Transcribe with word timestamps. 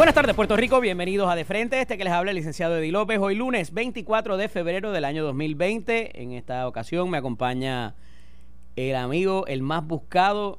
Buenas 0.00 0.14
tardes, 0.14 0.34
Puerto 0.34 0.56
Rico. 0.56 0.80
Bienvenidos 0.80 1.30
a 1.30 1.34
De 1.34 1.44
Frente. 1.44 1.78
Este 1.78 1.98
que 1.98 2.04
les 2.04 2.12
habla 2.14 2.30
el 2.30 2.36
licenciado 2.38 2.78
Eddie 2.78 2.90
López. 2.90 3.18
Hoy 3.18 3.34
lunes 3.34 3.74
24 3.74 4.38
de 4.38 4.48
febrero 4.48 4.92
del 4.92 5.04
año 5.04 5.22
2020. 5.24 6.22
En 6.22 6.32
esta 6.32 6.66
ocasión 6.66 7.10
me 7.10 7.18
acompaña 7.18 7.96
el 8.76 8.96
amigo, 8.96 9.46
el 9.46 9.60
más 9.60 9.86
buscado, 9.86 10.58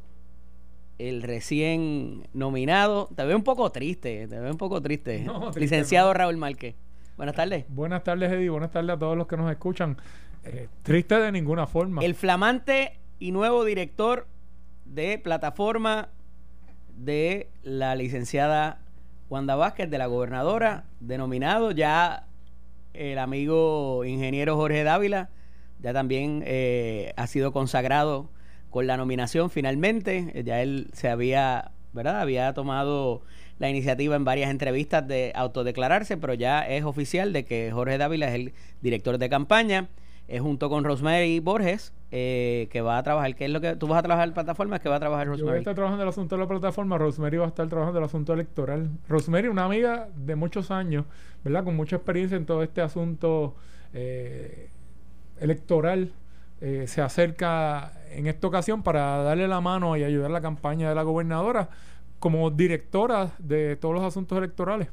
el 1.00 1.24
recién 1.24 2.28
nominado. 2.34 3.10
Te 3.16 3.26
veo 3.26 3.36
un 3.36 3.44
poco 3.44 3.72
triste, 3.72 4.28
te 4.28 4.40
veo 4.40 4.52
un 4.52 4.60
poco 4.60 4.80
triste. 4.80 5.22
No, 5.22 5.50
triste 5.50 5.60
licenciado 5.60 6.10
no. 6.10 6.14
Raúl 6.14 6.38
Márquez. 6.38 6.76
Buenas 7.18 7.34
tardes. 7.34 7.66
Buenas 7.68 8.04
tardes, 8.04 8.32
Eddie. 8.32 8.52
Buenas 8.52 8.70
tardes 8.70 8.92
a 8.92 9.00
todos 9.00 9.18
los 9.18 9.26
que 9.26 9.38
nos 9.38 9.50
escuchan. 9.50 9.98
Eh, 10.44 10.68
triste 10.84 11.20
de 11.20 11.32
ninguna 11.32 11.66
forma. 11.66 12.04
El 12.04 12.14
flamante 12.14 13.00
y 13.18 13.32
nuevo 13.32 13.66
director 13.66 14.28
de 14.86 15.18
plataforma 15.18 16.10
de 16.96 17.50
la 17.64 17.96
licenciada 17.96 18.81
Wanda 19.32 19.56
Vázquez, 19.56 19.90
de 19.90 19.98
la 19.98 20.08
gobernadora, 20.08 20.84
denominado 21.00 21.72
ya 21.72 22.28
el 22.94 23.18
amigo 23.18 24.04
ingeniero 24.04 24.58
Jorge 24.58 24.84
Dávila, 24.84 25.30
ya 25.80 25.94
también 25.94 26.44
eh, 26.46 27.14
ha 27.16 27.28
sido 27.28 27.54
consagrado 27.54 28.30
con 28.70 28.88
la 28.88 28.98
nominación 28.98 29.50
finalmente. 29.50 30.34
Eh, 30.34 30.44
Ya 30.44 30.62
él 30.62 30.90
se 30.92 31.08
había, 31.08 31.72
¿verdad? 31.94 32.20
Había 32.20 32.54
tomado 32.54 33.22
la 33.58 33.70
iniciativa 33.70 34.18
en 34.18 34.26
varias 34.26 34.52
entrevistas 34.52 35.08
de 35.08 35.32
autodeclararse, 35.34 36.18
pero 36.18 36.34
ya 36.34 36.68
es 36.68 36.84
oficial 36.84 37.32
de 37.32 37.46
que 37.46 37.72
Jorge 37.72 37.98
Dávila 37.98 38.28
es 38.28 38.36
el 38.36 38.54
director 38.82 39.18
de 39.18 39.30
campaña, 39.30 39.88
eh, 40.34 40.40
junto 40.40 40.70
con 40.70 40.84
Rosemary 40.84 41.40
Borges, 41.42 41.94
eh, 42.12 42.68
que 42.72 42.82
va 42.82 42.98
a 42.98 43.04
trabajar. 43.04 43.36
¿Qué 43.36 43.46
es 43.46 43.52
lo 43.52 43.60
que 43.62 43.76
tú 43.76 43.88
vas 43.88 44.00
a 44.00 44.04
trabajar 44.04 44.28
en 44.30 44.34
plataformas? 44.34 44.80
que 44.80 44.90
va 44.90 44.96
a 44.96 45.00
trabajar 45.00 45.28
Yo 45.28 45.32
voy 45.32 45.38
a 45.38 45.42
Rosemary? 45.42 45.60
estar 45.60 45.76
trabajando 45.76 46.02
en 46.04 46.08
el 46.08 46.10
asunto 46.10 46.36
de 46.36 46.42
la 46.42 46.48
plataforma. 46.48 46.98
Rosemary 46.98 47.38
va 47.38 47.46
a 47.46 47.50
estar 47.50 47.68
trabajando 47.68 48.00
en 48.00 48.04
el 48.04 48.08
asunto 48.08 48.34
electoral. 48.34 48.90
Rosemary, 49.10 49.48
una 49.50 49.66
amiga 49.66 50.08
de 50.16 50.36
muchos 50.36 50.72
años, 50.72 51.06
¿verdad? 51.44 51.64
Con 51.64 51.76
mucha 51.76 51.98
experiencia 51.98 52.38
en 52.38 52.46
todo 52.46 52.64
este 52.64 52.82
asunto 52.82 53.56
eh, 53.94 54.70
electoral. 55.40 56.14
eh, 56.62 56.86
se 56.88 57.02
acerca 57.02 57.92
en 58.12 58.28
esta 58.28 58.48
ocasión 58.48 58.84
para 58.84 59.18
darle 59.24 59.48
la 59.48 59.62
mano 59.62 59.98
y 59.98 60.04
ayudar 60.04 60.30
a 60.30 60.34
la 60.34 60.42
campaña 60.42 60.88
de 60.90 60.96
la 60.96 61.04
gobernadora 61.04 61.70
como 62.20 62.52
directora 62.52 63.32
de 63.40 63.76
todos 63.78 63.96
los 63.96 64.04
asuntos 64.04 64.38
electorales. 64.38 64.90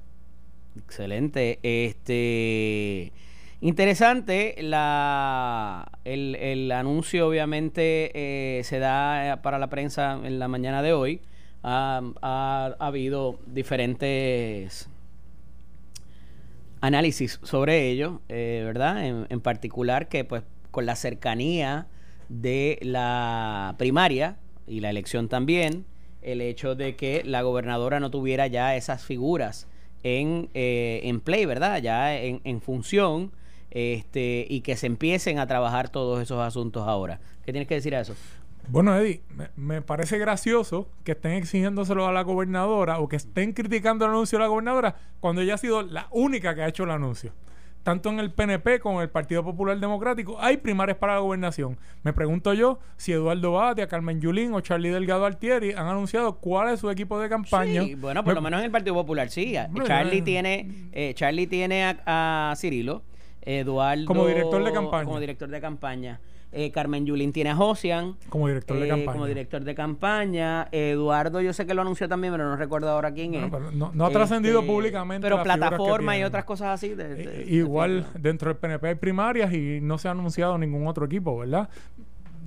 Excelente. 0.78 1.58
Este 1.62 3.12
interesante 3.60 4.54
la 4.60 5.90
el, 6.04 6.36
el 6.36 6.72
anuncio 6.72 7.26
obviamente 7.28 8.10
eh, 8.58 8.62
se 8.64 8.78
da 8.78 9.32
eh, 9.32 9.36
para 9.38 9.58
la 9.58 9.68
prensa 9.68 10.18
en 10.22 10.38
la 10.38 10.48
mañana 10.48 10.82
de 10.82 10.92
hoy. 10.92 11.20
Ha, 11.62 12.00
ha- 12.22 12.76
ha 12.78 12.86
habido 12.86 13.40
diferentes 13.46 14.88
análisis 16.80 17.40
sobre 17.42 17.90
ello, 17.90 18.20
eh, 18.28 18.62
¿verdad? 18.64 19.04
En, 19.04 19.26
en 19.28 19.40
particular 19.40 20.08
que 20.08 20.24
pues 20.24 20.44
con 20.70 20.86
la 20.86 20.94
cercanía 20.96 21.86
de 22.28 22.78
la 22.82 23.74
primaria 23.78 24.36
y 24.66 24.80
la 24.80 24.90
elección 24.90 25.28
también, 25.28 25.84
el 26.22 26.40
hecho 26.40 26.74
de 26.74 26.94
que 26.94 27.22
la 27.24 27.42
gobernadora 27.42 28.00
no 28.00 28.10
tuviera 28.10 28.46
ya 28.46 28.76
esas 28.76 29.02
figuras 29.04 29.66
en, 30.04 30.48
en 30.54 31.20
play, 31.20 31.46
¿verdad? 31.46 31.80
Ya 31.82 32.16
en, 32.16 32.40
en 32.44 32.60
función 32.60 33.32
este, 33.70 34.46
y 34.48 34.60
que 34.62 34.76
se 34.76 34.86
empiecen 34.86 35.38
a 35.38 35.46
trabajar 35.46 35.88
todos 35.88 36.20
esos 36.22 36.40
asuntos 36.40 36.86
ahora. 36.86 37.20
¿Qué 37.44 37.52
tienes 37.52 37.68
que 37.68 37.74
decir 37.74 37.94
a 37.94 38.00
eso? 38.00 38.14
Bueno, 38.70 38.94
Eddie, 38.96 39.22
me, 39.34 39.48
me 39.56 39.80
parece 39.82 40.18
gracioso 40.18 40.88
que 41.04 41.12
estén 41.12 41.32
exigiéndoselo 41.32 42.06
a 42.06 42.12
la 42.12 42.22
gobernadora 42.22 42.98
o 42.98 43.08
que 43.08 43.16
estén 43.16 43.52
criticando 43.52 44.04
el 44.04 44.10
anuncio 44.10 44.38
de 44.38 44.44
la 44.44 44.48
gobernadora 44.48 44.96
cuando 45.20 45.40
ella 45.40 45.54
ha 45.54 45.58
sido 45.58 45.82
la 45.82 46.06
única 46.10 46.54
que 46.54 46.62
ha 46.62 46.68
hecho 46.68 46.84
el 46.84 46.90
anuncio. 46.90 47.32
Tanto 47.82 48.10
en 48.10 48.18
el 48.20 48.30
PNP 48.30 48.80
como 48.80 48.98
en 48.98 49.04
el 49.04 49.08
Partido 49.08 49.42
Popular 49.42 49.78
Democrático 49.80 50.36
hay 50.38 50.58
primarias 50.58 50.98
para 50.98 51.14
la 51.14 51.20
gobernación. 51.20 51.78
Me 52.02 52.12
pregunto 52.12 52.52
yo 52.52 52.78
si 52.98 53.12
Eduardo 53.12 53.52
Batia, 53.52 53.86
Carmen 53.86 54.20
Yulín 54.20 54.52
o 54.52 54.60
Charlie 54.60 54.90
Delgado 54.90 55.24
Altieri 55.24 55.72
han 55.72 55.86
anunciado 55.86 56.36
cuál 56.36 56.74
es 56.74 56.80
su 56.80 56.90
equipo 56.90 57.18
de 57.18 57.30
campaña. 57.30 57.82
Sí, 57.84 57.94
bueno, 57.94 58.22
por 58.22 58.32
Me- 58.32 58.34
lo 58.34 58.42
menos 58.42 58.58
en 58.58 58.66
el 58.66 58.70
Partido 58.70 58.94
Popular 58.94 59.30
sí. 59.30 59.54
Charlie 59.86 60.18
ya- 60.18 60.24
tiene, 60.24 60.88
eh, 60.92 61.14
Charlie 61.14 61.46
tiene 61.46 61.84
a, 61.84 62.50
a 62.50 62.56
Cirilo, 62.56 63.02
Eduardo 63.58 64.04
Como 64.04 64.26
director 64.26 64.62
de 64.62 64.72
campaña. 64.72 65.04
Como 65.04 65.20
director 65.20 65.48
de 65.48 65.60
campaña. 65.60 66.20
Eh, 66.52 66.70
Carmen 66.70 67.04
Yulín 67.04 67.32
tiene 67.32 67.50
a 67.50 67.56
Josian. 67.56 68.16
Como 68.30 68.46
director 68.48 68.78
de 68.78 68.86
eh, 68.86 68.88
campaña. 68.88 69.12
Como 69.12 69.26
director 69.26 69.64
de 69.64 69.74
campaña. 69.74 70.68
Eduardo, 70.72 71.40
yo 71.40 71.52
sé 71.52 71.66
que 71.66 71.74
lo 71.74 71.82
anunció 71.82 72.08
también, 72.08 72.32
pero 72.32 72.44
no 72.48 72.56
recuerdo 72.56 72.88
ahora 72.90 73.12
quién 73.12 73.34
es. 73.34 73.50
no, 73.74 73.90
no 73.92 74.06
ha 74.06 74.10
trascendido 74.10 74.60
Este, 74.60 74.70
públicamente. 74.72 75.26
Pero 75.26 75.42
plataforma 75.42 76.16
y 76.16 76.24
otras 76.24 76.44
cosas 76.44 76.68
así. 76.68 76.90
de- 76.94 77.08
de- 77.14 77.26
de- 77.26 77.44
igual 77.50 78.06
de- 78.14 78.20
dentro 78.20 78.48
del 78.48 78.56
PNP 78.58 78.88
hay 78.88 78.94
primarias 78.94 79.52
y 79.52 79.80
no 79.82 79.98
se 79.98 80.08
ha 80.08 80.12
anunciado 80.12 80.56
ningún 80.58 80.86
otro 80.86 81.04
equipo, 81.06 81.38
¿verdad? 81.38 81.68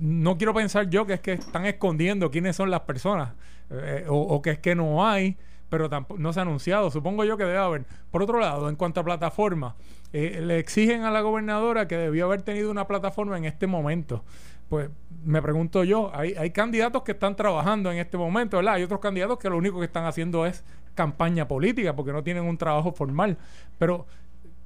No 0.00 0.36
quiero 0.36 0.52
pensar 0.54 0.88
yo 0.90 1.06
que 1.06 1.14
es 1.14 1.20
que 1.20 1.32
están 1.34 1.64
escondiendo 1.66 2.30
quiénes 2.30 2.56
son 2.56 2.70
las 2.70 2.80
personas 2.80 3.30
eh, 3.70 4.04
o, 4.08 4.16
o 4.16 4.42
que 4.42 4.50
es 4.50 4.58
que 4.58 4.74
no 4.74 5.06
hay, 5.06 5.36
pero 5.72 5.88
tampoco 5.88 6.20
no 6.20 6.34
se 6.34 6.38
ha 6.38 6.42
anunciado. 6.42 6.90
Supongo 6.90 7.24
yo 7.24 7.38
que 7.38 7.44
debe 7.44 7.56
haber. 7.56 7.86
Por 8.10 8.22
otro 8.22 8.38
lado, 8.38 8.68
en 8.68 8.76
cuanto 8.76 9.00
a 9.00 9.04
plataforma, 9.04 9.74
eh, 10.12 10.42
le 10.42 10.58
exigen 10.58 11.04
a 11.04 11.10
la 11.10 11.22
gobernadora 11.22 11.88
que 11.88 11.96
debió 11.96 12.26
haber 12.26 12.42
tenido 12.42 12.70
una 12.70 12.86
plataforma 12.86 13.38
en 13.38 13.46
este 13.46 13.66
momento. 13.66 14.22
Pues 14.68 14.90
me 15.24 15.40
pregunto 15.40 15.82
yo, 15.82 16.14
hay, 16.14 16.34
hay 16.34 16.50
candidatos 16.50 17.04
que 17.04 17.12
están 17.12 17.36
trabajando 17.36 17.90
en 17.90 17.96
este 17.96 18.18
momento, 18.18 18.58
¿verdad? 18.58 18.74
Hay 18.74 18.82
otros 18.82 19.00
candidatos 19.00 19.38
que 19.38 19.48
lo 19.48 19.56
único 19.56 19.78
que 19.78 19.86
están 19.86 20.04
haciendo 20.04 20.44
es 20.44 20.62
campaña 20.94 21.48
política 21.48 21.96
porque 21.96 22.12
no 22.12 22.22
tienen 22.22 22.44
un 22.44 22.58
trabajo 22.58 22.92
formal. 22.92 23.38
Pero 23.78 24.04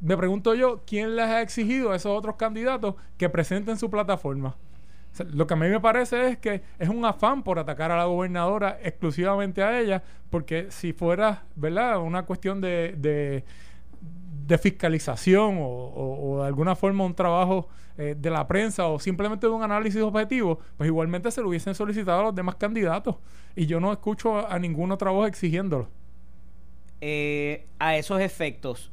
me 0.01 0.17
pregunto 0.17 0.57
yo, 0.57 0.83
¿quién 0.89 1.15
les 1.15 1.27
ha 1.27 1.41
exigido 1.41 1.93
a 1.93 1.97
esos 1.97 2.19
otros 2.19 2.35
candidatos 2.35 2.97
que 3.17 3.29
presenten 3.29 3.77
su 3.77 3.91
plataforma? 3.91 4.57
Lo 5.33 5.47
que 5.47 5.55
a 5.55 5.57
mí 5.57 5.69
me 5.69 5.81
parece 5.81 6.29
es 6.29 6.39
que 6.39 6.63
es 6.79 6.89
un 6.89 7.05
afán 7.05 7.43
por 7.43 7.59
atacar 7.59 7.91
a 7.91 7.97
la 7.97 8.05
gobernadora 8.05 8.79
exclusivamente 8.83 9.63
a 9.63 9.79
ella, 9.81 10.03
porque 10.31 10.67
si 10.71 10.93
fuera, 10.93 11.45
¿verdad?, 11.55 11.99
una 12.01 12.25
cuestión 12.25 12.61
de, 12.61 12.95
de, 12.99 14.59
fiscalización 14.59 15.59
o, 15.61 16.39
de 16.41 16.47
alguna 16.47 16.75
forma 16.77 17.05
un 17.05 17.15
trabajo 17.15 17.69
eh, 17.99 18.15
de 18.19 18.31
la 18.31 18.47
prensa 18.47 18.87
o 18.87 18.99
simplemente 18.99 19.47
de 19.47 19.53
un 19.53 19.63
análisis 19.63 20.01
objetivo, 20.03 20.61
pues 20.77 20.89
igualmente 20.89 21.31
se 21.31 21.41
lo 21.43 21.49
hubiesen 21.49 21.75
solicitado 21.75 22.21
a 22.21 22.23
los 22.25 22.35
demás 22.35 22.57
candidatos. 22.57 23.17
Y 23.57 23.67
yo 23.67 23.81
no 23.81 23.93
escucho 23.93 24.37
a, 24.39 24.55
a 24.55 24.59
ninguna 24.59 24.95
otra 24.95 25.11
voz 25.11 25.29
exigiéndolo. 25.29 25.89
eh, 27.01 27.67
a 27.79 27.97
esos 27.97 28.21
efectos. 28.21 28.91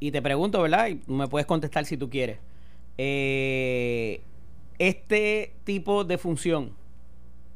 Y 0.00 0.12
te 0.12 0.22
pregunto, 0.22 0.62
¿verdad? 0.62 0.88
Y 0.88 1.00
me 1.12 1.28
puedes 1.28 1.46
contestar 1.46 1.84
si 1.84 1.96
tú 1.96 2.08
quieres. 2.10 2.38
Eh, 2.98 4.22
este 4.80 5.52
tipo 5.64 6.04
de 6.04 6.16
función 6.16 6.72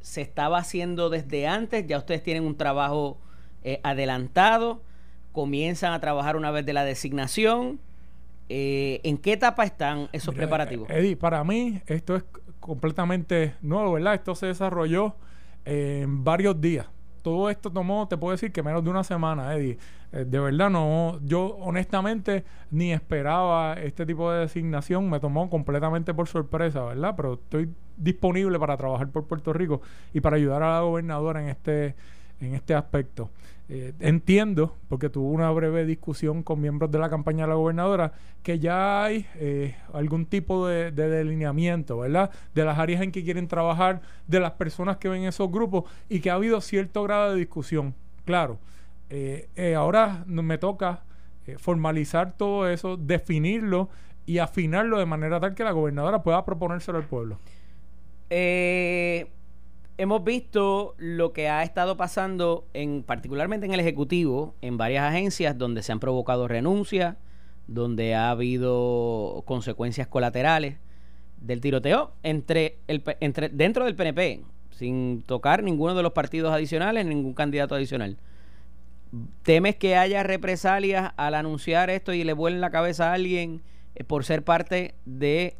se 0.03 0.21
estaba 0.21 0.59
haciendo 0.59 1.09
desde 1.09 1.47
antes, 1.47 1.87
ya 1.87 1.97
ustedes 1.97 2.23
tienen 2.23 2.45
un 2.45 2.57
trabajo 2.57 3.17
eh, 3.62 3.81
adelantado, 3.83 4.83
comienzan 5.33 5.95
a 5.95 6.01
trabajar 6.01 6.37
una 6.37 6.51
vez 6.51 6.67
de 6.67 6.75
la 6.75 6.85
designación. 6.85 7.81
Eh, 8.51 9.01
¿En 9.05 9.17
qué 9.17 9.33
etapa 9.33 9.65
están 9.65 10.11
esos 10.12 10.35
Mira, 10.35 10.43
preparativos? 10.47 10.91
eh, 10.91 10.99
Eddie, 10.99 11.17
para 11.17 11.43
mí 11.45 11.81
esto 11.87 12.15
es 12.15 12.25
completamente 12.61 13.55
nuevo, 13.62 13.93
¿verdad? 13.93 14.15
Esto 14.15 14.35
se 14.35 14.47
desarrolló 14.47 15.17
en 15.65 16.23
varios 16.25 16.61
días. 16.61 16.87
Todo 17.23 17.49
esto 17.49 17.73
tomó, 17.73 18.06
te 18.06 18.19
puedo 18.19 18.33
decir 18.33 18.53
que 18.53 18.62
menos 18.62 18.85
de 18.85 18.91
una 18.91 19.03
semana, 19.03 19.55
Eddie. 19.55 19.79
Eh, 20.14 20.25
de 20.25 20.38
verdad, 20.38 20.70
no, 20.70 21.19
yo 21.25 21.56
honestamente 21.56 22.44
ni 22.70 22.92
esperaba 22.92 23.75
este 23.75 24.06
tipo 24.06 24.30
de 24.30 24.41
designación, 24.41 25.10
me 25.10 25.19
tomó 25.19 25.50
completamente 25.50 26.14
por 26.14 26.28
sorpresa, 26.28 26.84
¿verdad? 26.84 27.14
Pero 27.16 27.34
estoy 27.34 27.69
disponible 27.97 28.58
para 28.60 28.76
trabajar 28.76 29.08
por 29.08 29.25
Puerto 29.25 29.52
Rico 29.52 29.82
y 30.12 30.20
para 30.20 30.36
ayudar 30.36 30.62
a 30.62 30.75
la 30.75 30.80
gobernadora 30.82 31.42
en 31.42 31.48
este, 31.48 31.97
en 32.41 32.54
este 32.54 32.75
aspecto. 32.75 33.30
Eh, 33.69 33.92
entiendo, 33.98 34.76
porque 34.88 35.08
tuve 35.08 35.34
una 35.34 35.50
breve 35.50 35.84
discusión 35.84 36.44
con 36.44 36.60
miembros 36.60 36.93
de 36.93 36.99
la 37.00 37.10
campaña 37.10 37.44
de 37.44 37.49
la 37.49 37.55
gobernadora, 37.56 38.12
que 38.44 38.60
ya 38.60 39.02
hay 39.02 39.26
eh, 39.37 39.75
algún 39.93 40.26
tipo 40.26 40.69
de, 40.69 40.93
de 40.93 41.08
delineamiento, 41.08 41.99
¿verdad? 41.99 42.31
De 42.55 42.64
las 42.64 42.78
áreas 42.78 43.02
en 43.02 43.10
que 43.10 43.25
quieren 43.25 43.49
trabajar, 43.49 44.00
de 44.28 44.38
las 44.38 44.52
personas 44.52 44.99
que 44.99 45.08
ven 45.08 45.25
esos 45.25 45.50
grupos 45.50 45.90
y 46.08 46.20
que 46.20 46.31
ha 46.31 46.34
habido 46.34 46.60
cierto 46.60 47.02
grado 47.02 47.32
de 47.32 47.38
discusión. 47.40 47.94
Claro, 48.25 48.58
eh, 49.11 49.49
eh, 49.56 49.75
ahora 49.75 50.25
me 50.27 50.59
toca 50.59 51.03
eh, 51.47 51.59
formalizar 51.59 52.37
todo 52.37 52.69
eso, 52.69 52.97
definirlo 52.97 53.91
y 54.25 54.39
afinarlo 54.39 54.99
de 54.99 55.05
manera 55.05 55.41
tal 55.41 55.55
que 55.55 55.65
la 55.65 55.73
gobernadora 55.73 56.23
pueda 56.23 56.45
proponérselo 56.45 56.99
al 56.99 57.05
pueblo. 57.05 57.39
Eh, 58.31 59.31
hemos 59.99 60.25
visto 60.25 60.95
lo 60.97 61.35
que 61.35 61.51
ha 61.51 61.62
estado 61.62 61.99
pasando, 61.99 62.67
en, 62.73 63.03
particularmente 63.03 63.67
en 63.67 63.75
el 63.75 63.81
Ejecutivo, 63.81 64.55
en 64.62 64.79
varias 64.79 65.05
agencias 65.05 65.59
donde 65.59 65.83
se 65.83 65.93
han 65.93 66.01
provocado 66.01 66.49
renuncias, 66.49 67.17
donde 67.67 68.15
ha 68.15 68.31
habido 68.31 69.43
consecuencias 69.47 70.09
colaterales 70.09 70.79
del 71.41 71.61
tiroteo 71.61 72.12
entre 72.23 72.79
el, 72.89 73.03
entre, 73.21 73.51
dentro 73.51 73.85
del 73.85 73.97
PNP, 73.97 74.43
sin 74.71 75.23
tocar 75.23 75.62
ninguno 75.62 75.95
de 75.95 76.03
los 76.03 76.12
partidos 76.12 76.55
adicionales, 76.55 77.05
ningún 77.05 77.35
candidato 77.35 77.75
adicional. 77.75 78.17
¿Temes 79.43 79.76
que 79.76 79.96
haya 79.96 80.22
represalias 80.22 81.12
al 81.16 81.34
anunciar 81.34 81.90
esto 81.90 82.12
y 82.12 82.25
le 82.25 82.32
vuelen 82.32 82.61
la 82.61 82.70
cabeza 82.70 83.11
a 83.11 83.14
alguien 83.14 83.62
eh, 83.94 84.05
por 84.05 84.25
ser 84.25 84.43
parte 84.44 84.94
de... 85.05 85.56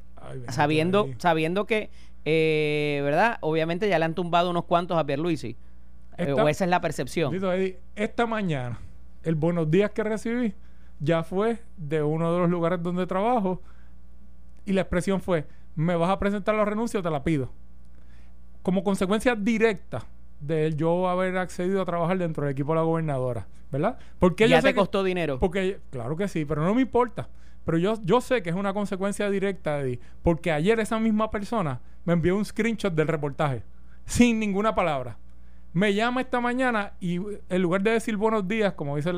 sabiendo, 0.48 1.08
sabiendo 1.18 1.66
que, 1.66 1.90
eh, 2.24 3.00
¿verdad? 3.04 3.38
Obviamente 3.40 3.88
ya 3.88 3.98
le 3.98 4.04
han 4.04 4.14
tumbado 4.14 4.50
unos 4.50 4.64
cuantos 4.64 4.98
a 4.98 5.04
Pierluisi. 5.04 5.56
Eh, 6.16 6.32
o 6.32 6.48
esa 6.48 6.64
es 6.64 6.70
la 6.70 6.80
percepción. 6.80 7.34
esta 7.96 8.26
mañana, 8.26 8.78
el 9.22 9.34
buenos 9.34 9.70
días 9.70 9.90
que 9.90 10.04
recibí 10.04 10.54
ya 11.00 11.22
fue 11.22 11.58
de 11.76 12.02
uno 12.02 12.32
de 12.32 12.38
los 12.38 12.50
lugares 12.50 12.82
donde 12.82 13.06
trabajo 13.06 13.60
y 14.64 14.72
la 14.72 14.82
expresión 14.82 15.20
fue, 15.20 15.46
¿me 15.74 15.96
vas 15.96 16.10
a 16.10 16.18
presentar 16.18 16.54
la 16.54 16.64
renuncia 16.64 17.00
o 17.00 17.02
te 17.02 17.10
la 17.10 17.24
pido? 17.24 17.50
Como 18.62 18.82
consecuencia 18.82 19.34
directa 19.34 20.06
de 20.46 20.75
yo 20.76 21.08
haber 21.08 21.37
accedido 21.38 21.82
a 21.82 21.85
trabajar 21.85 22.19
dentro 22.19 22.44
del 22.44 22.52
equipo 22.52 22.73
de 22.73 22.76
la 22.76 22.82
gobernadora, 22.82 23.46
¿verdad? 23.70 23.99
Porque 24.19 24.49
ya 24.49 24.61
te 24.61 24.75
costó 24.75 25.02
dinero. 25.02 25.38
Porque, 25.38 25.81
claro 25.91 26.17
que 26.17 26.29
sí, 26.29 26.44
pero 26.44 26.64
no 26.64 26.75
me 26.75 26.82
importa. 26.82 27.29
Pero 27.64 27.79
yo, 27.79 27.94
yo 28.05 28.20
sé 28.20 28.43
que 28.43 28.50
es 28.50 28.56
una 28.56 28.75
consecuencia 28.75 29.31
directa 29.31 29.79
de 29.79 29.99
porque 30.23 30.52
ayer 30.52 30.79
esa 30.81 30.99
misma 30.99 31.31
persona 31.31 31.81
me 32.05 32.12
envió 32.12 32.37
un 32.37 32.44
screenshot 32.44 32.93
del 32.93 33.08
reportaje, 33.08 33.62
sin 34.05 34.38
ninguna 34.38 34.75
palabra. 34.75 35.17
Me 35.73 35.94
llama 35.94 36.20
esta 36.20 36.41
mañana 36.41 36.93
y 37.00 37.17
en 37.49 37.62
lugar 37.62 37.82
de 37.82 37.93
decir 37.93 38.17
buenos 38.17 38.46
días, 38.46 38.75
como 38.75 38.96
dice 38.96 39.12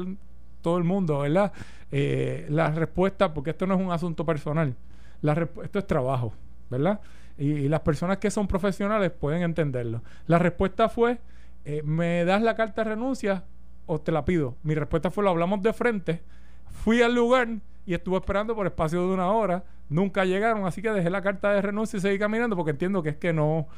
todo 0.62 0.78
el 0.78 0.84
mundo, 0.84 1.18
¿verdad? 1.18 1.52
Eh, 1.90 2.46
la 2.48 2.70
respuesta, 2.70 3.34
porque 3.34 3.50
esto 3.50 3.66
no 3.66 3.74
es 3.74 3.80
un 3.80 3.90
asunto 3.90 4.24
personal, 4.24 4.74
la 5.22 5.48
esto 5.62 5.78
es 5.78 5.86
trabajo, 5.86 6.32
¿verdad? 6.70 7.00
Y, 7.38 7.68
las 7.68 7.80
personas 7.80 8.18
que 8.18 8.30
son 8.30 8.48
profesionales 8.48 9.10
pueden 9.10 9.42
entenderlo. 9.42 10.02
La 10.26 10.38
respuesta 10.38 10.88
fue, 10.88 11.18
eh, 11.64 11.82
¿me 11.84 12.24
das 12.24 12.42
la 12.42 12.54
carta 12.54 12.82
de 12.82 12.90
renuncia 12.90 13.44
o 13.86 14.00
te 14.00 14.12
la 14.12 14.24
pido? 14.24 14.56
Mi 14.62 14.74
respuesta 14.74 15.10
fue, 15.10 15.24
lo 15.24 15.30
hablamos 15.30 15.62
de 15.62 15.72
frente. 15.72 16.22
Fui 16.70 17.02
al 17.02 17.14
lugar 17.14 17.48
y 17.84 17.94
estuve 17.94 18.16
esperando 18.16 18.54
por 18.54 18.66
espacio 18.66 19.00
de 19.06 19.14
una 19.14 19.30
hora. 19.30 19.64
Nunca 19.88 20.24
llegaron, 20.24 20.66
así 20.66 20.82
que 20.82 20.90
dejé 20.90 21.10
la 21.10 21.22
carta 21.22 21.52
de 21.52 21.62
renuncia 21.62 21.98
y 21.98 22.00
seguí 22.00 22.18
caminando 22.18 22.56
porque 22.56 22.70
entiendo 22.72 23.02
que 23.02 23.10
es 23.10 23.16
que 23.16 23.32
no, 23.32 23.68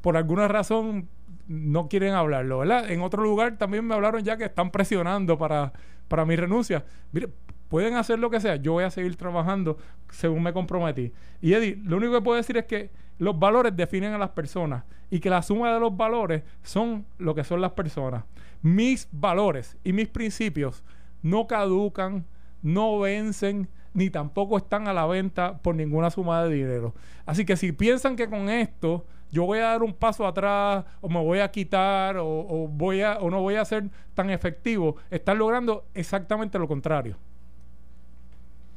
por 0.00 0.16
alguna 0.16 0.48
razón 0.48 1.08
no 1.48 1.88
quieren 1.88 2.14
hablarlo, 2.14 2.58
¿verdad? 2.58 2.90
En 2.90 3.02
otro 3.02 3.22
lugar 3.22 3.56
también 3.58 3.84
me 3.84 3.94
hablaron 3.94 4.22
ya 4.24 4.36
que 4.36 4.44
están 4.44 4.70
presionando 4.70 5.38
para, 5.38 5.72
para 6.08 6.24
mi 6.24 6.36
renuncia. 6.36 6.84
Mire, 7.12 7.28
pueden 7.68 7.94
hacer 7.94 8.18
lo 8.18 8.30
que 8.30 8.40
sea, 8.40 8.56
yo 8.56 8.72
voy 8.72 8.84
a 8.84 8.90
seguir 8.90 9.16
trabajando 9.16 9.78
según 10.10 10.42
me 10.42 10.52
comprometí. 10.52 11.12
Y 11.40 11.54
Eddie, 11.54 11.80
lo 11.84 11.96
único 11.96 12.14
que 12.14 12.22
puedo 12.22 12.36
decir 12.36 12.56
es 12.56 12.64
que 12.64 12.90
los 13.18 13.38
valores 13.38 13.74
definen 13.74 14.12
a 14.12 14.18
las 14.18 14.30
personas 14.30 14.84
y 15.10 15.20
que 15.20 15.30
la 15.30 15.42
suma 15.42 15.72
de 15.72 15.80
los 15.80 15.96
valores 15.96 16.42
son 16.62 17.06
lo 17.18 17.34
que 17.34 17.44
son 17.44 17.60
las 17.60 17.72
personas. 17.72 18.24
Mis 18.62 19.08
valores 19.12 19.76
y 19.84 19.92
mis 19.92 20.08
principios 20.08 20.84
no 21.22 21.46
caducan, 21.46 22.26
no 22.62 22.98
vencen, 23.00 23.68
ni 23.94 24.10
tampoco 24.10 24.58
están 24.58 24.88
a 24.88 24.92
la 24.92 25.06
venta 25.06 25.58
por 25.58 25.74
ninguna 25.74 26.10
suma 26.10 26.44
de 26.44 26.54
dinero. 26.54 26.94
Así 27.24 27.44
que 27.44 27.56
si 27.56 27.72
piensan 27.72 28.16
que 28.16 28.28
con 28.28 28.48
esto 28.50 29.06
yo 29.30 29.44
voy 29.44 29.58
a 29.58 29.68
dar 29.68 29.82
un 29.82 29.94
paso 29.94 30.26
atrás 30.26 30.84
o 31.00 31.08
me 31.08 31.22
voy 31.22 31.40
a 31.40 31.50
quitar 31.50 32.16
o, 32.18 32.68
voy 32.68 33.00
a, 33.00 33.18
o 33.18 33.30
no 33.30 33.40
voy 33.40 33.56
a 33.56 33.64
ser 33.64 33.88
tan 34.14 34.30
efectivo, 34.30 34.96
están 35.10 35.38
logrando 35.38 35.86
exactamente 35.94 36.58
lo 36.58 36.68
contrario 36.68 37.16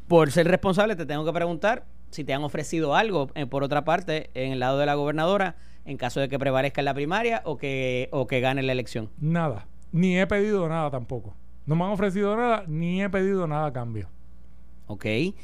por 0.09 0.31
ser 0.31 0.47
responsable, 0.47 0.95
te 0.95 1.05
tengo 1.05 1.23
que 1.23 1.31
preguntar 1.31 1.85
si 2.09 2.23
te 2.23 2.33
han 2.33 2.43
ofrecido 2.43 2.95
algo, 2.95 3.29
eh, 3.35 3.45
por 3.45 3.63
otra 3.63 3.85
parte, 3.85 4.31
en 4.33 4.51
el 4.51 4.59
lado 4.59 4.79
de 4.79 4.87
la 4.87 4.95
gobernadora, 4.95 5.55
en 5.85 5.97
caso 5.97 6.19
de 6.19 6.27
que 6.27 6.39
prevalezca 6.39 6.81
en 6.81 6.85
la 6.85 6.95
primaria 6.95 7.43
o 7.45 7.57
que, 7.57 8.09
o 8.11 8.25
que 8.25 8.41
gane 8.41 8.63
la 8.63 8.71
elección. 8.71 9.11
Nada. 9.19 9.67
Ni 9.91 10.19
he 10.19 10.25
pedido 10.25 10.67
nada 10.67 10.89
tampoco. 10.89 11.35
No 11.67 11.75
me 11.75 11.83
han 11.83 11.91
ofrecido 11.91 12.35
nada, 12.35 12.63
ni 12.67 13.03
he 13.03 13.09
pedido 13.09 13.45
nada 13.47 13.67
a 13.67 13.73
cambio. 13.73 14.09
Ok. 14.87 15.05
Eh, 15.05 15.35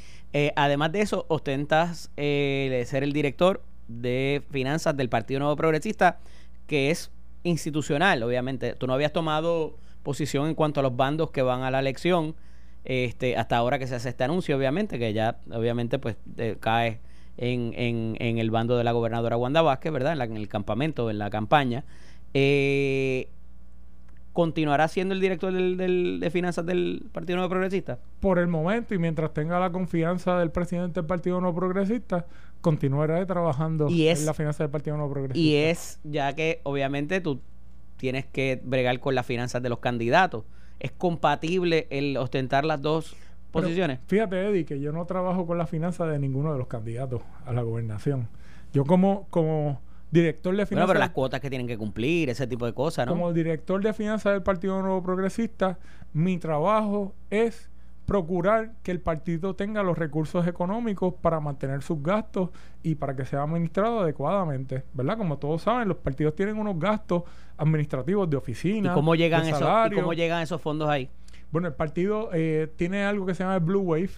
además 0.56 0.90
de 0.90 1.00
eso, 1.00 1.26
ostentas 1.28 2.10
eh, 2.16 2.82
ser 2.88 3.04
el 3.04 3.12
director 3.12 3.62
de 3.86 4.42
finanzas 4.50 4.96
del 4.96 5.08
Partido 5.08 5.38
Nuevo 5.38 5.54
Progresista, 5.54 6.18
que 6.66 6.90
es 6.90 7.12
institucional, 7.44 8.20
obviamente. 8.24 8.74
Tú 8.74 8.88
no 8.88 8.94
habías 8.94 9.12
tomado 9.12 9.78
posición 10.02 10.48
en 10.48 10.56
cuanto 10.56 10.80
a 10.80 10.82
los 10.82 10.96
bandos 10.96 11.30
que 11.30 11.42
van 11.42 11.62
a 11.62 11.70
la 11.70 11.78
elección 11.78 12.34
este, 12.86 13.36
hasta 13.36 13.56
ahora 13.56 13.80
que 13.80 13.88
se 13.88 13.96
hace 13.96 14.08
este 14.08 14.22
anuncio, 14.22 14.56
obviamente, 14.56 14.98
que 14.98 15.12
ya 15.12 15.40
obviamente 15.50 15.98
pues 15.98 16.16
cae 16.60 17.00
en, 17.36 17.72
en, 17.74 18.38
el 18.38 18.50
bando 18.52 18.78
de 18.78 18.84
la 18.84 18.92
gobernadora 18.92 19.36
Wanda 19.36 19.60
Vázquez, 19.60 19.92
¿verdad? 19.92 20.20
En, 20.20 20.36
el 20.36 20.48
campamento, 20.48 21.10
en 21.10 21.18
la 21.18 21.28
campaña. 21.28 21.84
Eh, 22.32 23.28
¿Continuará 24.32 24.86
siendo 24.86 25.14
el 25.14 25.20
director 25.20 25.52
del, 25.52 26.20
de 26.20 26.30
finanzas 26.30 26.64
del 26.64 27.06
Partido 27.10 27.38
Nuevo 27.38 27.50
Progresista? 27.50 27.98
Por 28.20 28.38
el 28.38 28.46
momento, 28.46 28.94
y 28.94 28.98
mientras 28.98 29.34
tenga 29.34 29.58
la 29.58 29.72
confianza 29.72 30.38
del 30.38 30.50
presidente 30.50 31.00
del 31.00 31.06
Partido 31.06 31.40
Nuevo 31.40 31.56
Progresista, 31.56 32.26
continuará 32.60 33.26
trabajando 33.26 33.88
en 33.88 34.26
la 34.26 34.34
finanza 34.34 34.62
del 34.62 34.70
Partido 34.70 34.96
Nuevo 34.96 35.12
Progresista. 35.12 35.40
Y 35.40 35.56
es, 35.56 35.98
ya 36.04 36.34
que 36.34 36.60
obviamente 36.62 37.20
tú 37.20 37.40
tienes 37.96 38.26
que 38.26 38.60
bregar 38.62 39.00
con 39.00 39.16
las 39.16 39.26
finanzas 39.26 39.60
de 39.62 39.70
los 39.70 39.80
candidatos 39.80 40.44
es 40.80 40.92
compatible 40.92 41.86
el 41.90 42.16
ostentar 42.16 42.64
las 42.64 42.80
dos 42.82 43.16
posiciones? 43.50 44.00
fíjate, 44.06 44.48
Eddie, 44.48 44.64
que 44.64 44.80
yo 44.80 44.92
no 44.92 45.04
trabajo 45.06 45.46
con 45.46 45.58
la 45.58 45.66
finanza 45.66 46.06
de 46.06 46.18
ninguno 46.18 46.52
de 46.52 46.58
los 46.58 46.66
candidatos 46.66 47.22
a 47.44 47.52
la 47.52 47.62
gobernación. 47.62 48.28
Yo 48.72 48.84
como, 48.84 49.26
como 49.30 49.80
director 50.10 50.54
de 50.54 50.66
finanzas... 50.66 50.86
Bueno, 50.86 50.88
pero 50.88 51.00
las 51.00 51.10
cuotas 51.10 51.40
que 51.40 51.48
tienen 51.48 51.66
que 51.66 51.78
cumplir, 51.78 52.28
ese 52.28 52.46
tipo 52.46 52.66
de 52.66 52.74
cosas, 52.74 53.06
¿no? 53.06 53.12
Como 53.12 53.32
director 53.32 53.82
de 53.82 53.92
finanzas 53.92 54.32
del 54.32 54.42
Partido 54.42 54.80
Nuevo 54.82 55.02
Progresista, 55.02 55.78
mi 56.12 56.38
trabajo 56.38 57.14
es 57.30 57.70
procurar 58.06 58.72
que 58.84 58.92
el 58.92 59.00
partido 59.00 59.54
tenga 59.54 59.82
los 59.82 59.98
recursos 59.98 60.46
económicos 60.46 61.14
para 61.14 61.40
mantener 61.40 61.82
sus 61.82 62.02
gastos 62.02 62.50
y 62.82 62.94
para 62.94 63.16
que 63.16 63.24
sea 63.24 63.42
administrado 63.42 64.00
adecuadamente, 64.00 64.84
¿verdad? 64.94 65.18
Como 65.18 65.38
todos 65.38 65.62
saben, 65.62 65.88
los 65.88 65.96
partidos 65.98 66.36
tienen 66.36 66.56
unos 66.56 66.78
gastos 66.78 67.24
administrativos 67.56 68.28
de 68.28 68.36
oficina. 68.36 68.90
¿Y 68.90 68.94
cómo 68.94 69.14
llegan, 69.14 69.46
esos, 69.46 69.68
cómo 69.94 70.12
llegan 70.12 70.42
esos 70.42 70.60
fondos 70.60 70.88
ahí? 70.88 71.08
Bueno, 71.50 71.68
el 71.68 71.74
partido 71.74 72.30
eh, 72.32 72.70
tiene 72.76 73.04
algo 73.04 73.26
que 73.26 73.34
se 73.34 73.42
llama 73.42 73.56
el 73.56 73.60
Blue 73.60 73.80
Wave, 73.80 74.10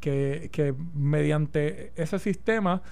que, 0.00 0.50
que 0.52 0.74
mediante 0.94 1.92
ese 1.96 2.18
sistema 2.18 2.82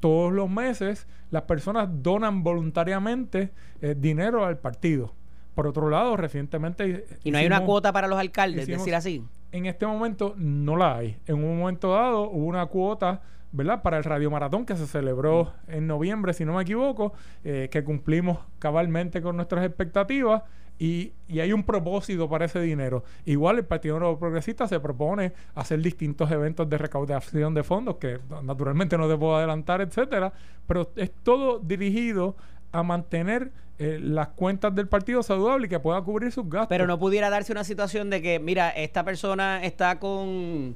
todos 0.00 0.32
los 0.32 0.50
meses 0.50 1.06
las 1.30 1.42
personas 1.42 1.88
donan 2.02 2.42
voluntariamente 2.42 3.50
eh, 3.80 3.94
dinero 3.96 4.44
al 4.44 4.58
partido. 4.58 5.14
Por 5.54 5.66
otro 5.66 5.88
lado, 5.90 6.16
recientemente... 6.16 7.04
¿Y 7.24 7.30
no 7.30 7.38
hay 7.38 7.46
una 7.46 7.64
cuota 7.64 7.92
para 7.92 8.08
los 8.08 8.18
alcaldes, 8.18 8.66
decir 8.66 8.94
así? 8.94 9.22
En 9.52 9.66
este 9.66 9.86
momento 9.86 10.34
no 10.36 10.76
la 10.76 10.96
hay. 10.96 11.18
En 11.26 11.36
un 11.36 11.58
momento 11.58 11.92
dado 11.92 12.30
hubo 12.30 12.46
una 12.46 12.66
cuota, 12.66 13.22
¿verdad? 13.52 13.82
Para 13.82 13.98
el 13.98 14.04
Radio 14.04 14.30
Maratón 14.30 14.66
que 14.66 14.76
se 14.76 14.86
celebró 14.86 15.52
en 15.68 15.86
noviembre, 15.86 16.32
si 16.32 16.44
no 16.44 16.54
me 16.54 16.62
equivoco, 16.62 17.12
eh, 17.44 17.68
que 17.70 17.84
cumplimos 17.84 18.38
cabalmente 18.58 19.22
con 19.22 19.36
nuestras 19.36 19.64
expectativas. 19.64 20.42
Y, 20.78 21.12
y, 21.28 21.38
hay 21.38 21.52
un 21.52 21.62
propósito 21.62 22.28
para 22.28 22.46
ese 22.46 22.60
dinero. 22.60 23.04
Igual 23.24 23.58
el 23.58 23.64
Partido 23.64 24.00
Nuevo 24.00 24.18
Progresista 24.18 24.66
se 24.66 24.80
propone 24.80 25.32
hacer 25.54 25.80
distintos 25.80 26.28
eventos 26.32 26.68
de 26.68 26.76
recaudación 26.76 27.54
de 27.54 27.62
fondos, 27.62 27.96
que 27.96 28.18
naturalmente 28.42 28.98
no 28.98 29.08
te 29.08 29.16
puedo 29.16 29.36
adelantar, 29.36 29.80
etcétera, 29.80 30.32
pero 30.66 30.90
es 30.96 31.12
todo 31.22 31.60
dirigido 31.60 32.36
a 32.72 32.82
mantener 32.82 33.52
eh, 33.78 33.98
las 34.00 34.28
cuentas 34.28 34.74
del 34.74 34.88
partido 34.88 35.22
saludable 35.22 35.66
y 35.66 35.68
que 35.68 35.78
pueda 35.78 36.00
cubrir 36.02 36.32
sus 36.32 36.48
gastos. 36.48 36.68
Pero 36.68 36.86
no 36.86 36.98
pudiera 36.98 37.30
darse 37.30 37.52
una 37.52 37.64
situación 37.64 38.10
de 38.10 38.22
que, 38.22 38.38
mira, 38.38 38.70
esta 38.70 39.04
persona 39.04 39.62
está 39.62 39.98
con 39.98 40.74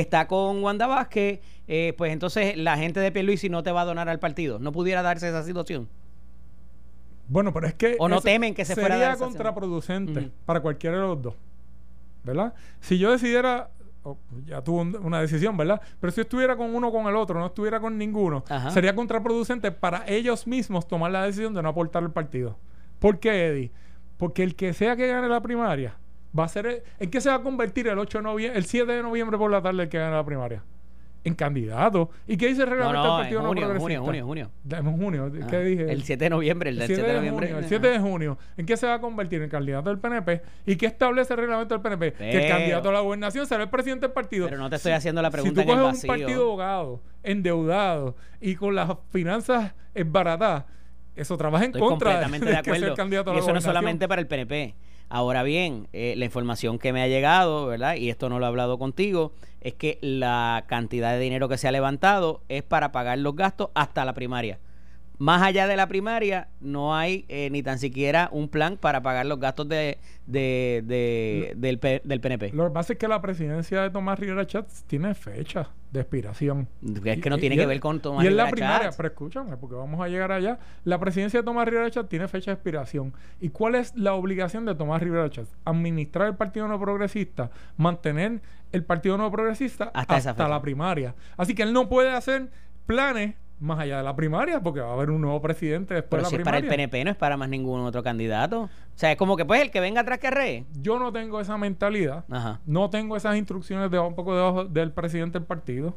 está 0.00 0.26
con 0.26 0.62
Wanda 0.62 0.86
Vázquez, 0.86 1.40
eh, 1.68 1.94
pues 1.96 2.12
entonces 2.12 2.56
la 2.56 2.76
gente 2.76 3.00
de 3.00 3.12
Pierluisi 3.12 3.48
no 3.48 3.62
te 3.62 3.72
va 3.72 3.82
a 3.82 3.84
donar 3.84 4.08
al 4.08 4.18
partido. 4.18 4.58
No 4.58 4.72
pudiera 4.72 5.02
darse 5.02 5.28
esa 5.28 5.42
situación. 5.42 5.88
Bueno, 7.28 7.52
pero 7.52 7.66
es 7.66 7.74
que... 7.74 7.96
O 7.98 8.08
no 8.08 8.20
temen 8.20 8.54
que 8.54 8.64
se 8.64 8.74
fuera 8.74 8.96
a 8.96 8.98
dar 8.98 9.18
contraproducente 9.18 10.30
para 10.44 10.60
cualquiera 10.60 10.96
de 10.96 11.02
los 11.02 11.22
dos. 11.22 11.34
¿Verdad? 12.24 12.54
Si 12.80 12.98
yo 12.98 13.12
decidiera 13.12 13.70
ya 14.44 14.62
tuvo 14.62 14.82
una 14.82 15.20
decisión, 15.20 15.56
¿verdad? 15.56 15.80
Pero 15.98 16.12
si 16.12 16.20
estuviera 16.20 16.56
con 16.56 16.72
uno 16.72 16.92
con 16.92 17.08
el 17.08 17.16
otro, 17.16 17.40
no 17.40 17.46
estuviera 17.46 17.80
con 17.80 17.98
ninguno, 17.98 18.44
sería 18.70 18.94
contraproducente 18.94 19.72
para 19.72 20.04
ellos 20.06 20.46
mismos 20.46 20.86
tomar 20.86 21.10
la 21.10 21.24
decisión 21.24 21.54
de 21.54 21.62
no 21.62 21.70
aportar 21.70 22.04
al 22.04 22.12
partido. 22.12 22.56
¿Por 23.00 23.18
qué, 23.18 23.48
Eddie? 23.48 23.72
Porque 24.16 24.44
el 24.44 24.54
que 24.54 24.72
sea 24.74 24.94
que 24.94 25.08
gane 25.08 25.28
la 25.28 25.40
primaria 25.40 25.96
va 26.38 26.44
a 26.44 26.48
ser... 26.48 26.84
¿En 26.98 27.10
qué 27.10 27.20
se 27.20 27.28
va 27.28 27.36
a 27.36 27.42
convertir 27.42 27.88
el 27.88 27.98
8 27.98 28.18
de 28.18 28.24
noviembre, 28.24 28.58
el 28.58 28.64
7 28.64 28.92
de 28.92 29.02
noviembre 29.02 29.38
por 29.38 29.50
la 29.50 29.62
tarde 29.62 29.84
el 29.84 29.88
que 29.88 29.98
gane 29.98 30.14
la 30.14 30.24
primaria? 30.24 30.62
en 31.26 31.34
candidato. 31.34 32.10
¿Y 32.28 32.36
qué 32.36 32.46
dice 32.46 32.62
el 32.62 32.70
reglamento 32.70 33.02
del 33.02 33.22
Partido 33.22 33.40
en 33.40 33.46
junio, 33.46 33.74
No 33.74 33.80
junio, 33.80 34.02
junio, 34.04 34.24
junio. 34.24 34.50
En 34.70 34.96
junio. 34.96 35.32
¿Qué 35.50 35.56
ah, 35.56 35.60
dije? 35.60 35.92
El 35.92 36.04
7 36.04 36.24
de 36.24 36.30
noviembre. 36.30 36.70
El, 36.70 36.76
7, 36.76 37.02
de, 37.02 37.14
noviembre. 37.14 37.46
Junio, 37.48 37.58
el 37.58 37.68
7 37.68 37.88
de 37.88 37.98
junio. 37.98 38.38
¿En 38.56 38.64
qué 38.64 38.76
se 38.76 38.86
va 38.86 38.94
a 38.94 39.00
convertir? 39.00 39.42
En 39.42 39.50
candidato 39.50 39.90
del 39.90 39.98
PNP. 39.98 40.40
¿Y 40.66 40.76
qué 40.76 40.86
establece 40.86 41.34
el 41.34 41.40
reglamento 41.40 41.74
del 41.74 41.82
PNP? 41.82 42.12
que 42.12 42.44
el 42.44 42.48
candidato 42.48 42.90
a 42.90 42.92
la 42.92 43.00
gobernación 43.00 43.44
será 43.44 43.64
el 43.64 43.70
presidente 43.70 44.06
del 44.06 44.12
partido. 44.12 44.46
Pero 44.46 44.58
no 44.58 44.70
te 44.70 44.76
estoy 44.76 44.92
haciendo 44.92 45.20
la 45.20 45.30
pregunta 45.32 45.62
Si 45.62 45.66
tú 45.66 45.72
coges 45.72 46.02
un 46.04 46.06
partido 46.06 46.42
abogado, 46.42 47.02
endeudado 47.24 48.14
y 48.40 48.54
con 48.54 48.76
las 48.76 48.88
finanzas 49.10 49.74
esbaratadas, 49.94 50.66
eso 51.16 51.36
trabaja 51.36 51.64
en 51.64 51.72
contra 51.72 52.12
completamente 52.12 52.46
de, 52.46 52.56
acuerdo. 52.56 52.94
candidato 52.94 53.30
a 53.30 53.34
la 53.34 53.40
y 53.40 53.42
eso 53.42 53.52
no 53.52 53.60
solamente 53.60 54.06
para 54.06 54.20
el 54.20 54.28
PNP 54.28 54.76
Ahora 55.08 55.42
bien, 55.44 55.86
eh, 55.92 56.14
la 56.16 56.24
información 56.24 56.78
que 56.78 56.92
me 56.92 57.00
ha 57.02 57.06
llegado, 57.08 57.66
¿verdad? 57.66 57.94
Y 57.96 58.10
esto 58.10 58.28
no 58.28 58.38
lo 58.40 58.44
he 58.46 58.48
hablado 58.48 58.78
contigo, 58.78 59.32
es 59.60 59.74
que 59.74 59.98
la 60.00 60.64
cantidad 60.66 61.12
de 61.12 61.20
dinero 61.20 61.48
que 61.48 61.58
se 61.58 61.68
ha 61.68 61.72
levantado 61.72 62.42
es 62.48 62.62
para 62.64 62.90
pagar 62.92 63.18
los 63.18 63.36
gastos 63.36 63.70
hasta 63.74 64.04
la 64.04 64.14
primaria. 64.14 64.58
Más 65.18 65.40
allá 65.42 65.66
de 65.66 65.76
la 65.76 65.86
primaria, 65.86 66.48
no 66.60 66.94
hay 66.94 67.24
eh, 67.28 67.48
ni 67.50 67.62
tan 67.62 67.78
siquiera 67.78 68.28
un 68.32 68.48
plan 68.48 68.76
para 68.76 69.00
pagar 69.02 69.24
los 69.24 69.40
gastos 69.40 69.66
de, 69.68 69.96
de, 70.26 70.82
de- 70.84 71.54
del, 71.56 71.80
del 72.04 72.20
PNP. 72.20 72.50
Lo 72.52 72.64
que 72.66 72.70
pasa 72.74 72.92
es 72.92 72.98
que 72.98 73.08
la 73.08 73.22
presidencia 73.22 73.80
de 73.80 73.88
Tomás 73.90 74.18
Rivera 74.18 74.46
Chats 74.46 74.82
tiene 74.86 75.14
fecha 75.14 75.70
de 75.96 76.02
expiración. 76.02 76.68
Es 77.04 77.20
que 77.20 77.30
no 77.30 77.36
Y- 77.36 77.40
tiene 77.40 77.54
y 77.54 77.58
que 77.58 77.62
es- 77.62 77.68
ver 77.68 77.80
con 77.80 78.00
Tomás 78.00 78.24
Y 78.24 78.28
es 78.28 78.32
la 78.34 78.50
Chats. 78.52 78.96
pero 78.96 79.08
escúchame, 79.08 79.56
porque 79.56 79.74
vamos 79.74 80.00
a 80.00 80.08
llegar 80.08 80.30
allá. 80.32 80.58
La 80.84 80.98
presidencia 80.98 81.40
de 81.40 81.44
Tomás 81.44 81.66
Rivera 81.66 81.90
Chats 81.90 82.08
tiene 82.08 82.28
fecha 82.28 82.50
de 82.50 82.54
expiración. 82.54 83.12
¿Y 83.40 83.48
cuál 83.50 83.74
es 83.74 83.94
la 83.96 84.14
obligación 84.14 84.64
de 84.64 84.74
Tomás 84.74 85.02
Rivera 85.02 85.28
Chats? 85.30 85.54
Administrar 85.64 86.28
el 86.28 86.36
Partido 86.36 86.68
No 86.68 86.78
Progresista, 86.80 87.50
mantener 87.76 88.40
el 88.72 88.84
Partido 88.84 89.16
No 89.18 89.30
Progresista 89.30 89.90
Hasta 89.94 90.16
hasta, 90.16 90.48
la 90.48 90.60
primaria. 90.62 91.14
Así 91.36 91.54
que 91.54 91.62
él 91.62 91.72
no 91.72 91.88
puede 91.88 92.10
hacer 92.12 92.50
planes 92.86 93.34
más 93.58 93.78
allá 93.78 93.98
de 93.98 94.02
la 94.02 94.14
primaria, 94.14 94.60
porque 94.60 94.80
va 94.80 94.90
a 94.90 94.92
haber 94.92 95.10
un 95.10 95.20
nuevo 95.22 95.40
presidente 95.40 95.94
después 95.94 96.10
Pero 96.10 96.18
de 96.20 96.22
la 96.24 96.28
si 96.30 96.36
es 96.36 96.42
para 96.44 96.58
primaria. 96.58 96.84
el 96.84 96.88
PNP, 96.90 97.04
no 97.04 97.10
es 97.10 97.16
para 97.16 97.36
más 97.36 97.48
ningún 97.48 97.80
otro 97.80 98.02
candidato. 98.02 98.62
O 98.62 98.70
sea, 98.98 99.12
es 99.12 99.16
como 99.18 99.36
que 99.36 99.44
pues 99.44 99.62
el 99.62 99.70
que 99.70 99.80
venga 99.80 100.02
atrás 100.02 100.18
que 100.18 100.26
arree. 100.26 100.64
Yo 100.80 100.98
no 100.98 101.12
tengo 101.12 101.40
esa 101.40 101.56
mentalidad. 101.56 102.24
Ajá. 102.30 102.60
No 102.66 102.90
tengo 102.90 103.16
esas 103.16 103.36
instrucciones 103.36 103.90
de 103.90 103.98
un 103.98 104.14
poco 104.14 104.34
debajo 104.34 104.64
del 104.64 104.92
presidente 104.92 105.38
del 105.38 105.46
partido. 105.46 105.96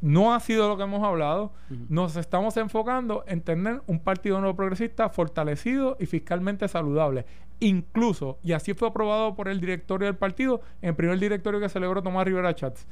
No 0.00 0.34
ha 0.34 0.40
sido 0.40 0.68
lo 0.68 0.76
que 0.76 0.84
hemos 0.84 1.02
hablado. 1.02 1.52
Nos 1.88 2.16
estamos 2.16 2.56
enfocando 2.56 3.24
en 3.26 3.42
tener 3.42 3.82
un 3.86 4.00
partido 4.00 4.40
no 4.40 4.56
progresista 4.56 5.10
fortalecido 5.10 5.96
y 6.00 6.06
fiscalmente 6.06 6.66
saludable. 6.68 7.26
Incluso, 7.60 8.38
y 8.42 8.52
así 8.52 8.72
fue 8.72 8.88
aprobado 8.88 9.34
por 9.34 9.48
el 9.48 9.60
directorio 9.60 10.06
del 10.06 10.16
partido, 10.16 10.62
en 10.80 10.90
el 10.90 10.94
primer 10.94 11.18
directorio 11.18 11.60
que 11.60 11.68
celebró 11.68 12.02
Tomás 12.02 12.24
Rivera 12.24 12.54
Chats, 12.54 12.86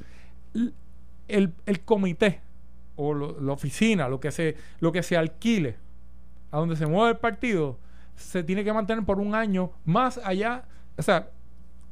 el, 1.27 1.53
el 1.65 1.79
comité 1.81 2.41
o 2.99 3.13
lo- 3.13 3.39
la 3.39 3.53
oficina, 3.53 4.07
lo 4.09 4.19
que, 4.19 4.31
se, 4.31 4.55
lo 4.79 4.91
que 4.91 5.01
se 5.03 5.15
alquile, 5.17 5.77
a 6.51 6.57
donde 6.57 6.75
se 6.75 6.85
mueve 6.85 7.11
el 7.11 7.17
partido, 7.17 7.77
se 8.15 8.43
tiene 8.43 8.63
que 8.63 8.73
mantener 8.73 9.05
por 9.05 9.19
un 9.19 9.33
año 9.33 9.71
más 9.85 10.19
allá, 10.23 10.65
o 10.97 11.01
sea, 11.01 11.29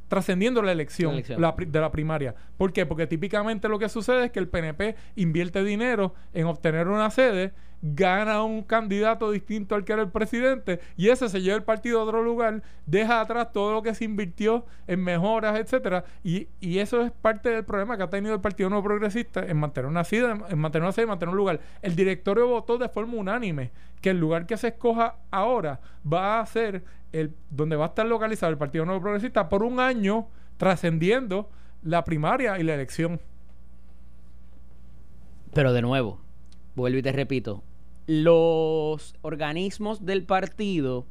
trascendiendo 0.08 0.62
la 0.62 0.72
elección, 0.72 1.10
La 1.12 1.14
elección. 1.16 1.40
la 1.40 1.54
pri- 1.54 1.66
de 1.66 1.80
la 1.80 1.90
primaria. 1.92 2.34
¿Por 2.56 2.72
qué? 2.72 2.86
Porque 2.86 3.06
típicamente 3.06 3.68
lo 3.68 3.78
que 3.78 3.88
sucede 3.88 4.26
es 4.26 4.30
que 4.32 4.38
el 4.40 4.48
PNP 4.48 4.96
invierte 5.16 5.62
dinero 5.62 6.14
en 6.34 6.46
obtener 6.46 6.88
una 6.88 7.10
sede, 7.10 7.52
gana 7.80 8.42
un 8.42 8.62
candidato 8.64 9.30
distinto 9.30 9.76
al 9.76 9.84
que 9.84 9.92
era 9.92 10.02
el 10.02 10.08
presidente 10.10 10.80
y 10.96 11.10
ese 11.10 11.28
se 11.28 11.40
lleva 11.42 11.56
el 11.56 11.62
partido 11.62 12.00
a 12.00 12.02
otro 12.02 12.24
lugar, 12.24 12.60
deja 12.86 13.20
atrás 13.20 13.52
todo 13.52 13.72
lo 13.72 13.82
que 13.84 13.94
se 13.94 14.04
invirtió 14.04 14.66
en 14.88 15.04
mejoras, 15.04 15.56
etcétera, 15.60 16.02
y, 16.24 16.48
y 16.60 16.78
eso 16.80 17.02
es 17.02 17.12
parte 17.12 17.50
del 17.50 17.64
problema 17.64 17.96
que 17.96 18.02
ha 18.02 18.10
tenido 18.10 18.34
el 18.34 18.40
Partido 18.40 18.68
No 18.68 18.82
Progresista 18.82 19.46
en 19.46 19.58
mantener 19.58 19.88
una 19.88 20.02
sede, 20.02 20.32
en 20.48 20.58
mantener 20.58 20.82
una 20.84 20.92
sede, 20.92 21.04
en 21.04 21.10
mantener 21.10 21.30
un 21.30 21.36
lugar. 21.36 21.60
El 21.80 21.94
directorio 21.94 22.48
votó 22.48 22.78
de 22.78 22.88
forma 22.88 23.14
unánime 23.14 23.70
que 24.00 24.10
el 24.10 24.18
lugar 24.18 24.46
que 24.46 24.56
se 24.56 24.68
escoja 24.68 25.14
ahora 25.30 25.78
va 26.12 26.40
a 26.40 26.46
ser 26.46 26.82
donde 27.50 27.76
va 27.76 27.86
a 27.86 27.88
estar 27.88 28.06
localizado 28.06 28.52
el 28.52 28.58
Partido 28.58 28.84
Nuevo 28.84 29.00
Progresista 29.00 29.48
por 29.48 29.62
un 29.62 29.80
año 29.80 30.28
trascendiendo 30.56 31.48
la 31.82 32.04
primaria 32.04 32.58
y 32.58 32.62
la 32.62 32.74
elección. 32.74 33.20
Pero 35.54 35.72
de 35.72 35.82
nuevo, 35.82 36.20
vuelvo 36.74 36.98
y 36.98 37.02
te 37.02 37.12
repito, 37.12 37.62
los 38.06 39.14
organismos 39.22 40.04
del 40.04 40.24
partido 40.24 41.06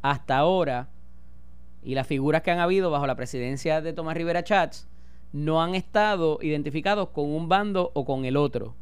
hasta 0.00 0.38
ahora 0.38 0.88
y 1.82 1.94
las 1.94 2.06
figuras 2.06 2.42
que 2.42 2.50
han 2.50 2.58
habido 2.58 2.90
bajo 2.90 3.06
la 3.06 3.16
presidencia 3.16 3.80
de 3.80 3.92
Tomás 3.92 4.16
Rivera 4.16 4.44
Chats 4.44 4.88
no 5.32 5.62
han 5.62 5.74
estado 5.74 6.38
identificados 6.42 7.08
con 7.08 7.26
un 7.26 7.48
bando 7.48 7.90
o 7.94 8.04
con 8.04 8.24
el 8.24 8.36
otro. 8.36 8.74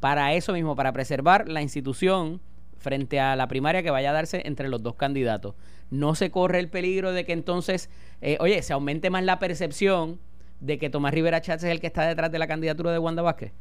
Para 0.00 0.34
eso 0.34 0.52
mismo, 0.52 0.76
para 0.76 0.92
preservar 0.92 1.48
la 1.48 1.62
institución 1.62 2.40
frente 2.78 3.20
a 3.20 3.36
la 3.36 3.48
primaria 3.48 3.82
que 3.82 3.90
vaya 3.90 4.10
a 4.10 4.12
darse 4.12 4.42
entre 4.44 4.68
los 4.68 4.82
dos 4.82 4.94
candidatos. 4.94 5.54
No 5.90 6.14
se 6.14 6.30
corre 6.30 6.58
el 6.58 6.68
peligro 6.68 7.12
de 7.12 7.24
que 7.24 7.32
entonces, 7.32 7.90
eh, 8.20 8.36
oye, 8.40 8.62
se 8.62 8.72
aumente 8.72 9.10
más 9.10 9.24
la 9.24 9.38
percepción 9.38 10.18
de 10.60 10.78
que 10.78 10.90
Tomás 10.90 11.12
Rivera 11.12 11.40
Chats 11.40 11.64
es 11.64 11.70
el 11.70 11.80
que 11.80 11.86
está 11.86 12.06
detrás 12.06 12.32
de 12.32 12.38
la 12.38 12.46
candidatura 12.46 12.92
de 12.92 12.98
Wanda 12.98 13.22
Vázquez. 13.22 13.52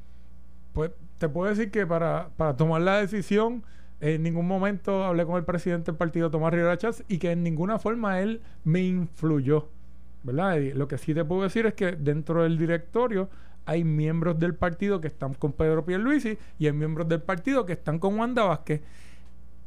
Pues 0.74 0.92
te 1.18 1.30
puedo 1.30 1.50
decir 1.50 1.72
que 1.72 1.86
para, 1.86 2.30
para 2.36 2.56
tomar 2.56 2.82
la 2.82 3.00
decisión, 3.00 3.64
en 4.02 4.24
ningún 4.24 4.48
momento 4.48 5.04
hablé 5.04 5.26
con 5.26 5.38
el 5.38 5.46
presidente 5.46 5.92
del 5.92 5.98
partido, 5.98 6.30
Tomás 6.30 6.54
Rivera 6.54 6.78
Chats, 6.78 7.04
y 7.08 7.18
que 7.18 7.32
en 7.32 7.44
ninguna 7.44 7.80
forma 7.80 8.20
él 8.20 8.42
me 8.64 8.82
influyó. 8.82 9.70
¿Verdad? 10.24 10.58
Y 10.58 10.74
lo 10.74 10.88
que 10.88 10.98
sí 10.98 11.14
te 11.14 11.24
puedo 11.24 11.44
decir 11.44 11.68
es 11.68 11.76
que 11.76 11.92
dentro 11.92 12.42
del 12.42 12.58
directorio 12.58 13.30
hay 13.66 13.84
miembros 13.84 14.40
del 14.40 14.54
partido 14.56 15.02
que 15.02 15.08
están 15.08 15.34
con 15.34 15.52
Pedro 15.54 15.86
Pierluisi 15.86 16.38
y 16.60 16.68
hay 16.68 16.74
miembros 16.74 17.08
del 17.10 17.22
partido 17.22 17.66
que 17.66 17.74
están 17.74 18.00
con 18.00 18.18
Wanda 18.20 18.44
Vázquez. 18.44 18.82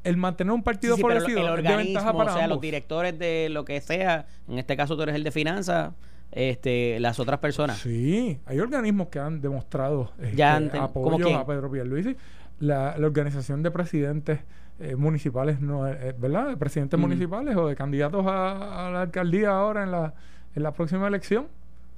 El 0.04 0.16
mantener 0.16 0.52
un 0.52 0.62
partido 0.62 0.94
Sí, 0.94 1.02
sí, 1.02 1.06
pero 1.06 1.20
fortalecido 1.20 1.54
el 1.54 1.64
es 1.64 1.70
de 1.70 1.76
ventaja 1.76 2.12
para 2.12 2.32
o 2.32 2.36
sea, 2.36 2.46
los 2.46 2.60
directores 2.60 3.18
de 3.18 3.48
lo 3.50 3.64
que 3.64 3.80
sea, 3.80 4.26
en 4.48 4.58
este 4.58 4.76
caso 4.76 4.96
tú 4.96 5.02
eres 5.02 5.16
el 5.16 5.24
de 5.24 5.32
finanzas, 5.32 5.92
este, 6.30 7.00
las 7.00 7.18
otras 7.18 7.40
personas. 7.40 7.78
Sí, 7.78 8.38
hay 8.46 8.60
organismos 8.60 9.08
que 9.08 9.18
han 9.18 9.40
demostrado 9.40 10.12
este, 10.20 10.36
Ya 10.36 10.54
han 10.56 10.70
ten- 10.70 10.86
¿cómo 10.92 11.16
apoyo 11.16 11.36
a 11.36 11.46
Pedro 11.46 11.70
Pierluisi. 11.70 12.16
La, 12.60 12.96
la 12.98 13.06
organización 13.06 13.62
de 13.62 13.70
presidentes 13.70 14.40
eh, 14.80 14.94
municipales, 14.94 15.60
no, 15.60 15.88
eh, 15.88 16.14
¿verdad? 16.18 16.48
De 16.50 16.56
presidentes 16.56 16.98
municipales 16.98 17.56
o 17.56 17.66
de 17.66 17.74
candidatos 17.74 18.24
a, 18.26 18.86
a 18.86 18.90
la 18.92 19.02
alcaldía 19.02 19.50
ahora 19.50 19.82
en 19.82 19.90
la, 19.90 20.14
en 20.54 20.62
la 20.62 20.72
próxima 20.72 21.08
elección 21.08 21.48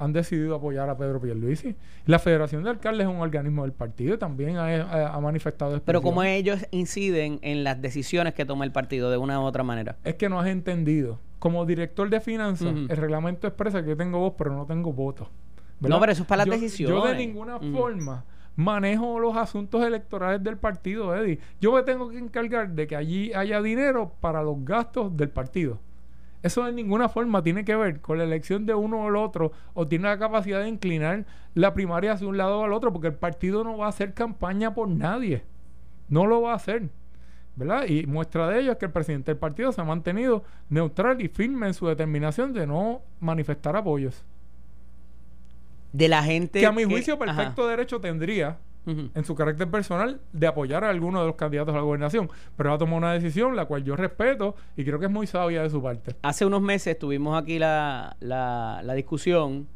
han 0.00 0.12
decidido 0.12 0.54
apoyar 0.56 0.88
a 0.88 0.96
Pedro 0.96 1.20
Pierluisi. 1.20 1.76
La 2.06 2.18
Federación 2.18 2.64
de 2.64 2.70
Alcaldes 2.70 3.06
es 3.06 3.12
un 3.14 3.20
organismo 3.20 3.62
del 3.62 3.72
partido 3.72 4.18
también 4.18 4.56
ha, 4.56 4.64
ha- 4.66 5.14
ha 5.14 5.20
manifestado 5.20 5.70
Pero 5.72 5.98
expresión. 5.98 6.02
como 6.02 6.22
ellos 6.24 6.66
inciden 6.70 7.38
en 7.42 7.62
las 7.64 7.80
decisiones 7.80 8.34
que 8.34 8.44
toma 8.44 8.64
el 8.64 8.72
partido 8.72 9.10
de 9.10 9.18
una 9.18 9.38
u 9.40 9.44
otra 9.44 9.62
manera. 9.62 9.96
Es 10.04 10.14
que 10.16 10.28
no 10.28 10.40
has 10.40 10.48
entendido. 10.48 11.20
Como 11.38 11.64
director 11.66 12.08
de 12.10 12.20
finanzas, 12.20 12.68
el 12.74 12.96
reglamento 12.96 13.46
expresa 13.46 13.82
que 13.82 13.90
yo 13.90 13.96
tengo 13.96 14.18
voz, 14.18 14.34
pero 14.36 14.54
no 14.54 14.66
tengo 14.66 14.92
voto. 14.92 15.28
¿verdad? 15.80 15.96
No, 15.96 16.00
pero 16.00 16.12
eso 16.12 16.22
es 16.22 16.28
para 16.28 16.44
las 16.44 16.46
Yo- 16.46 16.52
decisiones. 16.62 16.96
Yo 17.02 17.06
de 17.08 17.14
ninguna 17.16 17.58
forma 17.58 18.24
manejo 18.56 19.18
los 19.18 19.36
asuntos 19.36 19.82
electorales 19.84 20.42
del 20.42 20.58
partido, 20.58 21.14
Eddie. 21.16 21.38
Yo 21.60 21.72
me 21.72 21.82
tengo 21.82 22.10
que 22.10 22.18
encargar 22.18 22.70
de 22.70 22.86
que 22.86 22.96
allí 22.96 23.32
haya 23.32 23.62
dinero 23.62 24.12
para 24.20 24.42
los 24.42 24.62
gastos 24.64 25.16
del 25.16 25.30
partido. 25.30 25.78
Eso 26.42 26.64
de 26.64 26.72
ninguna 26.72 27.08
forma 27.08 27.42
tiene 27.42 27.64
que 27.64 27.76
ver 27.76 28.00
con 28.00 28.18
la 28.18 28.24
elección 28.24 28.64
de 28.66 28.74
uno 28.74 29.04
o 29.04 29.08
el 29.08 29.16
otro 29.16 29.52
o 29.74 29.86
tiene 29.86 30.08
la 30.08 30.18
capacidad 30.18 30.60
de 30.60 30.68
inclinar 30.68 31.26
la 31.54 31.74
primaria 31.74 32.12
hacia 32.12 32.26
un 32.26 32.38
lado 32.38 32.60
o 32.60 32.64
al 32.64 32.72
otro, 32.72 32.92
porque 32.92 33.08
el 33.08 33.14
partido 33.14 33.62
no 33.62 33.76
va 33.76 33.86
a 33.86 33.90
hacer 33.90 34.14
campaña 34.14 34.74
por 34.74 34.88
nadie. 34.88 35.42
No 36.08 36.26
lo 36.26 36.40
va 36.42 36.52
a 36.52 36.56
hacer. 36.56 36.88
¿verdad? 37.56 37.84
Y 37.86 38.06
muestra 38.06 38.48
de 38.48 38.60
ello 38.60 38.72
es 38.72 38.78
que 38.78 38.86
el 38.86 38.92
presidente 38.92 39.32
del 39.32 39.38
partido 39.38 39.70
se 39.70 39.80
ha 39.80 39.84
mantenido 39.84 40.44
neutral 40.70 41.20
y 41.20 41.28
firme 41.28 41.66
en 41.66 41.74
su 41.74 41.86
determinación 41.86 42.54
de 42.54 42.66
no 42.66 43.02
manifestar 43.20 43.76
apoyos. 43.76 44.24
De 45.92 46.08
la 46.08 46.22
gente. 46.22 46.60
Que 46.60 46.66
a 46.66 46.72
mi 46.72 46.84
juicio 46.84 47.18
perfecto 47.18 47.62
Ajá. 47.62 47.70
derecho 47.70 48.00
tendría 48.00 48.56
En 48.86 49.24
su 49.24 49.34
carácter 49.34 49.70
personal 49.70 50.20
de 50.32 50.46
apoyar 50.46 50.82
a 50.84 50.88
alguno 50.90 51.20
de 51.20 51.26
los 51.26 51.36
candidatos 51.36 51.72
a 51.74 51.76
la 51.76 51.82
gobernación, 51.84 52.28
pero 52.56 52.72
ha 52.72 52.78
tomado 52.78 52.96
una 52.96 53.12
decisión 53.12 53.54
la 53.54 53.66
cual 53.66 53.84
yo 53.84 53.94
respeto 53.94 54.56
y 54.76 54.84
creo 54.84 54.98
que 54.98 55.04
es 55.06 55.10
muy 55.12 55.26
sabia 55.26 55.62
de 55.62 55.70
su 55.70 55.80
parte. 55.82 56.16
Hace 56.22 56.44
unos 56.46 56.62
meses 56.62 56.98
tuvimos 56.98 57.40
aquí 57.40 57.58
la, 57.58 58.16
la, 58.20 58.80
la 58.82 58.94
discusión 58.94 59.68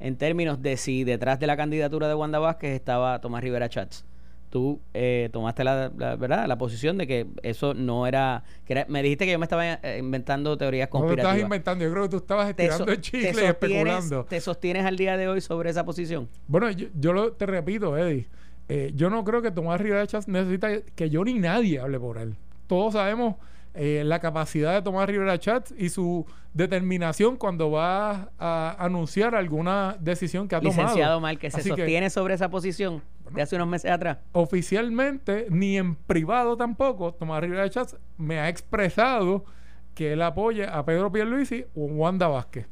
en 0.00 0.16
términos 0.16 0.62
de 0.62 0.76
si 0.76 1.04
detrás 1.04 1.38
de 1.38 1.46
la 1.48 1.56
candidatura 1.56 2.08
de 2.08 2.14
Wanda 2.14 2.38
Vázquez 2.38 2.70
estaba 2.74 3.20
Tomás 3.20 3.42
Rivera 3.42 3.68
Chats. 3.68 4.04
Tú 4.48 4.80
eh, 4.94 5.28
tomaste 5.32 5.64
la, 5.64 5.90
la- 5.96 6.16
verdad 6.16 6.46
la 6.46 6.58
posición 6.58 6.98
de 6.98 7.06
que 7.06 7.26
eso 7.42 7.72
no 7.74 8.06
era, 8.06 8.44
que 8.66 8.74
era- 8.74 8.86
me 8.88 9.02
dijiste 9.02 9.24
que 9.26 9.32
yo 9.32 9.38
me 9.38 9.44
estaba 9.46 9.66
eh, 9.66 9.96
inventando 9.98 10.56
teorías 10.58 10.88
No 10.88 10.90
te 10.90 10.96
estás 10.98 11.08
conspirativas. 11.08 11.42
inventando, 11.46 11.84
yo 11.84 11.90
creo 11.90 12.02
que 12.04 12.08
tú 12.10 12.16
estabas 12.18 12.46
¿Te, 12.54 12.62
estirando 12.64 12.84
so- 12.84 12.90
el 12.92 13.00
chicle 13.00 13.32
y 13.42 13.46
especulando. 13.46 14.24
¿Te 14.26 14.40
sostienes 14.40 14.84
al 14.84 14.96
día 14.96 15.16
de 15.16 15.28
hoy 15.28 15.40
sobre 15.40 15.70
esa 15.70 15.84
posición? 15.86 16.28
Bueno, 16.48 16.70
yo, 16.70 16.88
yo 16.98 17.12
lo, 17.14 17.32
te 17.32 17.46
repito, 17.46 17.96
Eddie. 17.96 18.26
Eh, 18.68 18.92
yo 18.94 19.10
no 19.10 19.24
creo 19.24 19.42
que 19.42 19.50
Tomás 19.50 19.80
Rivera 19.80 20.06
Chats 20.06 20.28
necesita 20.28 20.68
que 20.94 21.10
yo 21.10 21.24
ni 21.24 21.34
nadie 21.38 21.80
hable 21.80 21.98
por 22.00 22.18
él. 22.18 22.36
Todos 22.66 22.94
sabemos 22.94 23.36
eh, 23.74 24.02
la 24.04 24.18
capacidad 24.20 24.74
de 24.74 24.82
Tomás 24.82 25.08
Rivera 25.08 25.38
Chats 25.38 25.74
y 25.76 25.88
su 25.88 26.26
determinación 26.54 27.36
cuando 27.36 27.70
va 27.70 28.30
a 28.38 28.76
anunciar 28.78 29.34
alguna 29.34 29.96
decisión 30.00 30.46
que 30.48 30.56
ha 30.56 30.60
tomado. 30.60 30.82
Licenciado 30.82 31.20
Mal, 31.20 31.38
que 31.38 31.50
se 31.50 31.58
Así 31.60 31.70
que- 31.70 31.76
sostiene 31.76 32.10
sobre 32.10 32.34
esa 32.34 32.50
posición 32.50 33.02
de 33.30 33.40
hace 33.42 33.56
unos 33.56 33.68
meses 33.68 33.90
atrás. 33.90 34.18
Oficialmente, 34.32 35.46
ni 35.50 35.76
en 35.78 35.94
privado 35.94 36.56
tampoco, 36.56 37.12
Tomás 37.12 37.40
Rivera 37.42 37.68
Chats 37.70 37.96
me 38.18 38.38
ha 38.38 38.48
expresado 38.48 39.44
que 39.94 40.12
él 40.12 40.22
apoye 40.22 40.66
a 40.66 40.84
Pedro 40.84 41.12
Pierluisi 41.12 41.64
o 41.74 41.88
a 41.88 41.92
Wanda 41.92 42.28
Vázquez. 42.28 42.66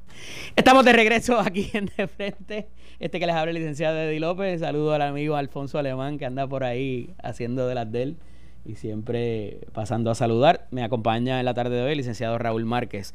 Estamos 0.57 0.85
de 0.85 0.93
regreso 0.93 1.39
aquí 1.39 1.71
en 1.73 1.91
De 1.97 2.07
Frente. 2.07 2.69
Este 2.99 3.21
que 3.21 3.27
les 3.27 3.35
habla 3.35 3.51
el 3.51 3.57
licenciado 3.57 3.99
Eddie 3.99 4.21
López. 4.21 4.61
Saludo 4.61 4.95
al 4.95 5.03
amigo 5.03 5.37
Alfonso 5.37 5.79
Alemán 5.79 6.19
que 6.19 6.27
anda 6.27 6.47
por 6.47 6.65
ahí 6.65 7.11
haciendo 7.23 7.67
de 7.67 7.75
las 7.75 7.91
de 7.91 8.03
él 8.03 8.17
y 8.65 8.77
siempre 8.77 9.61
pasando 9.73 10.11
a 10.11 10.15
saludar. 10.15 10.67
Me 10.71 10.83
acompaña 10.83 11.39
en 11.39 11.45
la 11.45 11.55
tarde 11.55 11.77
de 11.77 11.83
hoy 11.83 11.93
el 11.93 11.99
licenciado 11.99 12.39
Raúl 12.39 12.65
Márquez. 12.65 13.15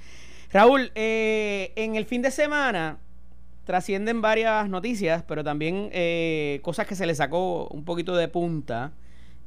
Raúl, 0.51 0.91
eh, 0.95 1.73
en 1.75 1.95
el 1.95 2.05
fin 2.05 2.21
de 2.21 2.31
semana 2.31 2.99
trascienden 3.65 4.21
varias 4.21 4.69
noticias, 4.69 5.23
pero 5.27 5.43
también 5.43 5.89
eh, 5.91 6.59
cosas 6.61 6.85
que 6.85 6.95
se 6.95 7.05
le 7.05 7.15
sacó 7.15 7.67
un 7.67 7.83
poquito 7.83 8.15
de 8.15 8.27
punta. 8.27 8.93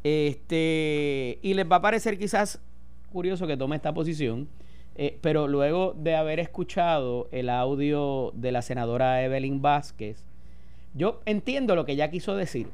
Este, 0.04 1.38
y 1.42 1.54
les 1.54 1.70
va 1.70 1.76
a 1.76 1.82
parecer 1.82 2.18
quizás 2.18 2.60
curioso 3.12 3.46
que 3.46 3.56
tome 3.56 3.76
esta 3.76 3.94
posición, 3.94 4.48
eh, 4.94 5.18
pero 5.20 5.48
luego 5.48 5.94
de 5.96 6.16
haber 6.16 6.40
escuchado 6.40 7.28
el 7.30 7.48
audio 7.50 8.32
de 8.34 8.52
la 8.52 8.62
senadora 8.62 9.22
Evelyn 9.22 9.62
Vázquez, 9.62 10.24
yo 10.94 11.20
entiendo 11.24 11.76
lo 11.76 11.84
que 11.84 11.92
ella 11.92 12.10
quiso 12.10 12.34
decir. 12.34 12.68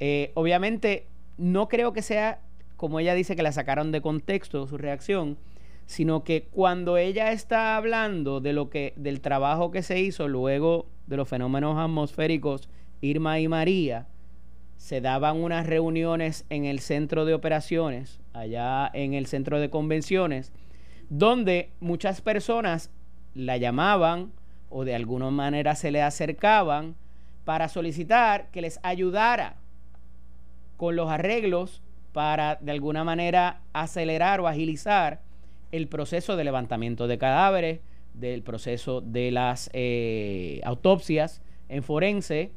Eh, 0.00 0.32
obviamente, 0.34 1.06
no 1.38 1.68
creo 1.68 1.92
que 1.92 2.02
sea 2.02 2.40
como 2.82 2.98
ella 2.98 3.14
dice 3.14 3.36
que 3.36 3.44
la 3.44 3.52
sacaron 3.52 3.92
de 3.92 4.00
contexto 4.00 4.66
su 4.66 4.76
reacción, 4.76 5.38
sino 5.86 6.24
que 6.24 6.48
cuando 6.50 6.96
ella 6.96 7.30
está 7.30 7.76
hablando 7.76 8.40
de 8.40 8.52
lo 8.52 8.70
que 8.70 8.92
del 8.96 9.20
trabajo 9.20 9.70
que 9.70 9.84
se 9.84 10.00
hizo 10.00 10.26
luego 10.26 10.86
de 11.06 11.16
los 11.16 11.28
fenómenos 11.28 11.78
atmosféricos 11.78 12.68
Irma 13.00 13.38
y 13.38 13.46
María, 13.46 14.08
se 14.82 15.00
daban 15.00 15.36
unas 15.36 15.64
reuniones 15.68 16.44
en 16.50 16.64
el 16.64 16.80
centro 16.80 17.24
de 17.24 17.34
operaciones, 17.34 18.18
allá 18.32 18.90
en 18.92 19.14
el 19.14 19.26
centro 19.26 19.60
de 19.60 19.70
convenciones, 19.70 20.50
donde 21.08 21.70
muchas 21.78 22.20
personas 22.20 22.90
la 23.32 23.58
llamaban 23.58 24.32
o 24.70 24.84
de 24.84 24.96
alguna 24.96 25.30
manera 25.30 25.76
se 25.76 25.92
le 25.92 26.02
acercaban 26.02 26.96
para 27.44 27.68
solicitar 27.68 28.50
que 28.50 28.60
les 28.60 28.80
ayudara 28.82 29.54
con 30.76 30.96
los 30.96 31.08
arreglos 31.08 31.80
para 32.12 32.56
de 32.56 32.72
alguna 32.72 33.04
manera 33.04 33.60
acelerar 33.72 34.40
o 34.40 34.48
agilizar 34.48 35.20
el 35.70 35.86
proceso 35.86 36.34
de 36.34 36.42
levantamiento 36.42 37.06
de 37.06 37.18
cadáveres, 37.18 37.78
del 38.14 38.42
proceso 38.42 39.00
de 39.00 39.30
las 39.30 39.70
eh, 39.74 40.60
autopsias 40.64 41.40
en 41.68 41.84
forense, 41.84 42.50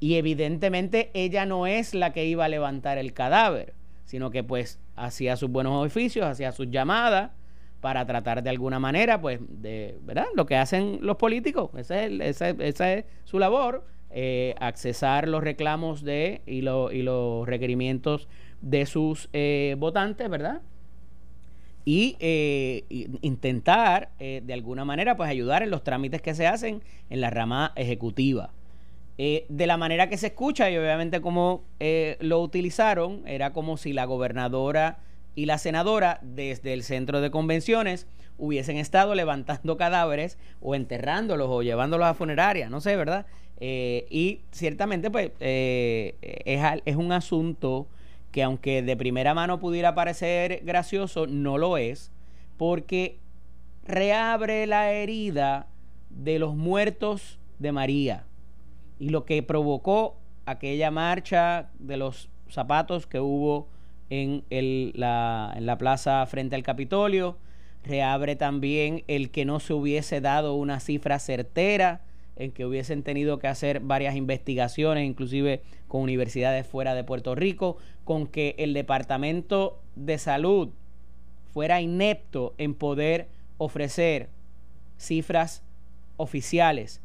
y 0.00 0.14
evidentemente 0.14 1.10
ella 1.14 1.46
no 1.46 1.66
es 1.66 1.94
la 1.94 2.12
que 2.12 2.26
iba 2.26 2.44
a 2.44 2.48
levantar 2.48 2.98
el 2.98 3.12
cadáver, 3.12 3.74
sino 4.04 4.30
que 4.30 4.44
pues 4.44 4.78
hacía 4.96 5.36
sus 5.36 5.50
buenos 5.50 5.84
oficios, 5.84 6.26
hacía 6.26 6.52
sus 6.52 6.70
llamadas 6.70 7.32
para 7.80 8.06
tratar 8.06 8.42
de 8.42 8.50
alguna 8.50 8.78
manera, 8.78 9.20
pues, 9.20 9.40
de, 9.48 9.96
¿verdad? 10.02 10.26
Lo 10.34 10.46
que 10.46 10.56
hacen 10.56 10.98
los 11.02 11.16
políticos, 11.16 11.70
esa 11.76 12.04
es, 12.04 13.04
su 13.24 13.38
labor, 13.38 13.84
eh, 14.10 14.54
accesar 14.58 15.28
los 15.28 15.44
reclamos 15.44 16.02
de 16.02 16.42
y, 16.46 16.58
y, 16.58 17.02
los 17.02 17.46
requerimientos 17.46 18.26
de 18.60 18.86
sus 18.86 19.28
eh, 19.32 19.76
votantes, 19.78 20.28
¿verdad? 20.28 20.62
Y 21.84 22.16
eh, 22.20 22.84
intentar, 23.22 24.10
de 24.18 24.52
alguna 24.52 24.84
manera, 24.84 25.16
pues 25.16 25.30
ayudar 25.30 25.62
en 25.62 25.70
los 25.70 25.84
trámites 25.84 26.20
que 26.20 26.34
se 26.34 26.46
hacen 26.46 26.82
en 27.08 27.20
la 27.22 27.30
rama 27.30 27.72
ejecutiva. 27.76 28.50
De 29.18 29.66
la 29.66 29.76
manera 29.76 30.08
que 30.08 30.16
se 30.16 30.28
escucha 30.28 30.70
y 30.70 30.76
obviamente 30.76 31.20
como 31.20 31.64
lo 32.20 32.40
utilizaron, 32.40 33.22
era 33.26 33.52
como 33.52 33.76
si 33.76 33.92
la 33.92 34.04
gobernadora 34.04 35.00
y 35.34 35.46
la 35.46 35.58
senadora 35.58 36.20
desde 36.22 36.72
el 36.72 36.82
centro 36.82 37.20
de 37.20 37.30
convenciones 37.30 38.06
hubiesen 38.38 38.76
estado 38.76 39.14
levantando 39.14 39.76
cadáveres 39.76 40.38
o 40.60 40.74
enterrándolos 40.74 41.48
o 41.50 41.62
llevándolos 41.62 42.06
a 42.06 42.14
funerarias, 42.14 42.70
no 42.70 42.80
sé, 42.80 42.96
¿verdad? 42.96 43.26
Eh, 43.60 44.06
y 44.08 44.40
ciertamente, 44.52 45.10
pues, 45.10 45.32
eh, 45.40 46.14
es, 46.44 46.82
es 46.84 46.96
un 46.96 47.12
asunto 47.12 47.88
que 48.30 48.42
aunque 48.42 48.82
de 48.82 48.96
primera 48.96 49.34
mano 49.34 49.58
pudiera 49.58 49.94
parecer 49.94 50.62
gracioso, 50.64 51.26
no 51.26 51.58
lo 51.58 51.76
es, 51.76 52.12
porque 52.56 53.18
reabre 53.84 54.66
la 54.66 54.92
herida 54.92 55.66
de 56.10 56.38
los 56.38 56.54
muertos 56.54 57.38
de 57.58 57.72
María 57.72 58.24
y 58.98 59.10
lo 59.10 59.24
que 59.24 59.42
provocó 59.42 60.16
aquella 60.46 60.90
marcha 60.90 61.70
de 61.78 61.96
los 61.96 62.28
zapatos 62.48 63.06
que 63.06 63.20
hubo 63.20 63.68
en, 64.10 64.44
la, 64.94 65.52
en 65.56 65.66
la 65.66 65.78
plaza 65.78 66.24
frente 66.26 66.56
al 66.56 66.62
Capitolio, 66.62 67.36
reabre 67.84 68.36
también 68.36 69.04
el 69.06 69.30
que 69.30 69.44
no 69.44 69.60
se 69.60 69.74
hubiese 69.74 70.20
dado 70.20 70.54
una 70.54 70.80
cifra 70.80 71.18
certera 71.18 72.00
en 72.36 72.52
que 72.52 72.64
hubiesen 72.64 73.02
tenido 73.02 73.38
que 73.38 73.48
hacer 73.48 73.80
varias 73.80 74.14
investigaciones, 74.14 75.04
inclusive 75.04 75.62
con 75.88 76.02
universidades 76.02 76.66
fuera 76.66 76.94
de 76.94 77.04
Puerto 77.04 77.34
Rico, 77.34 77.76
con 78.04 78.26
que 78.26 78.54
el 78.58 78.74
Departamento 78.74 79.80
de 79.96 80.18
Salud 80.18 80.70
fuera 81.52 81.80
inepto 81.80 82.54
en 82.58 82.74
poder 82.74 83.28
ofrecer 83.58 84.28
cifras 84.96 85.62
oficiales 86.16 87.00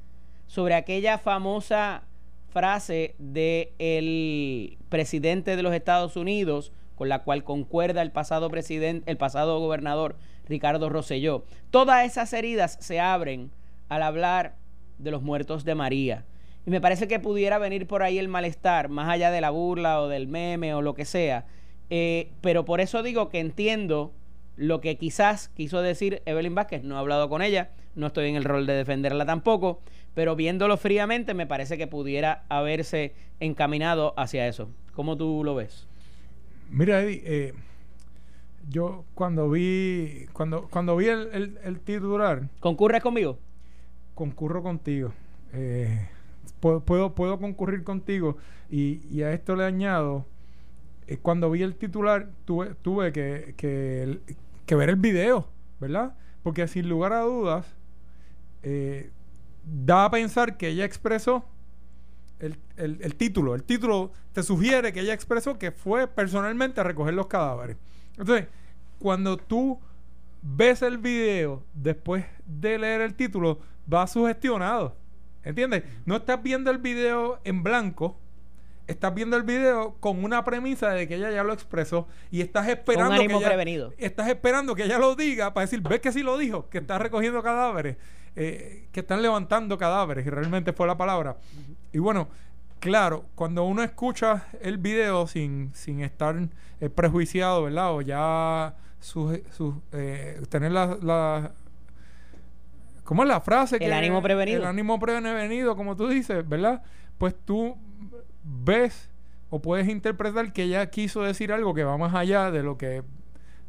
sobre 0.54 0.76
aquella 0.76 1.18
famosa 1.18 2.04
frase 2.50 3.16
del 3.18 3.70
el 3.80 4.78
presidente 4.88 5.56
de 5.56 5.64
los 5.64 5.74
Estados 5.74 6.16
Unidos 6.16 6.72
con 6.94 7.10
la 7.10 7.24
cual 7.24 7.44
concuerda 7.44 8.04
el 8.04 8.12
pasado 8.12 8.52
presidente, 8.52 9.10
el 9.10 9.18
pasado 9.18 9.60
gobernador 9.60 10.16
Ricardo 10.48 10.90
Rosselló. 10.90 11.44
Todas 11.72 12.06
esas 12.06 12.32
heridas 12.34 12.78
se 12.80 13.00
abren 13.00 13.50
al 13.90 14.04
hablar 14.04 14.54
de 15.00 15.10
los 15.10 15.24
muertos 15.24 15.66
de 15.66 15.74
María. 15.74 16.24
Y 16.68 16.70
me 16.70 16.82
parece 16.82 17.08
que 17.08 17.20
pudiera 17.20 17.58
venir 17.58 17.88
por 17.88 18.04
ahí 18.04 18.20
el 18.20 18.28
malestar, 18.28 18.90
más 18.90 19.10
allá 19.10 19.32
de 19.32 19.42
la 19.42 19.50
burla 19.50 20.02
o 20.02 20.08
del 20.08 20.28
meme 20.28 20.76
o 20.76 20.84
lo 20.84 20.94
que 20.94 21.06
sea. 21.06 21.48
Eh, 21.90 22.30
pero 22.42 22.64
por 22.64 22.80
eso 22.80 23.02
digo 23.02 23.30
que 23.30 23.40
entiendo 23.40 24.14
lo 24.56 24.82
que 24.82 24.98
quizás 24.98 25.50
quiso 25.50 25.82
decir 25.82 26.22
Evelyn 26.28 26.54
Vázquez. 26.54 26.84
No 26.84 26.96
he 26.96 27.00
hablado 27.00 27.28
con 27.28 27.42
ella, 27.42 27.72
no 27.96 28.08
estoy 28.08 28.30
en 28.30 28.36
el 28.36 28.44
rol 28.44 28.68
de 28.68 28.74
defenderla 28.74 29.26
tampoco, 29.26 29.82
pero 30.14 30.36
viéndolo 30.36 30.78
fríamente 30.78 31.34
me 31.34 31.48
parece 31.48 31.78
que 31.78 31.88
pudiera 31.88 32.44
haberse 32.50 33.14
encaminado 33.40 34.14
hacia 34.18 34.48
eso. 34.48 34.70
¿Cómo 34.94 35.18
tú 35.18 35.44
lo 35.44 35.56
ves? 35.56 35.88
Mira, 36.70 37.02
Eddie, 37.02 37.22
eh, 37.26 37.54
yo 38.70 39.06
cuando 39.16 39.50
vi 39.50 40.26
cuando 40.34 40.68
cuando 40.70 40.96
vi 40.96 41.08
el, 41.08 41.58
el, 41.64 41.80
titular... 41.80 42.50
¿Concurres 42.60 43.02
conmigo? 43.02 43.38
concurro 44.14 44.64
contigo. 44.64 45.14
Eh, 45.54 46.08
puedo, 46.60 47.14
puedo, 47.14 47.40
concurrir 47.40 47.84
contigo. 47.84 48.38
Y, 48.70 49.22
a 49.22 49.32
esto 49.34 49.56
le 49.56 49.66
añado, 49.66 50.26
eh, 51.08 51.18
cuando 51.22 51.52
vi 51.52 51.62
el 51.62 51.76
titular, 51.76 52.30
tuve, 52.46 52.74
tuve 52.76 53.12
que, 53.12 53.54
que, 53.58 54.76
ver 54.76 54.90
el 54.90 54.96
video, 54.96 55.48
¿verdad? 55.80 56.16
Porque 56.42 56.68
sin 56.68 56.90
lugar 56.90 57.14
a 57.14 57.22
dudas, 57.22 57.68
eh, 58.64 59.12
da 59.64 60.06
a 60.06 60.12
pensar 60.12 60.58
que 60.58 60.70
ella 60.70 60.86
expresó 60.86 61.46
el, 62.40 62.58
el, 62.76 63.16
título. 63.16 63.56
El 63.56 63.64
título 63.64 64.12
te 64.34 64.44
sugiere 64.44 64.92
que 64.92 65.00
ella 65.00 65.14
expresó 65.14 65.58
que 65.58 65.72
fue 65.72 66.08
personalmente 66.08 66.82
a 66.82 66.84
recoger 66.84 67.14
los 67.14 67.28
cadáveres. 67.28 67.78
Entonces, 68.18 68.48
cuando 69.00 69.38
tú 69.38 69.80
ves 70.42 70.82
el 70.82 70.98
video 70.98 71.64
después 71.74 72.26
de 72.46 72.78
leer 72.78 73.02
el 73.02 73.14
título, 73.14 73.60
va 73.92 74.06
sugestionado. 74.08 74.96
¿Entiendes? 75.44 75.84
No 76.06 76.18
estás 76.18 76.42
viendo 76.42 76.72
el 76.72 76.78
video 76.78 77.40
en 77.44 77.64
blanco, 77.64 78.18
estás 78.88 79.14
viendo 79.14 79.36
el 79.38 79.44
video 79.44 79.96
con 80.00 80.24
una 80.24 80.44
premisa 80.44 80.92
de 80.92 81.08
que 81.08 81.16
ella 81.16 81.32
ya 81.32 81.44
lo 81.44 81.54
expresó 81.54 82.08
y 82.32 82.42
estás 82.42 82.68
esperando 82.68 83.18
que 83.18 83.34
ella, 83.34 83.90
estás 83.98 84.30
esperando 84.30 84.76
que 84.76 84.84
ella 84.84 85.00
lo 85.00 85.16
diga 85.16 85.54
para 85.54 85.66
decir, 85.66 85.82
ves 85.82 86.00
que 86.00 86.12
sí 86.12 86.24
lo 86.24 86.38
dijo, 86.38 86.70
que 86.70 86.80
está 86.80 86.98
recogiendo 86.98 87.42
cadáveres, 87.44 87.98
eh, 88.36 88.88
que 88.92 89.02
están 89.02 89.22
levantando 89.22 89.78
cadáveres, 89.78 90.26
y 90.26 90.30
realmente 90.30 90.74
fue 90.74 90.88
la 90.88 90.98
palabra. 90.98 91.38
Y 91.92 92.00
bueno, 92.00 92.28
claro, 92.80 93.26
cuando 93.36 93.64
uno 93.64 93.84
escucha 93.84 94.48
el 94.62 94.78
video 94.78 95.28
sin, 95.28 95.72
sin 95.74 96.02
estar 96.02 96.36
eh, 96.80 96.90
prejuiciado, 96.90 97.64
¿verdad? 97.64 97.94
O 97.94 98.02
ya 98.02 98.76
eh, 99.92 100.42
tener 100.50 100.72
la 100.72 101.52
¿Cómo 103.04 103.24
es 103.24 103.30
la 103.30 103.42
frase? 103.42 103.78
El 103.80 103.94
ánimo 103.94 104.22
prevenido. 104.22 104.62
El 104.62 104.68
ánimo 104.68 105.00
prevenido, 105.00 105.76
como 105.76 105.96
tú 105.96 106.08
dices, 106.08 106.48
¿verdad? 106.48 106.84
Pues 107.18 107.36
tú 107.46 107.78
ves 108.44 109.10
o 109.50 109.62
puedes 109.62 109.88
interpretar 109.88 110.54
que 110.54 110.64
ella 110.64 110.90
quiso 110.90 111.22
decir 111.22 111.52
algo 111.52 111.74
que 111.74 111.84
va 111.84 111.98
más 111.98 112.16
allá 112.16 112.50
de 112.50 112.64
lo 112.64 112.78
que 112.78 113.04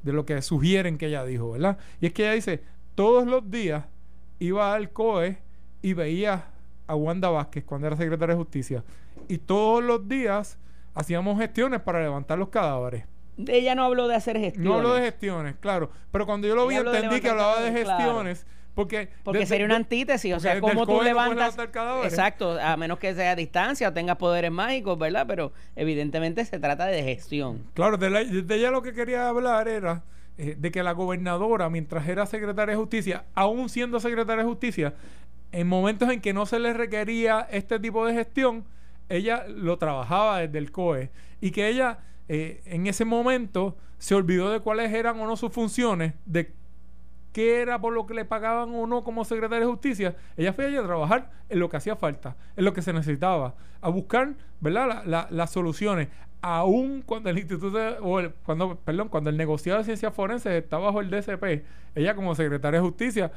de 0.03 0.13
lo 0.13 0.27
que 0.27 0.43
sugieren 0.43 0.99
que 0.99 1.07
ella 1.07 1.25
dijo, 1.25 1.53
¿verdad? 1.53 1.79
Y 2.01 2.07
es 2.07 2.13
que 2.13 2.25
ella 2.25 2.33
dice, 2.33 2.63
todos 2.95 3.27
los 3.27 3.51
días 3.51 3.85
iba 4.39 4.75
al 4.75 4.91
COE 4.91 5.39
y 5.83 5.93
veía 5.93 6.47
a 6.87 6.95
Wanda 6.95 7.31
Vázquez 7.31 7.65
cuando 7.65 7.87
era 7.87 7.97
secretaria 7.97 8.35
de 8.35 8.39
justicia. 8.39 8.85
Y 9.29 9.39
todos 9.39 9.83
los 9.83 10.09
días 10.09 10.59
hacíamos 10.95 11.39
gestiones 11.39 11.81
para 11.81 12.03
levantar 12.03 12.39
los 12.39 12.49
cadáveres. 12.49 13.05
Ella 13.49 13.75
no 13.75 13.85
habló 13.85 14.07
de 14.07 14.15
hacer 14.15 14.39
gestiones. 14.39 14.69
No 14.69 14.77
habló 14.77 14.95
de 14.95 15.03
gestiones, 15.03 15.57
claro. 15.61 15.91
Pero 16.13 16.27
cuando 16.27 16.47
yo 16.47 16.55
lo 16.55 16.67
vi 16.67 16.77
entendí 16.77 17.21
que 17.21 17.29
hablaba 17.29 17.61
de 17.61 17.73
gestiones. 17.73 18.47
Porque, 18.75 19.09
porque 19.23 19.47
sería 19.47 19.67
una 19.67 19.77
antítesis, 19.77 20.35
o 20.35 20.41
sea, 20.41 20.61
como 20.61 20.85
tú 20.85 21.01
levantas. 21.01 21.57
Exacto, 22.05 22.59
a 22.61 22.77
menos 22.77 22.99
que 22.99 23.15
sea 23.15 23.33
a 23.33 23.37
distancia 23.37 23.89
o 23.89 23.93
tengas 23.93 24.17
poderes 24.17 24.51
mágicos, 24.51 24.99
¿verdad? 24.99 25.27
Pero 25.29 25.53
evidentemente 25.77 26.45
se 26.45 26.59
trata 26.59 26.87
de 26.87 27.03
gestión. 27.05 27.65
Claro, 27.75 27.97
de, 27.97 28.45
ella 28.51 28.71
lo 28.71 28.83
que 28.83 28.93
quería 28.93 29.29
hablar 29.29 29.69
era 29.69 30.03
eh, 30.37 30.57
de 30.59 30.71
que 30.71 30.83
la 30.83 30.93
gobernadora, 30.93 31.71
mientras 31.71 32.09
era 32.09 32.27
secretaria 32.27 32.73
de 32.75 32.81
justicia, 32.81 33.25
aún 33.35 33.69
siendo 33.69 34.01
secretaria 34.01 34.43
de 34.43 34.49
justicia, 34.49 34.95
en 35.53 35.69
momentos 35.69 36.11
en 36.11 36.21
que 36.21 36.33
no 36.33 36.47
se 36.47 36.59
le 36.59 36.73
requería 36.73 37.47
este 37.51 37.79
tipo 37.79 38.05
de 38.05 38.15
gestión, 38.15 38.65
ella 39.09 39.45
lo 39.47 39.79
trabajaba 39.79 40.41
desde 40.41 40.59
el 40.59 40.73
COE 40.73 41.11
y 41.41 41.51
que 41.51 41.69
ella 41.69 42.01
eh, 42.29 42.63
en 42.65 42.87
ese 42.87 43.05
momento 43.05 43.77
se 43.99 44.15
olvidó 44.15 44.51
de 44.51 44.61
cuáles 44.61 44.93
eran 44.93 45.21
o 45.21 45.27
no 45.27 45.37
sus 45.37 45.53
funciones, 45.53 46.15
de 46.25 46.53
qué 47.33 47.61
era 47.61 47.81
por 47.81 47.93
lo 47.93 48.07
que 48.07 48.15
le 48.15 48.25
pagaban 48.25 48.75
o 48.75 48.87
no 48.87 49.05
como 49.05 49.25
secretaria 49.25 49.67
de 49.67 49.71
justicia, 49.71 50.17
ella 50.37 50.53
fue 50.53 50.67
allá 50.67 50.81
a 50.81 50.85
trabajar 50.85 51.31
en 51.49 51.59
lo 51.59 51.69
que 51.69 51.77
hacía 51.77 51.97
falta, 51.97 52.37
en 52.57 52.65
lo 52.65 52.73
que 52.73 52.83
se 52.83 52.93
necesitaba, 52.93 53.55
a 53.81 53.89
buscar, 53.89 54.35
¿verdad?, 54.61 55.05
las 55.31 55.51
soluciones. 55.51 56.09
Aún 56.47 57.01
cuando 57.01 57.31
el 57.31 57.39
instituto, 57.39 57.79
o 58.03 58.21
cuando, 58.45 58.77
perdón, 58.77 59.09
cuando 59.09 59.31
el 59.31 59.37
negociado 59.39 59.79
de 59.79 59.85
ciencias 59.87 60.13
forenses 60.13 60.53
está 60.53 60.77
bajo 60.77 61.01
el 61.01 61.09
DCP, 61.09 61.65
ella 61.95 62.15
como 62.15 62.35
secretaria 62.35 62.81
de 62.81 62.87
justicia, 62.87 63.33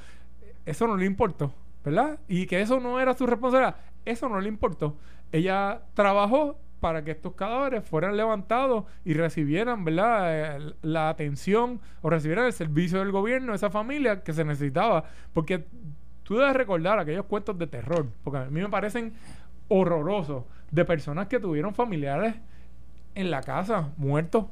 eso 0.65 0.87
no 0.87 0.97
le 0.97 1.05
importó, 1.05 1.53
¿verdad? 1.85 2.19
Y 2.27 2.47
que 2.47 2.59
eso 2.59 2.81
no 2.81 2.99
era 2.99 3.13
su 3.13 3.25
responsabilidad, 3.25 3.77
eso 4.03 4.27
no 4.27 4.41
le 4.41 4.49
importó. 4.49 4.97
Ella 5.31 5.83
trabajó 5.93 6.59
para 6.81 7.05
que 7.05 7.11
estos 7.11 7.33
cadáveres 7.33 7.85
fueran 7.85 8.17
levantados 8.17 8.83
y 9.05 9.13
recibieran 9.13 9.85
¿verdad? 9.85 10.59
La 10.81 11.07
atención 11.07 11.79
o 12.01 12.09
recibieran 12.09 12.43
el 12.43 12.51
servicio 12.51 12.99
del 12.99 13.13
gobierno, 13.13 13.53
esa 13.53 13.69
familia 13.69 14.21
que 14.21 14.33
se 14.33 14.43
necesitaba. 14.43 15.05
Porque 15.31 15.63
tú 16.23 16.35
debes 16.35 16.57
recordar 16.57 16.99
aquellos 16.99 17.23
cuentos 17.23 17.57
de 17.57 17.67
terror, 17.67 18.07
porque 18.25 18.39
a 18.39 18.45
mí 18.49 18.59
me 18.59 18.67
parecen 18.67 19.13
horrorosos, 19.69 20.43
de 20.71 20.83
personas 20.83 21.27
que 21.27 21.39
tuvieron 21.39 21.73
familiares 21.73 22.35
en 23.17 23.31
la 23.31 23.41
casa, 23.41 23.89
muertos 23.97 24.45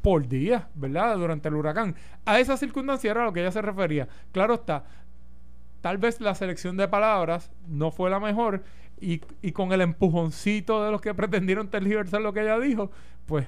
por 0.00 0.28
día, 0.28 0.68
¿verdad? 0.74 1.16
Durante 1.16 1.48
el 1.48 1.56
huracán. 1.56 1.96
A 2.24 2.38
esa 2.38 2.56
circunstancia 2.56 3.10
era 3.10 3.22
a 3.22 3.24
lo 3.24 3.32
que 3.32 3.40
ella 3.40 3.50
se 3.50 3.60
refería. 3.60 4.06
Claro 4.32 4.54
está, 4.54 4.84
tal 5.80 5.98
vez 5.98 6.20
la 6.20 6.34
selección 6.34 6.76
de 6.76 6.86
palabras 6.86 7.50
no 7.66 7.90
fue 7.90 8.10
la 8.10 8.20
mejor 8.20 8.62
y, 9.00 9.20
y 9.42 9.52
con 9.52 9.72
el 9.72 9.80
empujoncito 9.80 10.84
de 10.84 10.92
los 10.92 11.00
que 11.00 11.12
pretendieron 11.14 11.68
tergiversar 11.68 12.20
lo 12.20 12.32
que 12.32 12.42
ella 12.42 12.58
dijo, 12.60 12.90
pues... 13.26 13.46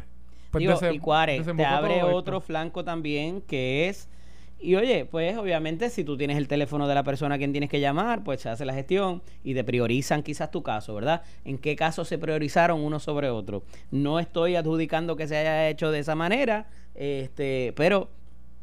pues 0.50 0.60
Digo, 0.60 0.92
y 0.92 0.98
Cuare, 0.98 1.40
te 1.40 1.64
abre 1.64 2.02
otro 2.02 2.40
flanco 2.40 2.84
también 2.84 3.40
que 3.42 3.88
es... 3.88 4.08
Y 4.58 4.74
oye, 4.74 5.04
pues 5.04 5.36
obviamente 5.36 5.90
si 5.90 6.02
tú 6.02 6.16
tienes 6.16 6.38
el 6.38 6.48
teléfono 6.48 6.88
de 6.88 6.94
la 6.94 7.04
persona 7.04 7.34
a 7.34 7.38
quien 7.38 7.52
tienes 7.52 7.68
que 7.68 7.78
llamar, 7.78 8.24
pues 8.24 8.40
se 8.40 8.48
hace 8.48 8.64
la 8.64 8.72
gestión 8.72 9.22
y 9.44 9.54
te 9.54 9.64
priorizan 9.64 10.22
quizás 10.22 10.50
tu 10.50 10.62
caso, 10.62 10.94
¿verdad? 10.94 11.22
¿En 11.44 11.58
qué 11.58 11.76
caso 11.76 12.04
se 12.04 12.16
priorizaron 12.18 12.80
uno 12.80 12.98
sobre 12.98 13.28
otro? 13.28 13.62
No 13.90 14.18
estoy 14.18 14.56
adjudicando 14.56 15.14
que 15.14 15.28
se 15.28 15.36
haya 15.36 15.68
hecho 15.68 15.90
de 15.90 15.98
esa 15.98 16.14
manera, 16.14 16.68
este, 16.94 17.74
pero 17.76 18.08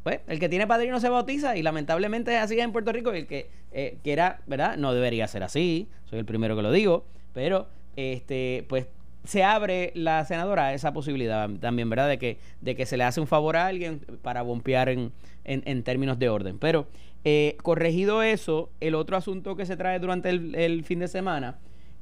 pues 0.02 0.20
el 0.26 0.38
que 0.38 0.48
tiene 0.48 0.66
padrino 0.66 1.00
se 1.00 1.08
bautiza 1.08 1.56
y 1.56 1.62
lamentablemente 1.62 2.34
es 2.34 2.42
así 2.42 2.58
en 2.58 2.72
Puerto 2.72 2.92
Rico 2.92 3.14
y 3.14 3.20
el 3.20 3.26
que 3.26 3.48
eh, 3.72 3.98
quiera, 4.02 4.40
¿verdad? 4.46 4.76
No 4.76 4.92
debería 4.92 5.28
ser 5.28 5.44
así, 5.44 5.88
soy 6.04 6.18
el 6.18 6.24
primero 6.24 6.56
que 6.56 6.62
lo 6.62 6.72
digo, 6.72 7.06
pero 7.32 7.68
este 7.96 8.66
pues 8.68 8.86
se 9.24 9.42
abre 9.42 9.92
la 9.94 10.24
senadora 10.24 10.74
esa 10.74 10.92
posibilidad 10.92 11.48
también, 11.60 11.88
¿verdad? 11.88 12.08
De 12.08 12.18
que, 12.18 12.38
de 12.60 12.76
que 12.76 12.86
se 12.86 12.96
le 12.96 13.04
hace 13.04 13.20
un 13.20 13.26
favor 13.26 13.56
a 13.56 13.66
alguien 13.66 14.00
para 14.22 14.42
bompear 14.42 14.88
en, 14.88 15.12
en, 15.44 15.82
términos 15.82 16.18
de 16.18 16.28
orden. 16.28 16.58
Pero 16.58 16.86
eh, 17.24 17.56
corregido 17.62 18.22
eso, 18.22 18.70
el 18.80 18.94
otro 18.94 19.16
asunto 19.16 19.56
que 19.56 19.66
se 19.66 19.76
trae 19.76 19.98
durante 19.98 20.28
el, 20.28 20.84
fin 20.84 20.98
de 20.98 21.08
semana 21.08 21.58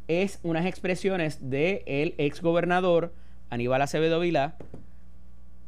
es 0.09 0.41
unas 0.43 0.67
expresiones 0.67 1.49
del 1.49 1.83
el 1.87 2.15
ex 2.19 2.43
gobernador 2.43 3.15
Aníbal 3.51 3.83
Acevedo 3.83 4.19
Vila 4.19 4.57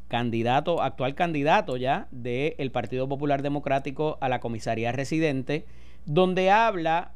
candidato, 0.08 0.82
actual 0.82 1.14
candidato 1.14 1.76
ya 1.76 2.08
del 2.10 2.70
Partido 2.72 3.08
Popular 3.08 3.42
Democrático 3.42 4.18
a 4.20 4.28
la 4.28 4.40
comisaría 4.40 4.92
residente, 4.92 5.66
donde 6.04 6.50
habla, 6.50 7.12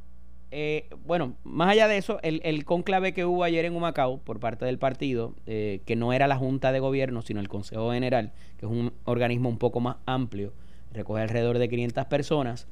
eh, 0.50 0.88
bueno, 1.04 1.36
más 1.44 1.70
allá 1.70 1.88
de 1.88 1.98
eso, 1.98 2.20
el, 2.22 2.40
el, 2.42 2.64
conclave 2.64 3.12
que 3.12 3.26
hubo 3.26 3.44
ayer 3.44 3.66
en 3.66 3.76
Humacao 3.76 4.18
por 4.18 4.40
parte 4.40 4.64
del 4.64 4.78
partido, 4.78 5.34
eh, 5.46 5.80
que 5.84 5.94
no 5.94 6.14
era 6.14 6.26
la 6.26 6.36
Junta 6.36 6.72
de 6.72 6.80
Gobierno, 6.80 7.20
sino 7.20 7.40
el 7.40 7.48
Consejo 7.48 7.92
General, 7.92 8.32
que 8.56 8.64
es 8.64 8.72
un 8.72 8.94
organismo 9.04 9.50
un 9.50 9.58
poco 9.58 9.80
más 9.80 9.96
amplio, 10.06 10.54
recoge 10.92 11.20
alrededor 11.20 11.58
de 11.58 11.68
500 11.68 12.06
personas, 12.06 12.66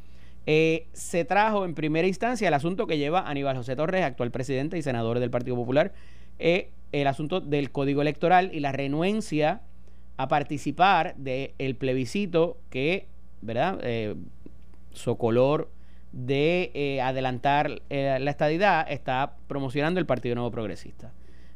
eh, 0.46 0.86
se 0.92 1.24
trajo 1.24 1.66
en 1.66 1.74
primera 1.74 2.06
instancia 2.06 2.48
el 2.48 2.54
asunto 2.54 2.86
que 2.86 2.96
lleva 2.96 3.28
Aníbal 3.28 3.56
José 3.56 3.76
Torres, 3.76 4.04
actual 4.04 4.30
presidente 4.30 4.78
y 4.78 4.82
senador 4.82 5.18
del 5.18 5.30
Partido 5.30 5.56
Popular, 5.56 5.92
el 6.38 7.06
asunto 7.06 7.40
del 7.40 7.72
código 7.72 8.00
electoral 8.00 8.50
y 8.54 8.60
la 8.60 8.72
renuencia 8.72 9.62
a 10.16 10.28
participar 10.28 11.14
del 11.16 11.76
plebiscito 11.76 12.58
que, 12.70 13.08
¿verdad? 13.42 13.80
Socolor 14.92 15.70
de 16.12 16.70
eh, 16.74 17.00
adelantar 17.00 17.82
eh, 17.90 18.18
la 18.20 18.30
estadidad 18.30 18.90
está 18.90 19.36
promocionando 19.46 20.00
el 20.00 20.06
Partido 20.06 20.34
Nuevo 20.34 20.50
Progresista. 20.50 21.12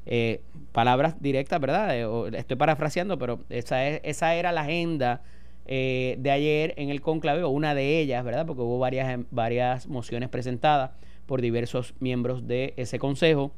Eh, 0.06 0.42
palabras 0.72 1.20
directas, 1.20 1.60
¿verdad? 1.60 2.34
estoy 2.34 2.56
parafraseando, 2.56 3.18
pero 3.18 3.40
esa, 3.48 3.86
es, 3.86 4.00
esa 4.04 4.34
era 4.34 4.52
la 4.52 4.62
agenda 4.62 5.22
de 5.66 6.30
ayer 6.32 6.74
en 6.78 6.90
el 6.90 7.00
conclave, 7.00 7.44
o 7.44 7.48
una 7.50 7.76
de 7.76 8.00
ellas, 8.00 8.24
¿verdad? 8.24 8.44
Porque 8.44 8.62
hubo 8.62 8.80
varias, 8.80 9.20
varias 9.30 9.86
mociones 9.86 10.28
presentadas 10.28 10.90
por 11.26 11.40
diversos 11.40 11.94
miembros 12.00 12.48
de 12.48 12.74
ese 12.76 12.98
consejo. 12.98 13.52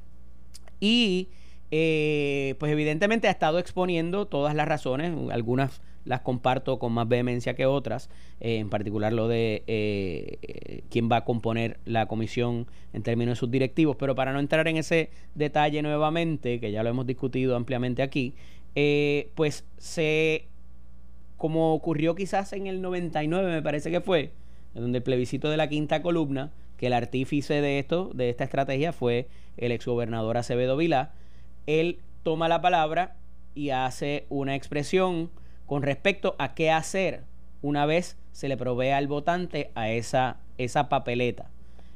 Y 0.78 1.31
pues 1.70 2.70
evidentemente 2.70 3.28
ha 3.28 3.31
estado 3.31 3.59
exponiendo 3.59 4.26
todas 4.26 4.55
las 4.55 4.68
razones, 4.68 5.11
algunas 5.31 5.81
las 6.04 6.20
comparto 6.20 6.78
con 6.78 6.92
más 6.92 7.08
vehemencia 7.08 7.54
que 7.54 7.66
otras, 7.66 8.10
eh, 8.40 8.56
en 8.58 8.70
particular 8.70 9.12
lo 9.12 9.28
de 9.28 9.62
eh, 9.66 10.82
quién 10.90 11.10
va 11.10 11.18
a 11.18 11.24
componer 11.24 11.78
la 11.84 12.06
comisión 12.06 12.66
en 12.92 13.02
términos 13.02 13.36
de 13.36 13.40
sus 13.40 13.50
directivos, 13.50 13.96
pero 13.96 14.14
para 14.14 14.32
no 14.32 14.40
entrar 14.40 14.66
en 14.68 14.76
ese 14.76 15.10
detalle 15.34 15.82
nuevamente, 15.82 16.60
que 16.60 16.72
ya 16.72 16.82
lo 16.82 16.90
hemos 16.90 17.06
discutido 17.06 17.56
ampliamente 17.56 18.02
aquí, 18.02 18.34
pues 19.34 19.64
se, 19.78 20.46
como 21.36 21.74
ocurrió 21.74 22.14
quizás 22.14 22.52
en 22.52 22.66
el 22.66 22.80
99, 22.82 23.50
me 23.50 23.62
parece 23.62 23.90
que 23.90 24.00
fue, 24.00 24.32
donde 24.74 24.98
el 24.98 25.04
plebiscito 25.04 25.50
de 25.50 25.56
la 25.56 25.68
quinta 25.68 26.02
columna, 26.02 26.50
que 26.76 26.88
el 26.88 26.94
artífice 26.94 27.60
de 27.60 27.78
esto, 27.78 28.10
de 28.14 28.30
esta 28.30 28.44
estrategia 28.44 28.92
fue 28.92 29.28
el 29.56 29.72
exgobernador 29.72 30.36
Acevedo 30.36 30.76
Vilá, 30.76 31.12
él 31.66 32.00
toma 32.22 32.48
la 32.48 32.60
palabra 32.60 33.14
y 33.54 33.70
hace 33.70 34.26
una 34.28 34.54
expresión 34.54 35.30
con 35.72 35.80
respecto 35.80 36.37
a 36.38 36.54
qué 36.54 36.70
hacer 36.70 37.22
una 37.62 37.87
vez 37.87 38.18
se 38.32 38.46
le 38.46 38.58
provea 38.58 38.98
al 38.98 39.06
votante 39.06 39.70
a 39.74 39.88
esa, 39.88 40.37
esa 40.58 40.90
papeleta. 40.90 41.48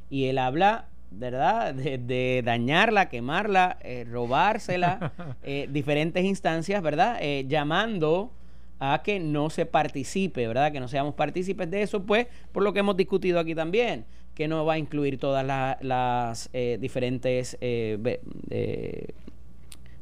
Y 0.09 0.29
él 0.29 0.39
habla, 0.39 0.87
¿verdad?, 1.11 1.75
de, 1.75 2.41
dañarla, 2.43 3.11
quemarla, 3.11 3.77
eh, 3.83 4.07
robársela, 4.11 5.13
eh, 5.43 5.69
diferentes 5.71 6.25
instancias, 6.25 6.83
¿verdad?, 6.83 7.19
eh, 7.21 7.45
llamando 7.49 8.33
a 8.79 9.03
que 9.05 9.21
no 9.21 9.51
se 9.51 9.67
participe, 9.67 10.49
¿verdad? 10.49 10.73
Que 10.73 10.81
no 10.81 10.89
seamos 10.89 11.13
partícipes 11.13 11.71
de 11.71 11.83
eso, 11.83 12.03
pues, 12.03 12.29
por 12.53 12.63
lo 12.63 12.73
que 12.73 12.79
hemos 12.79 12.97
discutido 12.97 13.39
aquí 13.39 13.55
también, 13.55 14.07
que 14.35 14.49
no 14.49 14.65
va 14.65 14.73
a 14.73 14.79
incluir 14.79 15.19
todas 15.19 15.45
las 15.83 16.51
diferentes 16.81 17.59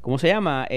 ¿cómo 0.00 0.18
se 0.18 0.28
llama? 0.28 0.68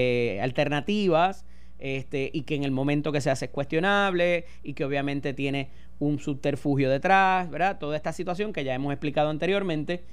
Alternativas, 0.41 1.45
este, 1.79 2.29
y 2.33 2.41
que 2.41 2.55
en 2.55 2.63
el 2.63 2.71
momento 2.71 3.11
que 3.11 3.21
se 3.21 3.29
hace 3.29 3.45
es 3.45 3.51
cuestionable 3.51 4.45
y 4.63 4.73
que 4.73 4.85
obviamente 4.85 5.33
tiene 5.33 5.69
un 5.99 6.19
subterfugio 6.19 6.89
detrás, 6.89 7.49
¿verdad? 7.49 7.79
Toda 7.79 7.95
esta 7.95 8.13
situación 8.13 8.53
que 8.53 8.63
ya 8.63 8.73
hemos 8.73 8.91
explicado 8.91 9.29
anteriormente. 9.29 10.03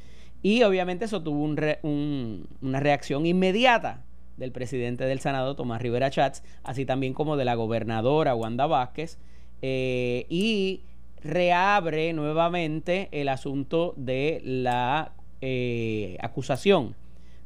Y 0.43 0.63
obviamente 0.63 1.07
eso 1.07 1.23
tuvo 1.23 1.43
una 1.43 2.81
reacción 2.81 3.25
inmediata 3.25 4.03
del 4.37 4.53
presidente 4.53 5.05
del 5.05 5.21
Senado, 5.21 5.57
Tomás 5.57 5.81
Rivera 5.81 6.11
Chats, 6.11 6.43
así 6.63 6.85
también 6.85 7.15
como 7.15 7.37
de 7.37 7.45
la 7.45 7.55
gobernadora 7.55 8.35
Wanda 8.35 8.67
Vázquez, 8.67 9.19
eh, 9.63 10.27
y 10.29 10.83
reabre 11.23 12.13
nuevamente 12.13 13.09
el 13.13 13.29
asunto 13.29 13.95
de 13.97 14.43
la 14.45 15.13
eh, 15.41 16.19
acusación 16.21 16.95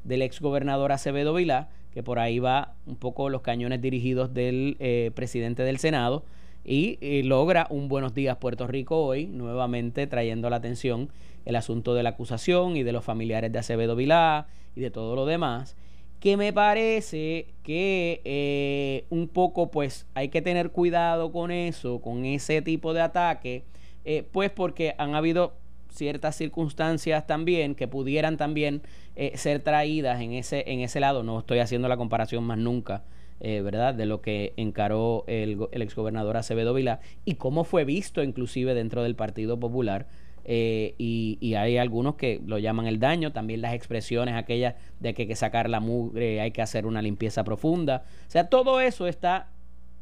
del 0.04 0.22
ex 0.22 0.40
gobernador 0.40 0.90
Acevedo 0.90 1.34
Vilá, 1.34 1.68
que 1.92 2.02
por 2.02 2.18
ahí 2.18 2.38
va 2.38 2.74
un 2.86 2.96
poco 2.96 3.28
los 3.28 3.42
cañones 3.42 3.80
dirigidos 3.80 4.34
del 4.34 4.76
eh, 4.80 5.10
presidente 5.14 5.62
del 5.62 5.78
Senado, 5.78 6.24
y, 6.64 7.22
logra 7.22 7.66
un 7.70 7.88
Buenos 7.88 8.14
Días 8.14 8.36
Puerto 8.36 8.66
Rico 8.66 9.02
hoy, 9.02 9.26
nuevamente 9.26 10.06
trayendo 10.06 10.50
la 10.50 10.56
atención 10.56 11.08
el 11.46 11.56
asunto 11.56 11.94
de 11.94 12.02
la 12.02 12.10
acusación 12.10 12.76
y 12.76 12.82
de 12.82 12.92
los 12.92 13.04
familiares 13.04 13.50
de 13.50 13.58
Acevedo 13.58 13.96
Vilá 13.96 14.48
y 14.76 14.80
de 14.80 14.90
todo 14.90 15.16
lo 15.16 15.24
demás, 15.24 15.76
que 16.20 16.36
me 16.36 16.52
parece 16.52 17.46
que 17.62 18.20
eh, 18.24 19.06
un 19.08 19.28
poco 19.28 19.70
pues 19.70 20.06
hay 20.12 20.28
que 20.28 20.42
tener 20.42 20.70
cuidado 20.70 21.32
con 21.32 21.50
eso, 21.50 22.00
con 22.00 22.26
ese 22.26 22.60
tipo 22.60 22.92
de 22.92 23.00
ataque, 23.00 23.64
eh, 24.04 24.24
pues 24.30 24.50
porque 24.50 24.94
han 24.98 25.14
habido 25.14 25.54
ciertas 25.90 26.36
circunstancias 26.36 27.26
también 27.26 27.74
que 27.74 27.88
pudieran 27.88 28.36
también 28.36 28.82
eh, 29.16 29.32
ser 29.36 29.60
traídas 29.60 30.20
en 30.20 30.32
ese, 30.32 30.64
en 30.70 30.80
ese 30.80 31.00
lado. 31.00 31.22
No 31.22 31.38
estoy 31.38 31.58
haciendo 31.58 31.88
la 31.88 31.96
comparación 31.96 32.44
más 32.44 32.58
nunca 32.58 33.04
eh, 33.40 33.60
¿verdad? 33.60 33.94
De 33.94 34.04
lo 34.04 34.20
que 34.20 34.52
encaró 34.56 35.22
el, 35.28 35.68
exgobernador 35.70 36.36
Acevedo 36.36 36.74
Vilá 36.74 36.98
y 37.24 37.34
cómo 37.34 37.62
fue 37.62 37.84
visto 37.84 38.24
inclusive 38.24 38.74
dentro 38.74 39.04
del 39.04 39.14
Partido 39.14 39.60
Popular. 39.60 40.08
Eh, 40.44 40.94
y, 40.98 41.54
hay 41.54 41.76
algunos 41.76 42.16
que 42.16 42.40
lo 42.44 42.58
llaman 42.58 42.86
el 42.86 42.98
daño, 42.98 43.32
también 43.32 43.60
las 43.60 43.74
expresiones 43.74 44.34
aquellas 44.34 44.74
de 44.98 45.14
que 45.14 45.22
hay 45.22 45.28
que 45.28 45.36
sacar 45.36 45.70
la 45.70 45.78
mugre, 45.78 46.40
hay 46.40 46.50
que 46.50 46.62
hacer 46.62 46.84
una 46.84 47.00
limpieza 47.00 47.44
profunda. 47.44 48.02
O 48.26 48.30
sea, 48.30 48.48
todo 48.48 48.80
eso 48.80 49.06
está 49.06 49.50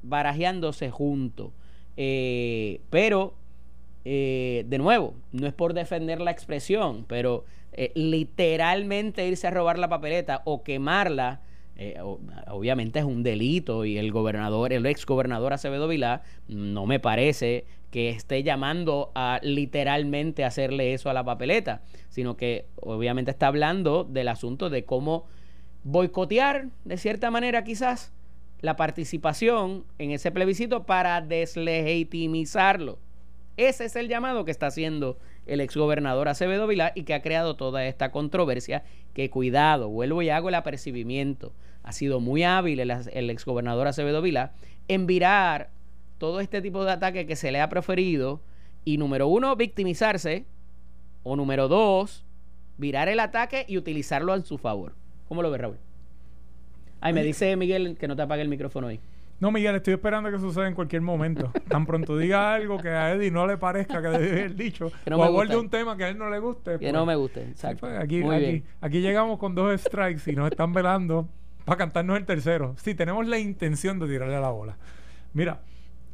barajeándose 0.02 0.90
junto. 0.90 1.52
Eh, 4.08 4.64
de 4.68 4.78
nuevo, 4.78 5.14
no 5.32 5.48
es 5.48 5.52
por 5.52 5.74
defender 5.74 6.20
la 6.20 6.30
expresión, 6.30 7.04
pero 7.08 7.44
literalmente 7.94 9.26
irse 9.26 9.48
a 9.48 9.50
robar 9.50 9.78
la 9.78 9.88
papeleta 9.90 10.40
o 10.46 10.62
quemarla 10.62 11.42
eh, 11.78 12.00
obviamente 12.48 13.00
es 13.00 13.04
un 13.04 13.22
delito 13.22 13.84
y 13.84 13.98
el 13.98 14.10
gobernador, 14.10 14.72
el 14.72 14.86
ex 14.86 15.04
gobernador 15.04 15.52
Acevedo 15.52 15.88
Vilá, 15.88 16.22
no 16.48 16.86
me 16.86 17.00
parece 17.00 17.66
que 17.90 18.08
esté 18.08 18.42
llamando 18.42 19.12
a 19.14 19.40
literalmente 19.42 20.44
hacerle 20.44 20.94
eso 20.94 21.10
a 21.10 21.12
la 21.12 21.22
papeleta, 21.22 21.82
sino 22.08 22.36
que 22.36 22.64
obviamente 22.76 23.30
está 23.30 23.48
hablando 23.48 24.04
del 24.04 24.28
asunto 24.28 24.70
de 24.70 24.84
cómo 24.84 25.26
boicotear, 25.84 26.68
de 26.84 26.96
cierta 26.96 27.30
manera 27.30 27.62
quizás, 27.62 28.12
la 28.62 28.76
participación 28.76 29.84
en 29.98 30.12
ese 30.12 30.30
plebiscito 30.30 30.86
para 30.86 31.20
deslegitimizarlo. 31.20 32.98
Ese 33.56 33.86
es 33.86 33.96
el 33.96 34.08
llamado 34.08 34.44
que 34.44 34.50
está 34.50 34.66
haciendo 34.66 35.18
el 35.46 35.60
exgobernador 35.60 36.28
Acevedo 36.28 36.66
Vilá 36.66 36.92
y 36.94 37.04
que 37.04 37.14
ha 37.14 37.22
creado 37.22 37.56
toda 37.56 37.86
esta 37.86 38.10
controversia 38.10 38.84
que 39.14 39.30
cuidado, 39.30 39.88
vuelvo 39.88 40.20
y 40.22 40.28
hago 40.28 40.48
el 40.48 40.54
apercibimiento. 40.54 41.52
Ha 41.82 41.92
sido 41.92 42.20
muy 42.20 42.42
hábil 42.42 42.80
el, 42.80 42.90
el 42.90 43.30
exgobernador 43.30 43.86
Acevedo 43.86 44.20
Vilá 44.20 44.52
en 44.88 45.06
virar 45.06 45.70
todo 46.18 46.40
este 46.40 46.60
tipo 46.60 46.84
de 46.84 46.92
ataque 46.92 47.26
que 47.26 47.36
se 47.36 47.52
le 47.52 47.60
ha 47.60 47.68
proferido 47.68 48.40
y 48.84 48.98
número 48.98 49.28
uno, 49.28 49.56
victimizarse 49.56 50.44
o 51.22 51.34
número 51.36 51.68
dos, 51.68 52.24
virar 52.78 53.08
el 53.08 53.20
ataque 53.20 53.64
y 53.68 53.78
utilizarlo 53.78 54.34
en 54.34 54.44
su 54.44 54.58
favor. 54.58 54.94
¿Cómo 55.28 55.42
lo 55.42 55.50
ves, 55.50 55.60
Raúl? 55.60 55.76
Ay, 57.00 57.12
me 57.12 57.22
dice 57.22 57.56
Miguel 57.56 57.96
que 57.98 58.08
no 58.08 58.16
te 58.16 58.22
apague 58.22 58.42
el 58.42 58.48
micrófono 58.48 58.88
ahí. 58.88 59.00
No, 59.38 59.50
Miguel, 59.50 59.76
estoy 59.76 59.94
esperando 59.94 60.30
que 60.30 60.38
suceda 60.38 60.66
en 60.66 60.74
cualquier 60.74 61.02
momento. 61.02 61.52
Tan 61.68 61.84
pronto 61.84 62.16
diga 62.16 62.54
algo 62.54 62.78
que 62.78 62.88
a 62.88 63.12
Eddie 63.12 63.30
no 63.30 63.46
le 63.46 63.58
parezca 63.58 64.00
que 64.00 64.08
debe 64.08 64.30
haber 64.30 64.54
dicho, 64.54 64.90
que 65.04 65.10
no 65.10 65.18
o 65.18 65.24
aborde 65.24 65.56
un 65.56 65.68
tema 65.68 65.96
que 65.96 66.04
a 66.04 66.08
él 66.08 66.16
no 66.16 66.30
le 66.30 66.38
guste. 66.38 66.78
Que 66.78 66.90
no 66.90 67.00
pues, 67.00 67.06
me 67.06 67.16
guste, 67.16 67.42
exacto. 67.42 67.80
Pues, 67.80 67.98
aquí, 67.98 68.22
aquí, 68.22 68.64
aquí, 68.80 69.00
llegamos 69.00 69.38
con 69.38 69.54
dos 69.54 69.78
strikes 69.78 70.30
y 70.30 70.34
nos 70.34 70.50
están 70.50 70.72
velando 70.72 71.28
para 71.66 71.76
cantarnos 71.76 72.16
el 72.16 72.24
tercero. 72.24 72.74
Sí, 72.78 72.94
tenemos 72.94 73.26
la 73.26 73.38
intención 73.38 73.98
de 73.98 74.06
tirarle 74.06 74.36
a 74.36 74.40
la 74.40 74.50
bola. 74.50 74.78
Mira, 75.34 75.60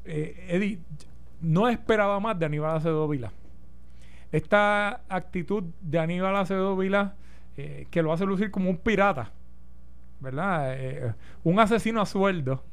eh, 0.04 0.46
Eddie, 0.48 0.80
no 1.40 1.68
esperaba 1.68 2.18
más 2.18 2.37
de 2.40 2.46
Aníbal 2.46 2.76
Acevedo 2.76 3.06
Vila. 3.06 3.32
Esta 4.32 5.02
actitud 5.08 5.62
de 5.80 5.98
Aníbal 6.00 6.35
Acevedo 6.35 6.76
Vila, 6.76 7.14
eh, 7.56 7.87
que 7.88 8.02
lo 8.02 8.12
hace 8.12 8.26
lucir 8.26 8.50
como 8.50 8.68
un 8.68 8.78
pirata, 8.78 9.30
¿verdad? 10.18 10.74
Eh, 10.76 11.14
un 11.44 11.61
asesino 11.61 12.00
a 12.00 12.06
sueldo 12.06 12.64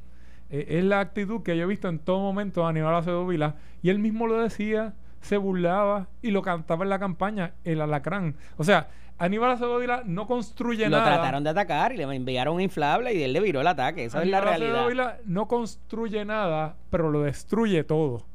eh, 0.49 0.65
es 0.69 0.83
la 0.83 0.99
actitud 0.99 1.43
que 1.43 1.55
yo 1.57 1.63
he 1.63 1.67
visto 1.67 1.87
en 1.87 1.99
todo 1.99 2.19
momento 2.19 2.65
a 2.65 2.69
Aníbal 2.69 2.95
Acevedo 2.95 3.27
Vila 3.27 3.55
y 3.81 3.89
él 3.89 3.99
mismo 3.99 4.27
lo 4.27 4.41
decía, 4.41 4.93
se 5.21 5.37
burlaba 5.37 6.07
y 6.21 6.31
lo 6.31 6.41
cantaba 6.41 6.83
en 6.83 6.89
la 6.89 6.99
campaña, 6.99 7.53
el 7.63 7.81
alacrán. 7.81 8.35
O 8.57 8.63
sea, 8.63 8.89
Aníbal 9.17 9.51
Acevedo 9.51 9.77
Vila 9.79 10.03
no 10.05 10.27
construye 10.27 10.89
nada. 10.89 11.03
Lo 11.03 11.15
trataron 11.15 11.43
de 11.43 11.49
atacar 11.49 11.91
y 11.91 11.97
le 11.97 12.03
enviaron 12.03 12.55
un 12.55 12.61
inflable 12.61 13.13
y 13.13 13.21
él 13.21 13.33
le 13.33 13.41
viró 13.41 13.61
el 13.61 13.67
ataque. 13.67 14.05
Esa 14.05 14.23
es 14.23 14.29
la 14.29 14.41
realidad. 14.41 14.71
Acevedo 14.71 14.87
Vila 14.87 15.17
no 15.25 15.47
construye 15.47 16.25
nada, 16.25 16.77
pero 16.89 17.11
lo 17.11 17.21
destruye 17.21 17.83
todo, 17.83 18.25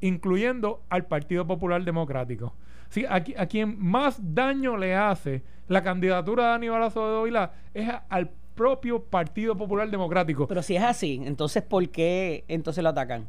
incluyendo 0.00 0.82
al 0.88 1.06
Partido 1.06 1.46
Popular 1.46 1.84
Democrático. 1.84 2.54
Sí, 2.88 3.04
a, 3.04 3.16
a, 3.16 3.46
quien 3.46 3.76
más 3.78 4.34
daño 4.34 4.76
le 4.76 4.96
hace 4.96 5.44
la 5.68 5.84
candidatura 5.84 6.48
de 6.48 6.54
Aníbal 6.54 6.82
Acevedo 6.82 7.22
Vila 7.22 7.52
es 7.72 7.88
al 8.08 8.30
propio 8.60 9.02
Partido 9.02 9.56
Popular 9.56 9.90
Democrático. 9.90 10.46
Pero 10.46 10.62
si 10.62 10.76
es 10.76 10.82
así, 10.82 11.22
entonces 11.24 11.62
¿por 11.62 11.88
qué 11.88 12.44
entonces 12.46 12.84
lo 12.84 12.90
atacan? 12.90 13.26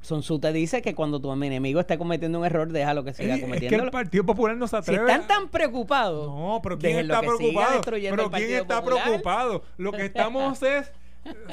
Son 0.00 0.24
Su 0.24 0.40
te 0.40 0.52
dice 0.52 0.82
que 0.82 0.92
cuando 0.92 1.20
tu 1.20 1.32
enemigo 1.32 1.78
esté 1.78 1.98
cometiendo 1.98 2.40
un 2.40 2.44
error, 2.44 2.66
déjalo 2.72 3.04
que 3.04 3.14
siga 3.14 3.38
cometiendo. 3.38 3.76
Es 3.76 3.80
que 3.80 3.86
el 3.86 3.92
Partido 3.92 4.26
Popular 4.26 4.56
no 4.56 4.66
se 4.66 4.76
atreve. 4.76 5.06
Si 5.06 5.12
están 5.12 5.28
tan 5.28 5.48
preocupados. 5.48 6.26
No, 6.26 6.58
pero 6.60 6.78
¿quién 6.78 6.98
está 6.98 7.20
preocupado? 7.20 7.80
Pero 7.84 8.30
¿quién 8.32 8.54
está 8.54 8.82
preocupado? 8.82 9.62
Lo 9.76 9.92
que 9.92 10.06
estamos 10.06 10.64
es 10.64 10.90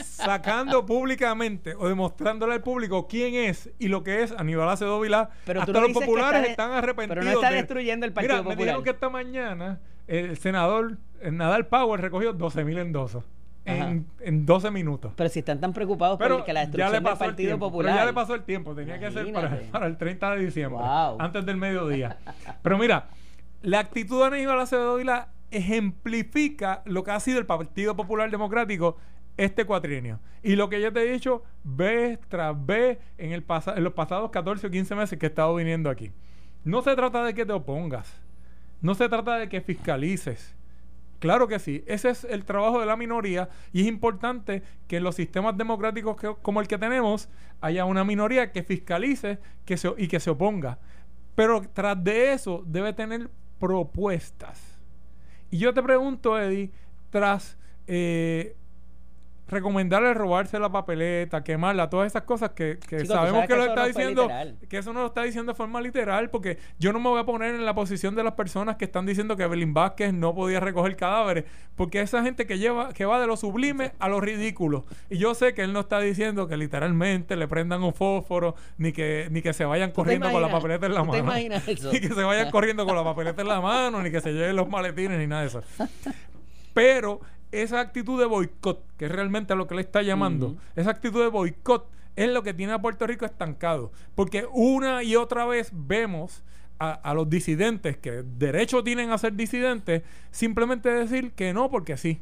sacando 0.04 0.88
públicamente 0.88 1.75
o 1.78 1.88
demostrándole 1.88 2.54
al 2.54 2.62
público 2.62 3.08
quién 3.08 3.36
es 3.36 3.69
y 3.78 3.89
lo 3.89 4.01
que 4.04 4.23
es 4.23 4.32
Aníbal 4.32 4.69
Acevedo 4.69 4.99
Vilá. 5.01 5.30
Pero 5.45 5.62
hasta 5.62 5.82
los 5.82 5.91
populares 5.91 6.49
están 6.49 6.71
arrepentidos. 6.71 7.25
Pero 7.25 7.32
no 7.32 7.41
está 7.43 7.54
destruyendo 7.54 8.08
el 8.08 8.13
Partido 8.13 8.41
Mira, 8.41 8.49
me 8.49 8.56
dijeron 8.56 8.84
que 8.84 8.89
esta 8.89 9.10
mañana 9.10 9.80
el 10.07 10.37
senador 10.37 10.97
Nadal 11.31 11.67
Power 11.67 11.99
recogió 12.01 12.37
12.000 12.37 12.79
endosos. 12.79 13.23
En, 13.67 14.05
en, 14.19 14.45
12 14.45 14.69
minutos. 14.69 15.13
Pero 15.15 15.27
si 15.27 15.39
están 15.39 15.59
tan 15.59 15.73
preocupados 15.73 16.19
por 16.19 16.43
que 16.43 16.53
la 16.53 16.67
destrucción 16.67 17.03
del 17.03 17.17
Partido 17.17 17.57
Popular. 17.57 17.91
Pero 17.91 18.03
ya 18.03 18.05
le 18.05 18.13
pasó 18.13 18.35
el 18.35 18.43
tiempo, 18.43 18.75
tenía 18.75 18.99
que 18.99 19.09
ser 19.09 19.33
para, 19.33 19.87
el 19.87 19.97
30 19.97 20.35
de 20.35 20.45
diciembre, 20.45 20.79
antes 21.17 21.43
del 21.47 21.57
mediodía. 21.57 22.19
pero 22.61 22.77
mira, 22.77 23.07
la 23.63 23.79
actitud 23.79 24.19
de 24.19 24.27
Aníbal 24.27 24.59
Acevedo 24.59 24.97
Vilá 24.97 25.29
ejemplifica 25.49 26.83
lo 26.85 27.03
que 27.03 27.09
ha 27.09 27.19
sido 27.19 27.39
el 27.39 27.47
Partido 27.47 27.95
Popular 27.95 28.29
Democrático 28.29 28.97
este 29.37 29.65
cuatrienio. 29.65 30.19
Y 30.43 30.55
lo 30.55 30.69
que 30.69 30.81
yo 30.81 30.93
te 30.93 31.01
he 31.01 31.11
dicho, 31.11 31.43
vez 31.63 32.19
tras 32.27 32.65
vez 32.65 32.99
en, 33.17 33.31
el 33.31 33.43
en 33.75 33.83
los 33.83 33.93
pasados 33.93 34.29
14 34.29 34.67
o 34.67 34.69
15 34.69 34.95
meses 34.95 35.19
que 35.19 35.25
he 35.25 35.29
estado 35.29 35.55
viniendo 35.55 35.89
aquí. 35.89 36.11
No 36.63 36.81
se 36.81 36.95
trata 36.95 37.23
de 37.23 37.33
que 37.33 37.45
te 37.45 37.53
opongas. 37.53 38.21
No 38.86 38.93
se 38.93 39.10
trata 39.10 39.38
de 39.38 39.50
que 39.50 39.62
fiscalices. 39.62 40.54
Claro 41.17 41.48
que 41.48 41.58
sí, 41.58 41.84
ese 41.88 42.12
es 42.12 42.24
el 42.24 42.45
trabajo 42.45 42.80
de 42.80 42.86
la 42.86 42.95
minoría 42.95 43.50
y 43.74 43.82
es 43.82 43.88
importante 43.88 44.62
que 44.88 44.98
en 44.98 45.04
los 45.04 45.15
sistemas 45.15 45.58
democráticos 45.58 46.17
como 46.43 46.62
el 46.62 46.67
que 46.67 46.78
tenemos 46.78 47.28
haya 47.62 47.84
una 47.86 48.04
minoría 48.04 48.52
que 48.52 48.62
fiscalice 48.62 49.39
que 49.65 49.78
se, 49.78 49.91
y 49.98 50.08
que 50.08 50.19
se 50.19 50.30
oponga. 50.30 50.78
Pero 51.34 51.63
tras 51.74 52.04
de 52.04 52.34
eso 52.34 52.63
debe 52.67 52.93
tener 52.93 53.28
propuestas. 53.60 54.62
Y 55.50 55.58
yo 55.58 55.74
te 55.74 55.82
pregunto, 55.82 56.38
Eddie, 56.38 56.69
tras 57.10 57.58
eh, 57.88 58.56
recomendarle 59.47 60.13
robarse 60.13 60.60
la 60.60 60.71
papeleta, 60.71 61.43
quemarla, 61.43 61.89
todas 61.89 62.08
esas 62.08 62.23
cosas 62.23 62.51
que, 62.51 62.79
sabemos 63.05 63.45
que, 63.45 63.55
lo 63.55 63.65
está 63.65 63.86
diciendo, 63.86 64.27
que 64.69 64.77
eso 64.77 64.93
no 64.93 65.01
lo 65.01 65.08
está 65.08 65.23
diciendo 65.23 65.51
de 65.51 65.55
forma 65.55 65.81
literal, 65.81 66.29
porque 66.29 66.58
yo 66.79 66.91
no 66.91 66.99
me 66.99 67.10
voy 67.10 67.19
a 67.19 67.25
poner 67.25 67.53
en 67.53 67.65
la 67.65 67.75
posición 67.75 68.15
de 68.15 68.23
las 68.23 68.34
personas 68.34 68.77
que 68.77 68.86
están 68.86 69.05
diciendo 69.05 69.36
que 69.36 69.43
Evelyn 69.43 69.73
Vázquez 69.73 70.13
no 70.13 70.34
podía 70.34 70.60
recoger 70.60 70.95
cadáveres, 70.95 71.45
porque 71.75 72.01
esa 72.01 72.23
gente 72.23 72.47
que 72.47 72.58
lleva, 72.58 72.93
que 72.93 73.05
va 73.05 73.19
de 73.19 73.27
lo 73.27 73.38
sublime 73.38 73.91
a 73.99 74.10
lo 74.10 74.19
ridículo. 74.19 74.86
Y 75.10 75.17
yo 75.17 75.36
sé 75.36 75.53
que 75.53 75.62
él 75.62 75.73
no 75.73 75.81
está 75.81 75.99
diciendo 75.99 76.47
que 76.47 76.58
literalmente 76.58 77.36
le 77.36 77.47
prendan 77.47 77.84
un 77.84 77.93
fósforo, 77.93 78.55
ni 78.77 78.93
que, 78.93 79.27
ni 79.31 79.41
que 79.41 79.53
se 79.53 79.65
vayan 79.65 79.91
corriendo 79.91 80.31
con 80.31 80.41
la 80.41 80.49
papeleta 80.49 80.86
en 80.88 80.93
la 80.93 81.03
mano. 81.03 81.34
Ni 81.36 81.99
que 81.99 82.10
se 82.10 82.23
vayan 82.23 82.51
corriendo 82.51 82.86
con 82.86 82.95
la 82.95 83.03
papeleta 83.03 83.41
en 83.41 83.47
la 83.47 83.62
mano, 83.62 84.01
ni 84.01 84.12
que 84.12 84.21
se 84.21 84.31
lleven 84.31 84.55
los 84.55 84.67
maletines, 84.69 85.17
ni 85.19 85.27
nada 85.27 85.41
de 85.41 85.47
eso. 85.47 85.63
Pero 86.73 87.21
esa 87.61 87.79
actitud 87.79 88.19
de 88.19 88.25
boicot, 88.25 88.83
que 88.97 89.05
es 89.05 89.11
realmente 89.11 89.55
lo 89.55 89.67
que 89.67 89.75
le 89.75 89.81
está 89.81 90.01
llamando, 90.01 90.55
esa 90.75 90.91
actitud 90.91 91.21
de 91.21 91.27
boicot 91.27 91.89
es 92.15 92.29
lo 92.29 92.43
que 92.43 92.53
tiene 92.53 92.73
a 92.73 92.81
Puerto 92.81 93.05
Rico 93.07 93.25
estancado. 93.25 93.91
Porque 94.15 94.47
una 94.51 95.03
y 95.03 95.15
otra 95.15 95.45
vez 95.45 95.71
vemos 95.73 96.43
a, 96.79 97.13
los 97.13 97.29
disidentes 97.29 97.97
que 97.97 98.23
derecho 98.23 98.83
tienen 98.83 99.11
a 99.11 99.17
ser 99.17 99.33
disidentes, 99.33 100.03
simplemente 100.31 100.89
decir 100.89 101.31
que 101.31 101.53
no 101.53 101.69
porque 101.69 101.97
sí. 101.97 102.21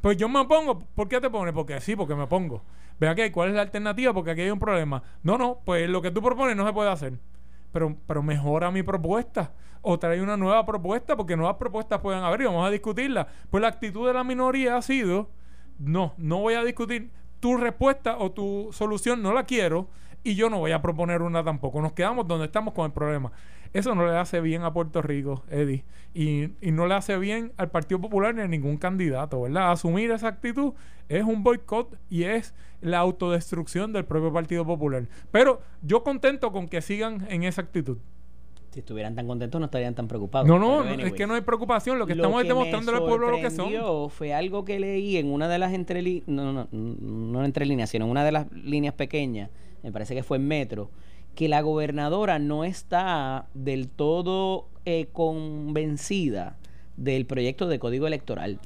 Pues 0.00 0.16
yo 0.16 0.28
me 0.28 0.40
opongo. 0.40 0.80
¿Por 0.80 1.08
qué 1.08 1.20
te 1.20 1.30
pones? 1.30 1.54
Porque 1.54 1.80
sí, 1.80 1.94
porque 1.94 2.14
me 2.14 2.22
opongo. 2.22 2.62
Ve 2.98 3.08
aquí, 3.08 3.30
¿cuál 3.30 3.50
es 3.50 3.54
la 3.54 3.62
alternativa? 3.62 4.12
Porque 4.12 4.32
aquí 4.32 4.42
hay 4.42 4.50
un 4.50 4.58
problema. 4.58 5.02
No, 5.22 5.38
no, 5.38 5.60
pues 5.64 5.88
lo 5.88 6.02
que 6.02 6.10
tú 6.10 6.20
propones 6.22 6.56
no 6.56 6.66
se 6.66 6.72
puede 6.72 6.90
hacer 6.90 7.18
pero, 7.72 7.96
pero 8.06 8.22
mejora 8.22 8.70
mi 8.70 8.82
propuesta 8.82 9.52
o 9.82 9.98
trae 9.98 10.22
una 10.22 10.36
nueva 10.36 10.64
propuesta 10.64 11.16
porque 11.16 11.36
nuevas 11.36 11.56
propuestas 11.56 12.00
pueden 12.00 12.22
haber 12.22 12.42
y 12.42 12.44
vamos 12.44 12.66
a 12.66 12.70
discutirla. 12.70 13.26
Pues 13.50 13.60
la 13.60 13.68
actitud 13.68 14.06
de 14.06 14.14
la 14.14 14.24
minoría 14.24 14.76
ha 14.76 14.82
sido, 14.82 15.28
no, 15.78 16.14
no 16.16 16.38
voy 16.38 16.54
a 16.54 16.62
discutir 16.62 17.10
tu 17.40 17.56
respuesta 17.56 18.16
o 18.18 18.30
tu 18.30 18.68
solución, 18.72 19.20
no 19.20 19.32
la 19.32 19.44
quiero 19.44 19.88
y 20.22 20.36
yo 20.36 20.48
no 20.48 20.58
voy 20.58 20.70
a 20.70 20.80
proponer 20.80 21.22
una 21.22 21.42
tampoco. 21.42 21.82
Nos 21.82 21.92
quedamos 21.92 22.28
donde 22.28 22.46
estamos 22.46 22.72
con 22.72 22.86
el 22.86 22.92
problema. 22.92 23.32
Eso 23.72 23.94
no 23.94 24.06
le 24.06 24.16
hace 24.16 24.40
bien 24.40 24.62
a 24.62 24.72
Puerto 24.72 25.00
Rico, 25.00 25.42
Eddie. 25.50 25.84
Y, 26.14 26.50
y, 26.60 26.72
no 26.72 26.86
le 26.86 26.94
hace 26.94 27.16
bien 27.16 27.52
al 27.56 27.70
Partido 27.70 28.00
Popular 28.00 28.34
ni 28.34 28.42
a 28.42 28.48
ningún 28.48 28.76
candidato, 28.76 29.40
¿verdad? 29.40 29.72
Asumir 29.72 30.10
esa 30.10 30.28
actitud 30.28 30.74
es 31.08 31.24
un 31.24 31.42
boicot 31.42 31.96
y 32.10 32.24
es 32.24 32.54
la 32.82 32.98
autodestrucción 32.98 33.92
del 33.92 34.04
propio 34.04 34.32
Partido 34.32 34.66
Popular. 34.66 35.06
Pero 35.30 35.62
yo 35.82 36.02
contento 36.02 36.52
con 36.52 36.68
que 36.68 36.82
sigan 36.82 37.26
en 37.30 37.44
esa 37.44 37.62
actitud. 37.62 37.96
Si 38.72 38.80
estuvieran 38.80 39.14
tan 39.14 39.26
contentos 39.26 39.60
no 39.60 39.66
estarían 39.66 39.94
tan 39.94 40.08
preocupados. 40.08 40.48
No, 40.48 40.58
no, 40.58 40.82
es 40.84 41.12
que 41.12 41.26
no 41.26 41.34
hay 41.34 41.42
preocupación. 41.42 41.98
Lo 41.98 42.06
que 42.06 42.14
Lo 42.14 42.22
estamos 42.22 42.42
que 42.42 42.48
demostrando 42.48 42.92
al 42.92 43.04
pueblo 43.04 43.30
lo 43.30 43.36
que 43.36 43.50
son. 43.50 43.70
Fue 44.10 44.32
algo 44.32 44.64
que 44.64 44.80
leí 44.80 45.18
en 45.18 45.30
una 45.30 45.46
de 45.48 45.58
las 45.58 45.74
entrelíneas, 45.74 46.26
no, 46.26 46.52
no, 46.52 46.68
no 46.72 47.44
entre 47.44 47.66
líneas, 47.66 47.90
sino 47.90 48.06
en 48.06 48.10
una 48.10 48.24
de 48.24 48.32
las 48.32 48.50
líneas 48.52 48.94
pequeñas, 48.94 49.50
me 49.82 49.92
parece 49.92 50.14
que 50.14 50.22
fue 50.22 50.38
en 50.38 50.48
Metro, 50.48 50.90
que 51.34 51.48
la 51.48 51.60
gobernadora 51.62 52.38
no 52.38 52.64
está 52.64 53.46
del 53.54 53.88
todo 53.88 54.68
eh, 54.84 55.08
convencida 55.12 56.56
del 56.96 57.26
proyecto 57.26 57.68
de 57.68 57.78
código 57.78 58.06
electoral 58.06 58.58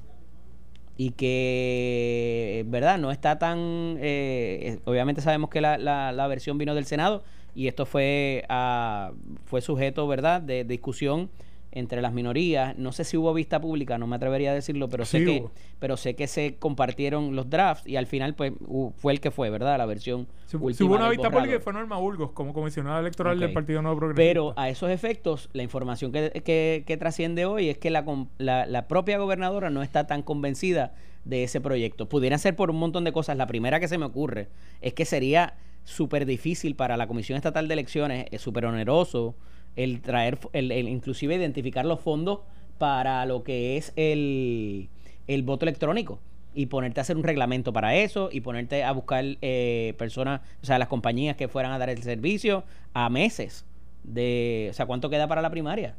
y 0.99 1.11
que, 1.11 2.65
¿verdad? 2.69 2.99
No 2.99 3.11
está 3.11 3.39
tan... 3.39 3.59
eh, 4.01 4.79
obviamente 4.85 5.21
sabemos 5.21 5.51
que 5.51 5.61
la, 5.61 5.77
la- 5.79 6.13
la 6.13 6.27
versión 6.27 6.57
vino 6.59 6.75
del 6.75 6.87
Senado 6.87 7.23
y 7.55 7.69
esto 7.69 7.87
fue, 7.87 8.45
ah, 8.49 9.13
fue 9.45 9.61
sujeto, 9.61 10.07
¿verdad?, 10.09 10.41
de 10.41 10.65
discusión 10.65 11.31
entre 11.77 12.01
las 12.03 12.13
minorías. 12.13 12.77
No 12.79 12.91
sé 12.91 13.05
si 13.05 13.17
hubo 13.17 13.33
vista 13.35 13.61
pública, 13.61 13.99
no 13.99 14.07
me 14.07 14.17
atrevería 14.17 14.51
a 14.51 14.55
decirlo, 14.55 14.89
pero 14.89 15.05
sé 15.05 15.19
que 15.25 15.45
pero 15.79 15.97
sé 15.97 16.15
que 16.17 16.27
se 16.27 16.57
compartieron 16.57 17.37
los 17.37 17.51
drafts 17.51 17.87
y 17.87 17.97
al 17.97 18.07
final 18.07 18.35
pues 18.35 18.53
fue 18.97 19.13
el 19.13 19.21
que 19.21 19.31
fue, 19.31 19.51
¿verdad? 19.51 19.77
La 19.79 19.87
versión 19.87 20.27
Si, 20.47 20.53
si 20.53 20.57
última 20.57 20.89
hubo 20.89 20.95
una 20.97 21.11
vista 21.11 21.31
pública 21.31 21.61
fue 21.61 21.73
Norma 21.75 21.97
Burgos 21.99 22.31
como 22.33 22.53
comisionada 22.55 23.01
electoral 23.01 23.39
del 23.39 23.53
Partido 23.53 23.83
Nuevo 23.83 23.99
Progresista. 23.99 24.29
Pero 24.29 24.55
a 24.57 24.69
esos 24.71 24.91
efectos, 24.91 25.49
la 25.53 25.63
información 25.63 26.13
que, 26.13 26.31
que- 26.45 26.85
que 26.87 26.97
trasciende 26.97 27.45
hoy 27.45 27.69
es 27.69 27.79
que 27.79 27.91
la, 27.91 28.05
la, 28.39 28.67
la 28.67 28.89
propia 28.89 29.19
gobernadora 29.19 29.69
no 29.71 29.83
está 29.83 30.07
tan 30.07 30.23
convencida 30.23 30.95
de 31.25 31.43
ese 31.45 31.61
proyecto. 31.61 32.09
Pudieran 32.09 32.39
ser 32.39 32.57
por 32.57 32.71
un 32.71 32.79
montón 32.79 33.05
de 33.05 33.13
cosas. 33.13 33.37
La 33.37 33.47
primera 33.47 33.81
que 33.81 33.89
se 33.89 33.99
me 33.99 34.05
ocurre 34.07 34.49
es 34.81 34.95
que 34.95 35.05
sería 35.05 35.55
súper 35.85 36.25
difícil 36.27 36.75
para 36.75 36.97
la 36.97 37.07
Comisión 37.07 37.37
Estatal 37.37 37.69
de 37.69 37.75
Elecciones, 37.75 38.27
es 38.31 38.41
súper 38.41 38.65
oneroso 38.67 39.35
el 39.77 40.01
traer, 40.01 40.39
el 40.53 40.73
inclusive 40.73 41.37
identificar 41.37 41.85
los 41.85 42.01
fondos 42.01 42.41
para 42.79 43.25
lo 43.27 43.43
que 43.43 43.77
es 43.77 43.93
el, 43.97 44.89
el 45.27 45.43
voto 45.43 45.65
electrónico 45.65 46.19
y 46.55 46.67
ponerte 46.67 47.01
a 47.01 47.03
hacer 47.03 47.17
un 47.17 47.23
reglamento 47.23 47.73
para 47.73 47.95
eso 47.95 48.31
y 48.33 48.41
ponerte 48.41 48.83
a 48.83 48.91
buscar 48.93 49.25
eh, 49.43 49.95
personas, 49.99 50.41
o 50.63 50.67
sea, 50.67 50.79
las 50.79 50.89
compañías 50.89 51.37
que 51.37 51.49
fueran 51.49 51.73
a 51.73 51.79
dar 51.79 51.91
el 51.91 52.03
servicio 52.03 52.65
a 52.95 53.11
meses 53.11 53.67
de, 54.05 54.69
o 54.71 54.73
sea, 54.73 54.87
¿cuánto 54.87 55.11
queda 55.11 55.29
para 55.29 55.43
la 55.43 55.51
primaria? 55.51 55.95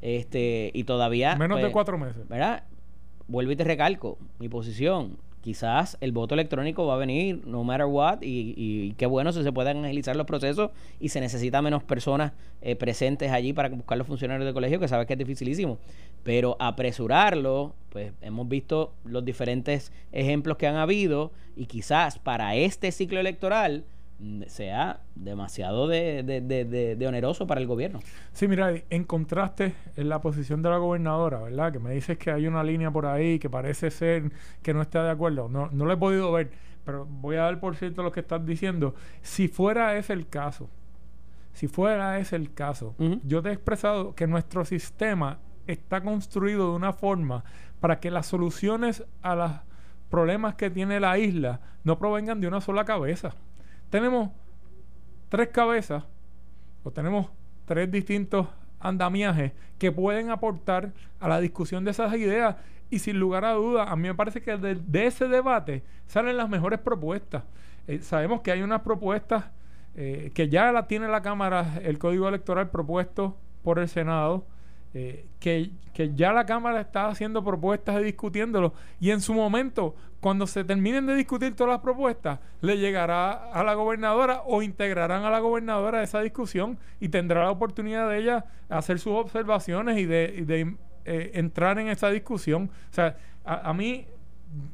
Este, 0.00 0.70
y 0.72 0.84
todavía 0.84 1.36
Menos 1.36 1.58
de 1.58 1.64
pues, 1.64 1.72
cuatro 1.74 1.98
meses. 1.98 2.26
¿verdad? 2.28 2.64
Vuelvo 3.28 3.52
y 3.52 3.56
te 3.56 3.64
recalco 3.64 4.16
mi 4.38 4.48
posición. 4.48 5.18
Quizás 5.40 5.96
el 6.00 6.12
voto 6.12 6.34
electrónico 6.34 6.86
va 6.86 6.94
a 6.94 6.98
venir 6.98 7.46
no 7.46 7.64
matter 7.64 7.86
what 7.86 8.20
y, 8.22 8.54
y 8.56 8.92
qué 8.98 9.06
bueno 9.06 9.32
si 9.32 9.42
se 9.42 9.52
pueden 9.52 9.84
agilizar 9.84 10.14
los 10.14 10.26
procesos 10.26 10.70
y 11.00 11.08
se 11.08 11.20
necesita 11.20 11.62
menos 11.62 11.82
personas 11.82 12.32
eh, 12.62 12.76
presentes 12.76 13.32
allí 13.32 13.54
para 13.54 13.70
buscar 13.70 13.96
los 13.96 14.06
funcionarios 14.06 14.46
de 14.46 14.52
colegio, 14.52 14.78
que 14.78 14.86
sabes 14.86 15.06
que 15.06 15.14
es 15.14 15.18
dificilísimo. 15.18 15.78
Pero 16.22 16.56
apresurarlo, 16.58 17.74
pues 17.88 18.12
hemos 18.20 18.48
visto 18.48 18.92
los 19.04 19.24
diferentes 19.24 19.92
ejemplos 20.12 20.58
que 20.58 20.66
han 20.66 20.76
habido 20.76 21.30
y 21.56 21.66
quizás 21.66 22.18
para 22.18 22.54
este 22.54 22.92
ciclo 22.92 23.18
electoral 23.18 23.84
sea 24.48 25.00
demasiado 25.14 25.88
de, 25.88 26.22
de- 26.22 26.40
de- 26.40 26.96
de- 26.96 27.06
oneroso 27.06 27.46
para 27.46 27.60
el 27.60 27.66
gobierno. 27.66 28.00
Sí, 28.32 28.46
mira, 28.48 28.72
en 28.90 29.04
contraste 29.04 29.74
en 29.96 30.08
la 30.08 30.20
posición 30.20 30.62
de 30.62 30.68
la 30.70 30.76
gobernadora, 30.76 31.40
¿verdad? 31.40 31.72
Que 31.72 31.78
me 31.78 31.92
dices 31.92 32.18
que 32.18 32.30
hay 32.30 32.46
una 32.46 32.62
línea 32.62 32.90
por 32.90 33.06
ahí 33.06 33.38
que 33.38 33.48
parece 33.48 33.90
ser 33.90 34.30
que 34.62 34.74
no 34.74 34.82
está 34.82 35.02
de 35.04 35.10
acuerdo. 35.10 35.48
No, 35.48 35.68
no 35.72 35.84
lo 35.86 35.92
he 35.92 35.96
podido 35.96 36.30
ver, 36.32 36.50
pero 36.84 37.06
voy 37.06 37.36
a 37.36 37.42
dar 37.42 37.60
por 37.60 37.76
cierto 37.76 38.02
lo 38.02 38.12
que 38.12 38.20
estás 38.20 38.44
diciendo. 38.44 38.94
Si 39.22 39.48
fuera 39.48 39.96
ese 39.96 40.12
el 40.12 40.28
caso, 40.28 40.68
si 41.52 41.66
fuera 41.66 42.18
ese 42.18 42.36
el 42.36 42.52
caso, 42.52 42.94
yo 43.24 43.42
te 43.42 43.48
he 43.48 43.52
expresado 43.52 44.14
que 44.14 44.26
nuestro 44.26 44.64
sistema 44.64 45.38
está 45.66 46.02
construido 46.02 46.70
de 46.70 46.76
una 46.76 46.92
forma 46.92 47.44
para 47.80 48.00
que 48.00 48.10
las 48.10 48.26
soluciones 48.26 49.04
a 49.22 49.34
los 49.34 49.50
problemas 50.10 50.54
que 50.56 50.68
tiene 50.70 51.00
la 51.00 51.18
isla 51.18 51.60
no 51.84 51.98
provengan 51.98 52.40
de 52.40 52.48
una 52.48 52.60
sola 52.60 52.84
cabeza. 52.84 53.34
Tenemos 53.90 54.30
tres 55.28 55.48
cabezas 55.48 56.04
o 56.82 56.90
tenemos 56.90 57.28
tres 57.66 57.90
distintos 57.90 58.46
andamiajes 58.78 59.52
que 59.78 59.92
pueden 59.92 60.30
aportar 60.30 60.92
a 61.18 61.28
la 61.28 61.40
discusión 61.40 61.84
de 61.84 61.90
esas 61.90 62.14
ideas. 62.14 62.56
Y 62.88 62.98
sin 62.98 63.20
lugar 63.20 63.44
a 63.44 63.52
dudas 63.52 63.88
a 63.88 63.96
mí 63.96 64.08
me 64.08 64.14
parece 64.14 64.42
que 64.42 64.56
de, 64.56 65.06
ese 65.06 65.28
debate 65.28 65.84
salen 66.06 66.36
las 66.36 66.48
mejores 66.48 66.80
propuestas. 66.80 67.44
Eh, 67.86 68.00
sabemos 68.00 68.40
que 68.40 68.50
hay 68.50 68.62
unas 68.62 68.80
propuestas 68.82 69.44
eh, 69.94 70.32
que 70.34 70.48
ya 70.48 70.72
la 70.72 70.86
tiene 70.86 71.08
la 71.08 71.22
Cámara 71.22 71.78
el 71.82 71.98
Código 71.98 72.28
Electoral 72.28 72.70
propuesto 72.70 73.36
por 73.62 73.78
el 73.78 73.88
Senado 73.88 74.44
eh, 74.94 75.26
que, 75.38 75.70
que 75.94 76.14
ya 76.14 76.32
la 76.32 76.46
Cámara 76.46 76.80
está 76.80 77.08
haciendo 77.08 77.44
propuestas 77.44 78.00
y 78.00 78.04
discutiéndolo. 78.04 78.74
Y 78.98 79.10
en 79.10 79.20
su 79.20 79.34
momento 79.34 79.94
cuando 80.20 80.46
se 80.46 80.64
terminen 80.64 81.06
de 81.06 81.14
discutir 81.14 81.56
todas 81.56 81.72
las 81.72 81.80
propuestas 81.80 82.40
le 82.60 82.76
llegará 82.76 83.32
a 83.32 83.64
la 83.64 83.74
gobernadora 83.74 84.42
o 84.44 84.62
integrarán 84.62 85.24
a 85.24 85.30
la 85.30 85.38
gobernadora 85.40 86.02
esa 86.02 86.20
discusión 86.20 86.78
y 87.00 87.08
tendrá 87.08 87.44
la 87.44 87.50
oportunidad 87.50 88.08
de 88.08 88.18
ella 88.18 88.44
hacer 88.68 88.98
sus 88.98 89.14
observaciones 89.14 89.98
y 89.98 90.04
de, 90.04 90.44
de, 90.46 90.76
eh, 91.06 91.30
entrar 91.34 91.78
en 91.78 91.88
esa 91.88 92.10
discusión. 92.10 92.70
O 92.90 92.94
sea 92.94 93.16
a, 93.44 93.70
a 93.70 93.72
mí 93.72 94.06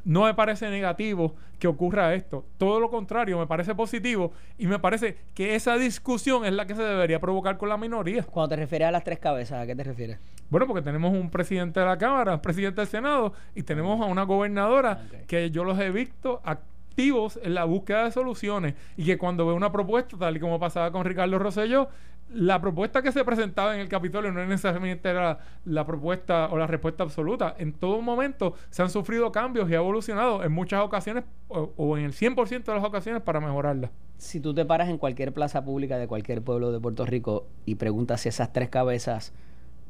no 0.04 0.24
me 0.24 0.34
parece 0.34 0.70
negativo 0.70 1.34
que 1.58 1.68
ocurra 1.68 2.14
esto. 2.14 2.44
Todo 2.58 2.80
lo 2.80 2.90
contrario, 2.90 3.38
me 3.38 3.46
parece 3.46 3.74
positivo 3.74 4.32
y 4.58 4.66
me 4.66 4.78
parece 4.78 5.16
que 5.34 5.54
esa 5.54 5.76
discusión 5.76 6.44
es 6.44 6.52
la 6.52 6.66
que 6.66 6.74
se 6.74 6.82
debería 6.82 7.20
provocar 7.20 7.56
con 7.56 7.68
la 7.68 7.76
minoría. 7.76 8.22
Cuando 8.24 8.50
te 8.50 8.56
refieres 8.56 8.88
a 8.88 8.90
las 8.90 9.04
tres 9.04 9.18
cabezas, 9.18 9.62
¿a 9.62 9.66
qué 9.66 9.74
te 9.74 9.84
refieres? 9.84 10.18
Bueno, 10.48 10.66
porque 10.66 10.82
tenemos 10.82 11.12
un 11.12 11.30
presidente 11.30 11.80
de 11.80 11.86
la 11.86 11.98
Cámara, 11.98 12.34
un 12.34 12.40
presidente 12.40 12.80
del 12.80 12.88
Senado 12.88 13.32
y 13.54 13.62
tenemos 13.62 14.00
a 14.00 14.04
una 14.04 14.22
gobernadora 14.22 15.02
que 15.26 15.50
yo 15.50 15.64
los 15.64 15.78
he 15.80 15.90
visto 15.90 16.40
activos 16.44 17.38
en 17.42 17.54
la 17.54 17.64
búsqueda 17.64 18.04
de 18.04 18.12
soluciones 18.12 18.74
y 18.96 19.04
que 19.04 19.18
cuando 19.18 19.46
ve 19.46 19.52
una 19.52 19.72
propuesta, 19.72 20.16
tal 20.16 20.36
y 20.36 20.40
como 20.40 20.60
pasaba 20.60 20.92
con 20.92 21.04
Ricardo 21.04 21.38
Rosselló, 21.38 21.88
la 22.28 22.60
propuesta 22.60 23.02
que 23.02 23.12
se 23.12 23.24
presentaba 23.24 23.74
en 23.74 23.80
el 23.80 23.88
Capitolio 23.88 24.32
no 24.32 24.44
necesariamente 24.44 25.08
era 25.08 25.38
la 25.64 25.86
propuesta 25.86 26.48
o 26.50 26.58
la 26.58 26.66
respuesta 26.66 27.04
absoluta. 27.04 27.54
En 27.58 27.72
todo 27.72 28.00
momento 28.02 28.54
se 28.70 28.82
han 28.82 28.90
sufrido 28.90 29.30
cambios 29.32 29.70
y 29.70 29.74
ha 29.74 29.78
evolucionado 29.78 30.42
en 30.42 30.52
muchas 30.52 30.82
ocasiones 30.82 31.24
o, 31.48 31.72
o 31.76 31.96
en 31.96 32.04
el 32.04 32.12
100% 32.12 32.64
de 32.64 32.74
las 32.74 32.84
ocasiones 32.84 33.22
para 33.22 33.40
mejorarla. 33.40 33.90
Si 34.18 34.40
tú 34.40 34.54
te 34.54 34.64
paras 34.64 34.88
en 34.88 34.98
cualquier 34.98 35.32
plaza 35.32 35.64
pública 35.64 35.98
de 35.98 36.08
cualquier 36.08 36.42
pueblo 36.42 36.72
de 36.72 36.80
Puerto 36.80 37.06
Rico 37.06 37.46
y 37.64 37.76
preguntas 37.76 38.22
si 38.22 38.28
esas 38.28 38.52
tres 38.52 38.70
cabezas 38.70 39.32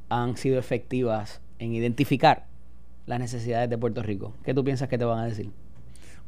han 0.08 0.36
sido 0.36 0.58
efectivas 0.58 1.40
en 1.58 1.72
identificar 1.72 2.44
las 3.06 3.20
necesidades 3.20 3.70
de 3.70 3.78
Puerto 3.78 4.02
Rico, 4.02 4.34
¿qué 4.44 4.52
tú 4.52 4.64
piensas 4.64 4.88
que 4.88 4.98
te 4.98 5.04
van 5.04 5.20
a 5.20 5.26
decir? 5.26 5.50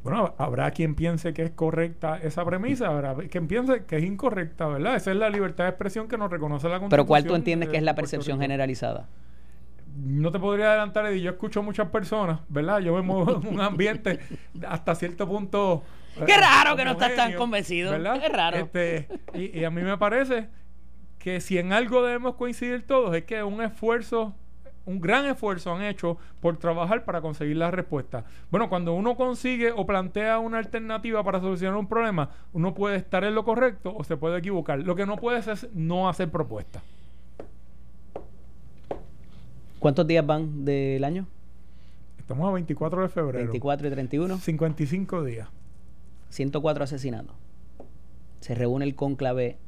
Bueno, 0.04 0.34
habrá 0.38 0.70
quien 0.70 0.94
piense 0.94 1.34
que 1.34 1.42
es 1.42 1.50
correcta 1.50 2.18
esa 2.22 2.44
premisa, 2.44 2.86
habrá 2.88 3.14
quien 3.14 3.48
piense 3.48 3.84
que 3.84 3.96
es 3.98 4.04
incorrecta, 4.04 4.66
¿verdad? 4.68 4.94
Esa 4.96 5.10
es 5.10 5.16
la 5.16 5.28
libertad 5.28 5.64
de 5.64 5.70
expresión 5.70 6.08
que 6.08 6.16
nos 6.16 6.30
reconoce 6.30 6.66
la 6.68 6.78
Constitución. 6.78 6.90
Pero 6.90 7.06
¿cuál 7.06 7.24
tú 7.24 7.34
entiendes 7.34 7.68
de 7.68 7.72
que 7.72 7.78
es 7.78 7.82
la 7.82 7.94
percepción 7.94 8.40
generalizada? 8.40 9.08
No 9.96 10.30
te 10.30 10.38
podría 10.38 10.66
adelantar, 10.68 11.06
Eddie. 11.06 11.22
Yo 11.22 11.30
escucho 11.32 11.62
muchas 11.62 11.88
personas, 11.88 12.40
¿verdad? 12.48 12.78
Yo 12.78 12.94
me 12.94 13.02
muevo 13.02 13.40
en 13.40 13.48
un 13.48 13.60
ambiente 13.60 14.20
hasta 14.66 14.94
cierto 14.94 15.26
punto. 15.26 15.82
eh, 16.16 16.24
Qué 16.24 16.36
raro 16.36 16.76
que 16.76 16.84
no 16.84 16.92
estás 16.92 17.16
tan 17.16 17.32
convencido. 17.34 17.90
¿verdad? 17.90 18.20
Qué 18.20 18.28
raro. 18.28 18.56
Este, 18.58 19.08
y, 19.34 19.58
y 19.58 19.64
a 19.64 19.70
mí 19.70 19.82
me 19.82 19.98
parece 19.98 20.48
que 21.18 21.40
si 21.40 21.58
en 21.58 21.72
algo 21.72 22.04
debemos 22.04 22.36
coincidir 22.36 22.86
todos 22.86 23.14
es 23.16 23.24
que 23.24 23.42
un 23.42 23.60
esfuerzo, 23.60 24.36
un 24.88 25.00
gran 25.00 25.26
esfuerzo 25.26 25.74
han 25.74 25.82
hecho 25.82 26.16
por 26.40 26.56
trabajar 26.56 27.04
para 27.04 27.20
conseguir 27.20 27.58
la 27.58 27.70
respuesta. 27.70 28.24
Bueno, 28.50 28.70
cuando 28.70 28.94
uno 28.94 29.16
consigue 29.16 29.70
o 29.70 29.84
plantea 29.84 30.38
una 30.38 30.56
alternativa 30.56 31.22
para 31.22 31.40
solucionar 31.40 31.76
un 31.76 31.86
problema, 31.86 32.30
uno 32.54 32.72
puede 32.72 32.96
estar 32.96 33.22
en 33.24 33.34
lo 33.34 33.44
correcto 33.44 33.94
o 33.94 34.02
se 34.02 34.16
puede 34.16 34.38
equivocar. 34.38 34.78
Lo 34.78 34.96
que 34.96 35.04
no 35.04 35.16
puede 35.16 35.38
es 35.38 35.68
no 35.74 36.08
hacer 36.08 36.30
propuestas. 36.30 36.82
¿Cuántos 39.78 40.06
días 40.06 40.26
van 40.26 40.64
del 40.64 41.04
año? 41.04 41.26
Estamos 42.18 42.48
a 42.48 42.52
24 42.52 43.02
de 43.02 43.08
febrero. 43.10 43.38
24 43.44 43.86
y 43.86 43.90
31. 43.90 44.38
55 44.38 45.24
días. 45.24 45.48
104 46.30 46.84
asesinatos. 46.84 47.36
Se 48.40 48.54
reúne 48.54 48.86
el 48.86 48.94
cónclave 48.94 49.58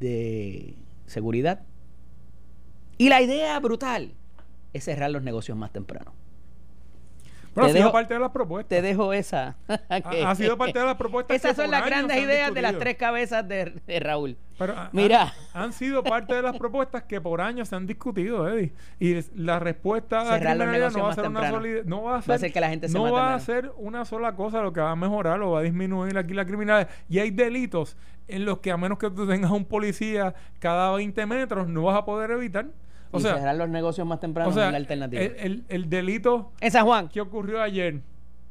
de 0.00 0.76
seguridad. 1.04 1.60
Y 2.96 3.10
la 3.10 3.20
idea 3.20 3.60
brutal 3.60 4.14
es 4.76 4.84
cerrar 4.84 5.10
los 5.10 5.22
negocios 5.22 5.56
más 5.58 5.72
temprano. 5.72 6.12
Pero 7.54 7.68
Te 7.68 7.70
ha 7.70 7.74
sido 7.74 7.84
dejo- 7.88 7.92
parte 7.92 8.12
de 8.12 8.20
las 8.20 8.30
propuestas. 8.32 8.68
Te 8.68 8.82
dejo 8.82 9.14
esa. 9.14 9.56
Ha, 9.66 10.30
ha 10.30 10.34
sido 10.34 10.58
parte 10.58 10.78
de 10.78 10.84
las 10.84 10.96
propuestas. 10.96 11.34
Esas 11.38 11.52
que 11.56 11.62
son 11.62 11.70
las 11.70 11.86
grandes 11.86 12.18
ideas 12.18 12.52
de 12.52 12.60
las 12.60 12.78
tres 12.78 12.96
cabezas 12.96 13.48
de, 13.48 13.80
de 13.86 13.98
Raúl. 13.98 14.36
Pero 14.58 14.74
Mira. 14.92 15.32
Han, 15.54 15.62
han 15.62 15.72
sido 15.72 16.04
parte 16.04 16.34
de 16.34 16.42
las 16.42 16.54
propuestas 16.58 17.04
que 17.04 17.18
por 17.18 17.40
años 17.40 17.70
se 17.70 17.76
han 17.76 17.86
discutido, 17.86 18.46
Eddie. 18.46 18.74
Y 19.00 19.22
la 19.40 19.58
respuesta 19.58 20.20
a 20.20 20.38
la 20.38 20.54
no 20.90 21.02
va 21.02 21.10
a 21.12 21.14
ser 21.14 21.28
una 21.28 21.50
solide- 21.50 21.84
no 21.86 22.02
va 22.02 22.16
a 22.18 22.20
ser, 22.22 22.30
Va 22.30 22.34
a 22.34 22.36
hacer 22.36 22.52
que 22.52 22.60
la 22.60 22.68
gente 22.68 22.88
se 22.88 22.94
no 22.94 23.10
va 23.10 23.34
a 23.34 23.40
ser 23.40 23.72
una 23.78 24.04
sola 24.04 24.36
cosa 24.36 24.60
lo 24.60 24.74
que 24.74 24.80
va 24.80 24.90
a 24.90 24.96
mejorar 24.96 25.40
o 25.40 25.52
va 25.52 25.60
a 25.60 25.62
disminuir 25.62 26.18
aquí 26.18 26.34
la 26.34 26.44
criminalidad. 26.44 26.90
Y 27.08 27.20
hay 27.20 27.30
delitos 27.30 27.96
en 28.28 28.44
los 28.44 28.58
que 28.58 28.70
a 28.70 28.76
menos 28.76 28.98
que 28.98 29.08
tú 29.10 29.26
tengas 29.26 29.50
un 29.50 29.64
policía 29.64 30.34
cada 30.58 30.92
20 30.94 31.24
metros 31.24 31.68
no 31.68 31.84
vas 31.84 31.96
a 31.96 32.04
poder 32.04 32.32
evitar. 32.32 32.66
O 33.16 33.20
y 33.20 33.22
sea, 33.22 33.36
cerrar 33.36 33.56
los 33.56 33.68
negocios 33.68 34.06
más 34.06 34.20
temprano 34.20 34.50
o 34.50 34.52
sea, 34.52 34.66
es 34.66 34.70
la 34.72 34.78
alternativa. 34.78 35.22
el, 35.22 35.34
el- 35.38 35.64
el 35.68 35.88
delito 35.90 36.52
en 36.60 36.70
San 36.70 36.84
Juan. 36.86 37.08
que 37.08 37.20
ocurrió 37.20 37.62
ayer 37.62 38.00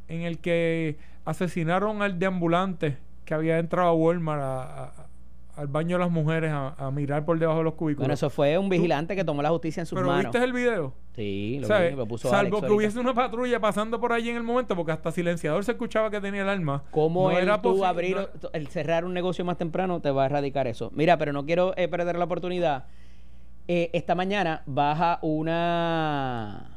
en 0.08 0.22
el 0.22 0.40
que 0.40 0.98
asesinaron 1.26 2.02
al 2.02 2.20
deambulante 2.20 2.98
que 3.26 3.34
había 3.34 3.58
entrado 3.58 3.90
a 3.90 3.94
Walmart 3.94 4.42
a- 4.42 4.84
a- 4.84 4.94
al 5.58 5.68
baño 5.68 5.96
de 5.96 6.04
las 6.04 6.12
mujeres 6.12 6.52
a, 6.52 6.74
a 6.78 6.92
mirar 6.92 7.24
por 7.24 7.40
debajo 7.40 7.60
de 7.60 7.64
los 7.64 7.74
cubículos. 7.76 8.00
Bueno, 8.04 8.14
eso 8.14 8.30
fue 8.30 8.58
un 8.58 8.68
vigilante 8.68 9.16
que 9.16 9.24
tomó 9.24 9.42
la 9.42 9.50
justicia 9.52 9.80
en 9.80 9.86
sus 9.86 9.96
Pero 9.96 10.08
manos. 10.08 10.26
viste 10.34 10.44
el 10.44 10.52
video. 10.52 10.94
Sí, 11.16 11.60
lo 11.62 11.68
¿Sabes? 11.68 11.92
vi, 11.92 11.96
lo 11.98 12.06
puso 12.06 12.28
Salvo 12.28 12.40
Alex 12.40 12.52
que 12.52 12.56
ahorita. 12.66 12.76
hubiese 12.76 13.00
una 13.00 13.14
patrulla 13.14 13.60
pasando 13.62 14.02
por 14.02 14.12
allí 14.12 14.30
en 14.30 14.36
el 14.36 14.44
momento, 14.44 14.76
porque 14.76 14.92
hasta 14.92 15.14
silenciador 15.14 15.64
se 15.64 15.72
escuchaba 15.72 16.12
que 16.12 16.20
tenía 16.20 16.42
el 16.42 16.50
arma. 16.50 16.84
¿Cómo 16.92 17.32
No 17.32 17.38
el 17.38 17.44
era 17.44 17.62
tú 17.62 17.86
abrir, 17.86 18.18
no- 18.18 18.50
el 18.52 18.68
cerrar 18.68 19.06
un 19.06 19.14
negocio 19.14 19.46
más 19.46 19.58
temprano 19.58 20.02
te 20.02 20.12
va 20.12 20.24
a 20.24 20.26
erradicar 20.26 20.68
eso? 20.68 20.92
Mira, 20.94 21.18
pero 21.18 21.32
no 21.32 21.46
quiero 21.46 21.74
eh, 21.78 21.88
perder 21.88 22.18
la 22.18 22.26
oportunidad. 22.26 22.88
Eh, 23.68 23.90
esta 23.94 24.14
mañana 24.14 24.62
baja 24.68 25.18
una, 25.24 26.70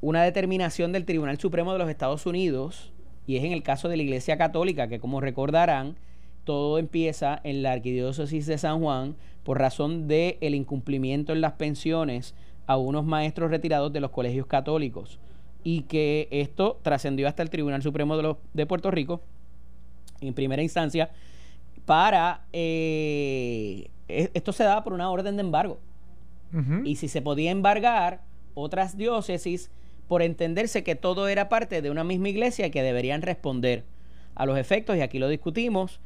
una 0.00 0.22
determinación 0.22 0.92
del 0.92 1.04
Tribunal 1.04 1.38
Supremo 1.38 1.72
de 1.72 1.80
los 1.80 1.90
Estados 1.90 2.26
Unidos 2.26 2.92
y 3.26 3.36
es 3.38 3.44
en 3.44 3.50
el 3.52 3.64
caso 3.64 3.88
de 3.88 3.96
la 3.96 4.04
Iglesia 4.04 4.38
Católica, 4.38 4.86
que 4.86 5.00
como 5.00 5.20
recordarán, 5.20 5.96
todo 6.44 6.78
empieza 6.78 7.40
en 7.42 7.62
la 7.62 7.72
Arquidiócesis 7.72 8.46
de 8.46 8.56
San 8.58 8.80
Juan 8.80 9.16
por 9.42 9.58
razón 9.58 10.06
del 10.06 10.36
el 10.40 10.54
incumplimiento 10.54 11.32
en 11.32 11.40
las 11.40 11.54
pensiones 11.54 12.36
a 12.66 12.76
unos 12.76 13.04
maestros 13.04 13.50
retirados 13.50 13.92
de 13.92 14.00
los 14.00 14.10
colegios 14.12 14.46
católicos 14.46 15.18
y 15.64 15.82
que 15.82 16.28
esto 16.30 16.78
trascendió 16.82 17.26
hasta 17.26 17.42
el 17.42 17.50
Tribunal 17.50 17.82
Supremo 17.82 18.16
de, 18.16 18.36
de 18.52 18.66
Puerto 18.66 18.92
Rico 18.92 19.22
en 20.20 20.34
primera 20.34 20.62
instancia 20.62 21.10
para 21.84 22.42
eh, 22.52 23.88
e- 24.06 24.30
esto 24.34 24.52
se 24.52 24.62
daba 24.62 24.84
por 24.84 24.92
una 24.92 25.10
orden 25.10 25.36
de 25.36 25.40
embargo 25.40 25.78
Y 26.84 26.96
si 26.96 27.08
se 27.08 27.22
podía 27.22 27.50
embargar 27.50 28.20
otras 28.54 28.96
diócesis 28.96 29.70
por 30.08 30.22
entenderse 30.22 30.84
que 30.84 30.94
todo 30.94 31.28
era 31.28 31.48
parte 31.48 31.80
de 31.80 31.90
una 31.90 32.04
misma 32.04 32.28
iglesia 32.28 32.70
que 32.70 32.82
deberían 32.82 33.22
responder 33.22 33.84
a 34.34 34.44
los 34.44 34.58
efectos, 34.58 34.96
y 34.96 35.00
aquí 35.00 35.18
lo 35.18 35.28
discutimos, 35.28 36.00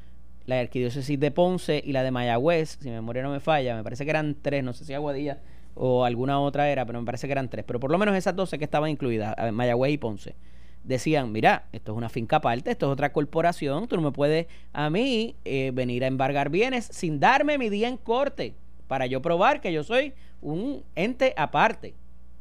la 0.46 0.60
arquidiócesis 0.60 1.18
de 1.18 1.30
Ponce 1.30 1.82
y 1.84 1.92
la 1.92 2.02
de 2.04 2.12
Mayagüez, 2.12 2.78
si 2.80 2.88
mi 2.88 2.94
memoria 2.94 3.22
no 3.22 3.30
me 3.30 3.40
falla, 3.40 3.74
me 3.74 3.82
parece 3.82 4.04
que 4.04 4.10
eran 4.10 4.36
tres, 4.40 4.62
no 4.62 4.72
sé 4.72 4.84
si 4.84 4.94
Aguadilla 4.94 5.40
o 5.74 6.04
alguna 6.04 6.40
otra 6.40 6.70
era, 6.70 6.86
pero 6.86 7.00
me 7.00 7.04
parece 7.04 7.26
que 7.26 7.32
eran 7.32 7.50
tres, 7.50 7.64
pero 7.66 7.80
por 7.80 7.90
lo 7.90 7.98
menos 7.98 8.14
esas 8.16 8.34
12 8.34 8.58
que 8.58 8.64
estaban 8.64 8.90
incluidas, 8.90 9.34
eh, 9.38 9.50
Mayagüez 9.50 9.92
y 9.92 9.98
Ponce, 9.98 10.36
decían, 10.84 11.32
mira, 11.32 11.66
esto 11.72 11.92
es 11.92 11.98
una 11.98 12.08
finca 12.08 12.36
aparte, 12.36 12.70
esto 12.70 12.86
es 12.86 12.92
otra 12.92 13.12
corporación, 13.12 13.88
tú 13.88 13.96
no 13.96 14.02
me 14.02 14.12
puedes 14.12 14.46
a 14.72 14.88
mí 14.88 15.34
eh, 15.44 15.72
venir 15.74 16.04
a 16.04 16.06
embargar 16.06 16.48
bienes 16.48 16.88
sin 16.92 17.18
darme 17.18 17.58
mi 17.58 17.68
día 17.68 17.88
en 17.88 17.96
corte 17.96 18.54
para 18.88 19.06
yo 19.06 19.22
probar 19.22 19.60
que 19.60 19.72
yo 19.72 19.82
soy 19.82 20.12
un 20.40 20.82
ente 20.94 21.34
aparte. 21.36 21.94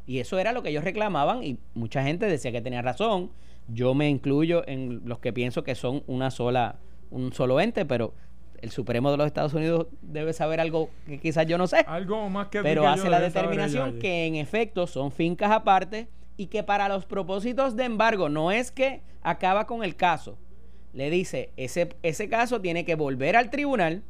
Y 0.05 0.19
eso 0.19 0.37
era 0.37 0.51
lo 0.51 0.61
que 0.61 0.69
ellos 0.69 0.83
reclamaban 0.83 1.43
y 1.43 1.57
mucha 1.73 2.03
gente 2.03 2.27
decía 2.27 2.51
que 2.51 2.61
tenía 2.61 2.81
razón. 2.81 3.31
Yo 3.67 3.95
me 3.95 4.09
incluyo 4.09 4.63
en 4.67 5.01
los 5.05 5.19
que 5.19 5.33
pienso 5.33 5.63
que 5.63 5.73
son 5.73 6.03
una 6.05 6.29
sola, 6.29 6.75
un 7.09 7.33
solo 7.33 7.59
ente, 7.59 7.85
pero 7.85 8.13
el 8.61 8.71
Supremo 8.71 9.11
de 9.11 9.17
los 9.17 9.27
Estados 9.27 9.53
Unidos 9.53 9.87
debe 10.01 10.33
saber 10.33 10.59
algo 10.59 10.89
que 11.05 11.19
quizás 11.19 11.47
yo 11.47 11.57
no 11.57 11.67
sé. 11.67 11.77
Algo 11.87 12.29
más 12.29 12.47
que 12.47 12.61
Pero 12.61 12.87
hace 12.87 13.09
la 13.09 13.19
determinación 13.19 13.99
que 13.99 14.25
en 14.25 14.35
efecto 14.35 14.87
son 14.87 15.11
fincas 15.11 15.51
aparte 15.51 16.07
y 16.37 16.47
que 16.47 16.63
para 16.63 16.87
los 16.89 17.05
propósitos 17.05 17.75
de 17.75 17.85
embargo 17.85 18.29
no 18.29 18.51
es 18.51 18.71
que 18.71 19.01
acaba 19.21 19.65
con 19.65 19.83
el 19.83 19.95
caso. 19.95 20.37
Le 20.93 21.09
dice, 21.09 21.51
ese, 21.57 21.89
ese 22.03 22.29
caso 22.29 22.61
tiene 22.61 22.85
que 22.85 22.95
volver 22.95 23.35
al 23.35 23.49
tribunal, 23.49 24.03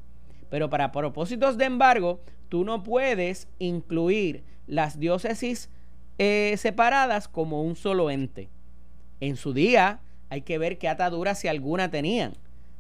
pero 0.50 0.70
para 0.70 0.92
propósitos 0.92 1.58
de 1.58 1.66
embargo, 1.66 2.22
tú 2.50 2.64
no 2.64 2.84
puedes 2.84 3.48
incluir 3.60 4.44
las 4.68 5.00
diócesis 5.00 5.70
eh, 6.18 6.56
separadas 6.58 7.28
como 7.28 7.64
un 7.64 7.76
solo 7.76 8.10
ente. 8.10 8.50
En 9.20 9.36
su 9.36 9.54
día 9.54 10.00
hay 10.30 10.42
que 10.42 10.58
ver 10.58 10.78
qué 10.78 10.88
ataduras 10.88 11.40
si 11.40 11.48
alguna 11.48 11.90
tenían, 11.92 12.34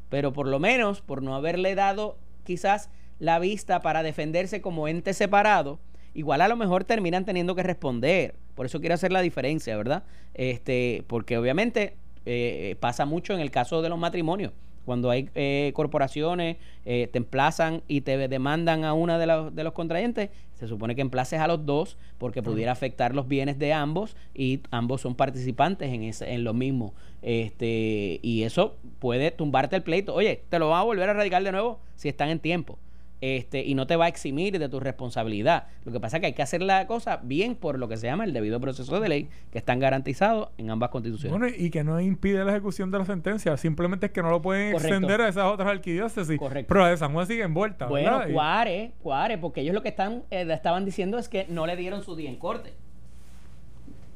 pero 0.09 0.34
por 0.34 0.47
lo 0.47 0.59
menos 0.59 1.01
por 1.01 1.22
no 1.22 1.36
haberle 1.36 1.76
dado 1.76 2.18
quizás 2.43 2.89
la 3.20 3.39
vista 3.39 3.82
para 3.82 4.03
defenderse 4.03 4.61
como 4.61 4.88
ente 4.88 5.13
separado, 5.13 5.80
igual 6.13 6.41
a 6.41 6.47
lo 6.47 6.55
mejor 6.55 6.84
terminan 6.84 7.26
teniendo 7.26 7.55
que 7.55 7.63
responder. 7.63 8.36
Por 8.55 8.66
eso 8.66 8.80
quiero 8.80 8.95
hacer 8.95 9.11
la 9.11 9.22
diferencia, 9.22 9.76
¿verdad? 9.76 10.03
Este, 10.34 11.03
porque 11.07 11.38
obviamente 11.38 11.97
eh, 12.26 12.76
pasa 12.80 13.05
mucho 13.05 13.34
en 13.34 13.39
el 13.39 13.51
caso 13.51 13.82
de 13.82 13.89
los 13.89 13.99
matrimonios. 13.99 14.53
Cuando 14.86 15.10
hay 15.10 15.30
eh, 15.36 15.72
corporaciones, 15.76 16.58
eh, 16.86 17.10
te 17.12 17.18
emplazan 17.18 17.82
y 17.88 18.02
te 18.02 18.18
demandan 18.28 18.84
a 18.86 18.94
una 18.94 19.18
de, 19.18 19.26
los- 19.26 19.56
de 19.56 19.64
los 19.64 19.74
contrayentes, 19.74 20.30
se 20.54 20.68
supone 20.68 20.96
que 20.96 21.02
emplaces 21.02 21.40
a 21.40 21.48
los 21.48 21.66
dos 21.66 21.98
porque 22.18 22.42
pudiera 22.42 22.72
afectar 22.72 23.14
los 23.14 23.28
bienes 23.28 23.60
de 23.60 23.74
ambos 23.74 24.16
y 24.34 24.62
ambos 24.72 25.02
son 25.02 25.16
participantes 25.16 25.92
en, 25.92 26.04
ese, 26.04 26.32
en 26.34 26.44
lo 26.44 26.54
mismo. 26.54 26.94
Este, 27.22 28.20
y 28.22 28.44
eso 28.44 28.76
puede 29.00 29.32
tumbarte 29.32 29.76
el 29.76 29.84
pleito. 29.84 30.14
Oye, 30.14 30.44
te 30.50 30.60
lo 30.60 30.70
van 30.70 30.80
a 30.80 30.84
volver 30.84 31.10
a 31.10 31.14
radicar 31.14 31.44
de 31.44 31.52
nuevo 31.52 31.80
si 31.96 32.08
están 32.08 32.30
en 32.30 32.40
tiempo. 32.40 32.78
Este, 33.22 33.63
y 33.63 33.76
no 33.76 33.88
te 33.88 33.95
va 33.95 34.05
a 34.05 34.07
eximir 34.07 34.59
de 34.59 34.70
tu 34.70 34.80
responsabilidad. 34.80 35.68
Lo 35.84 35.91
que 35.91 35.99
pasa 35.99 36.18
es 36.18 36.22
que 36.22 36.28
hay 36.28 36.34
que 36.34 36.41
hacer 36.41 36.61
la 36.61 36.86
cosa 36.86 37.22
bien 37.24 37.55
por 37.55 37.80
lo 37.80 37.88
que 37.88 37.97
se 37.97 38.07
llama 38.07 38.26
el 38.26 38.34
debido 38.34 38.59
proceso 38.59 38.99
de 38.99 39.09
ley, 39.09 39.30
que 39.51 39.57
están 39.57 39.80
garantizados 39.80 40.49
en 40.57 40.70
ambas 40.70 40.89
constituciones. 40.89 41.38
Bueno, 41.38 41.55
y 41.57 41.70
que 41.70 41.84
no 41.84 41.99
impide 41.99 42.43
la 42.43 42.51
ejecución 42.51 42.91
de 42.91 42.99
la 42.99 43.05
sentencia. 43.05 43.55
Simplemente 43.57 44.07
es 44.07 44.11
que 44.11 44.22
no 44.22 44.30
lo 44.30 44.41
pueden 44.41 44.74
Correcto. 44.74 44.93
extender 44.93 45.22
a 45.22 45.30
esas 45.30 45.45
otras 45.45 45.70
arquidiócesis. 45.70 46.38
Correcto. 46.38 46.68
Pero 46.68 46.82
la 46.82 46.89
de 46.89 46.97
San 46.97 47.13
Juan 47.13 47.26
sigue 47.26 47.43
envuelta. 47.43 47.88
Bueno, 47.88 48.22
cuare, 48.32 48.91
cuare, 49.01 49.38
porque 49.38 49.61
ellos 49.61 49.74
lo 49.74 49.82
que 49.82 49.89
están 49.89 50.24
eh, 50.30 50.45
estaban 50.49 50.86
diciendo 50.86 51.18
es 51.18 51.30
que 51.30 51.45
no 51.49 51.66
le 51.66 51.76
dieron 51.76 52.03
su 52.03 52.16
día 52.16 52.30
en 52.30 52.38
corte. 52.38 52.74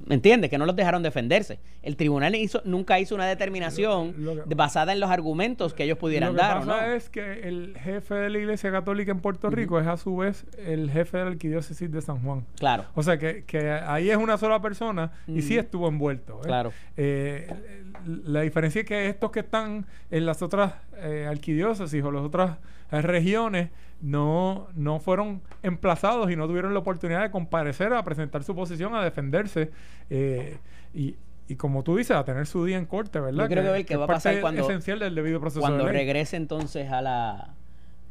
¿Me 0.10 0.16
entiendes? 0.16 0.50
Que 0.50 0.58
no 0.58 0.66
los 0.66 0.76
dejaron 0.76 1.02
defenderse. 1.04 1.60
El 1.84 1.96
tribunal 1.96 2.36
hizo, 2.36 2.62
nunca 2.66 3.00
hizo 3.00 3.16
una 3.16 3.26
determinación 3.28 4.14
Lo- 4.18 4.36
lo 4.36 4.44
que- 4.44 4.50
de- 4.50 4.56
basada 4.56 4.92
en 4.92 5.00
los 5.00 5.10
argumentos 5.10 5.74
que 5.74 5.84
ellos 5.84 5.98
pudieran 5.98 6.30
Lo 6.34 6.36
que 6.36 6.42
dar 6.42 6.58
o 6.58 6.60
pasa 6.66 6.88
no. 6.88 6.94
es 6.94 7.10
que 7.10 7.48
el 7.48 7.78
jefe 7.82 8.16
de 8.16 8.30
la 8.32 8.38
Iglesia 8.40 8.72
Católica 8.72 9.12
en 9.12 9.20
Puerto 9.20 9.50
Rico 9.50 9.80
es 9.80 9.88
a 9.88 9.96
su 9.98 10.18
vez 10.18 10.46
el 10.66 10.90
jefe 10.92 11.18
de 11.20 11.24
la 11.26 11.30
arquidiócesis 11.32 11.92
de 11.92 12.02
San 12.02 12.22
Juan. 12.24 12.46
Claro. 12.58 12.86
O 12.96 13.04
sea 13.04 13.18
que, 13.18 13.44
que 13.46 13.70
ahí 13.72 14.10
es 14.10 14.18
una 14.18 14.38
sola 14.38 14.62
persona 14.62 15.12
y 15.28 15.42
sí 15.44 15.58
estuvo 15.58 15.88
envuelto. 15.88 16.40
¿eh? 16.40 16.48
Claro. 16.48 16.74
Eh, 16.98 17.48
la 18.26 18.42
diferencia 18.42 18.82
es 18.82 18.88
que 18.88 19.08
estos 19.10 19.32
que 19.32 19.42
están 19.42 19.86
en 20.10 20.26
las 20.26 20.42
otras 20.42 20.74
eh, 21.02 21.28
arquidiócesis 21.28 22.04
o 22.04 22.12
las 22.12 22.24
otras 22.24 22.58
eh, 22.92 23.02
regiones 23.02 23.70
no, 24.02 24.68
no 24.76 25.00
fueron 25.00 25.42
emplazados 25.64 26.32
y 26.32 26.36
no 26.36 26.48
tuvieron 26.48 26.74
la 26.74 26.80
oportunidad 26.80 27.22
de 27.22 27.32
comparecer 27.32 27.94
a 27.94 28.04
presentar 28.04 28.44
su 28.44 28.56
posición, 28.56 28.96
a 28.96 29.04
defenderse 29.04 29.72
eh, 30.10 30.58
y, 30.94 31.16
y 31.48 31.56
como 31.56 31.84
tú 31.84 31.98
dices, 31.98 32.16
a 32.16 32.24
tener 32.24 32.46
su 32.48 32.64
día 32.66 32.78
en 32.78 32.86
corte, 32.86 33.20
¿verdad? 33.20 33.44
Yo 33.44 33.50
creo 33.50 33.74
que 33.74 33.86
qué 33.86 33.94
es 33.96 34.00
va 34.00 34.04
a 34.06 34.08
pasar 34.08 34.40
cuando- 34.42 34.62
esencial 34.64 35.00
del 35.00 35.16
debido 35.16 35.40
proceso 35.40 35.62
Cuando 35.62 35.86
de 35.86 35.92
regrese 35.92 36.38
entonces 36.38 36.92
a 36.92 37.02
la 37.02 37.50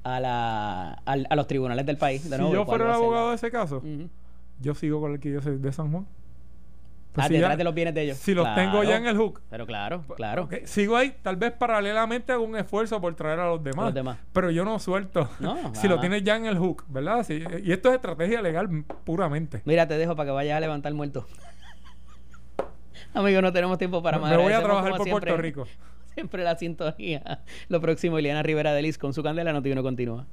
a 0.05 0.21
la 0.21 0.93
al- 1.05 1.27
a, 1.29 1.37
los 1.37 1.47
tribunales 1.47 1.85
del 1.87 1.97
país. 1.99 2.23
De 2.31 2.37
si 2.37 2.43
nuevo, 2.43 2.55
yo 2.55 2.65
¿cuál 2.65 2.79
fuera 2.81 2.85
el 2.85 2.91
a 2.91 2.95
abogado 2.97 3.25
la- 3.27 3.31
de 3.31 3.37
ese 3.37 3.51
caso, 3.51 3.83
yo 4.61 4.75
sigo 4.75 5.01
con 5.01 5.11
la 5.11 5.15
arquidiócesis 5.17 5.61
de 5.61 5.73
San 5.73 5.91
Juan. 5.91 6.07
Pues 7.13 7.25
Ah, 7.25 7.29
si 7.29 7.35
detrás 7.35 7.53
ya- 7.53 7.57
de 7.57 7.65
los 7.65 7.75
bienes 7.75 7.95
de 7.95 8.03
ellos. 8.03 8.19
Si 8.19 8.35
los 8.35 8.55
tengo 8.55 8.85
ya 8.85 8.97
en 8.97 9.07
el 9.07 9.17
hook. 9.17 9.41
Pero 9.51 9.67
claro, 9.67 10.05
claro. 10.17 10.45
Ok, 10.45 10.55
Sigo 10.65 10.97
ahí, 10.97 11.15
tal 11.23 11.37
vez 11.37 11.53
paralelamente 11.53 12.33
hago 12.33 12.45
un 12.45 12.57
esfuerzo 12.57 13.01
por 13.01 13.15
traer 13.17 13.41
a 13.41 13.47
los 13.49 13.63
demás. 13.65 13.87
los 13.87 13.95
demás. 13.95 14.19
Pero 14.33 14.51
yo 14.51 14.65
no 14.65 14.79
suelto. 14.79 15.29
No, 15.41 15.57
si 15.75 15.89
lo 15.89 15.99
tienes 16.01 16.23
ya 16.23 16.37
en 16.37 16.47
el 16.47 16.59
hook, 16.59 16.85
¿verdad? 16.89 17.25
Sí, 17.25 17.43
y 17.65 17.73
esto 17.73 17.89
es 17.89 17.97
estrategia 17.97 18.41
legal 18.43 18.69
puramente. 19.05 19.63
Mira, 19.65 19.89
te 19.89 19.97
dejo 19.99 20.15
para 20.15 20.29
que 20.29 20.33
vayas 20.33 20.57
a 20.57 20.61
levantar 20.61 20.93
muerto. 20.95 21.27
Amigo, 23.15 23.41
no 23.43 23.53
tenemos 23.53 23.79
tiempo 23.79 24.03
para 24.03 24.19
más. 24.19 24.31
Me 24.31 24.37
voy 24.37 24.53
a 24.53 24.63
trabajar 24.63 24.97
por 24.97 25.09
Puerto 25.09 25.37
Rico. 25.37 25.67
Siempre 26.15 26.43
la 26.43 26.57
sintonía. 26.57 27.43
Lo 27.69 27.81
próximo, 27.81 28.19
Ileana 28.19 28.43
Rivera 28.43 28.73
de 28.73 28.83
Liz 28.83 28.99
con 28.99 29.15
su 29.15 29.23
candela, 29.23 29.53
no 29.53 29.63
tiene 29.63 29.83
continúa. 29.83 30.27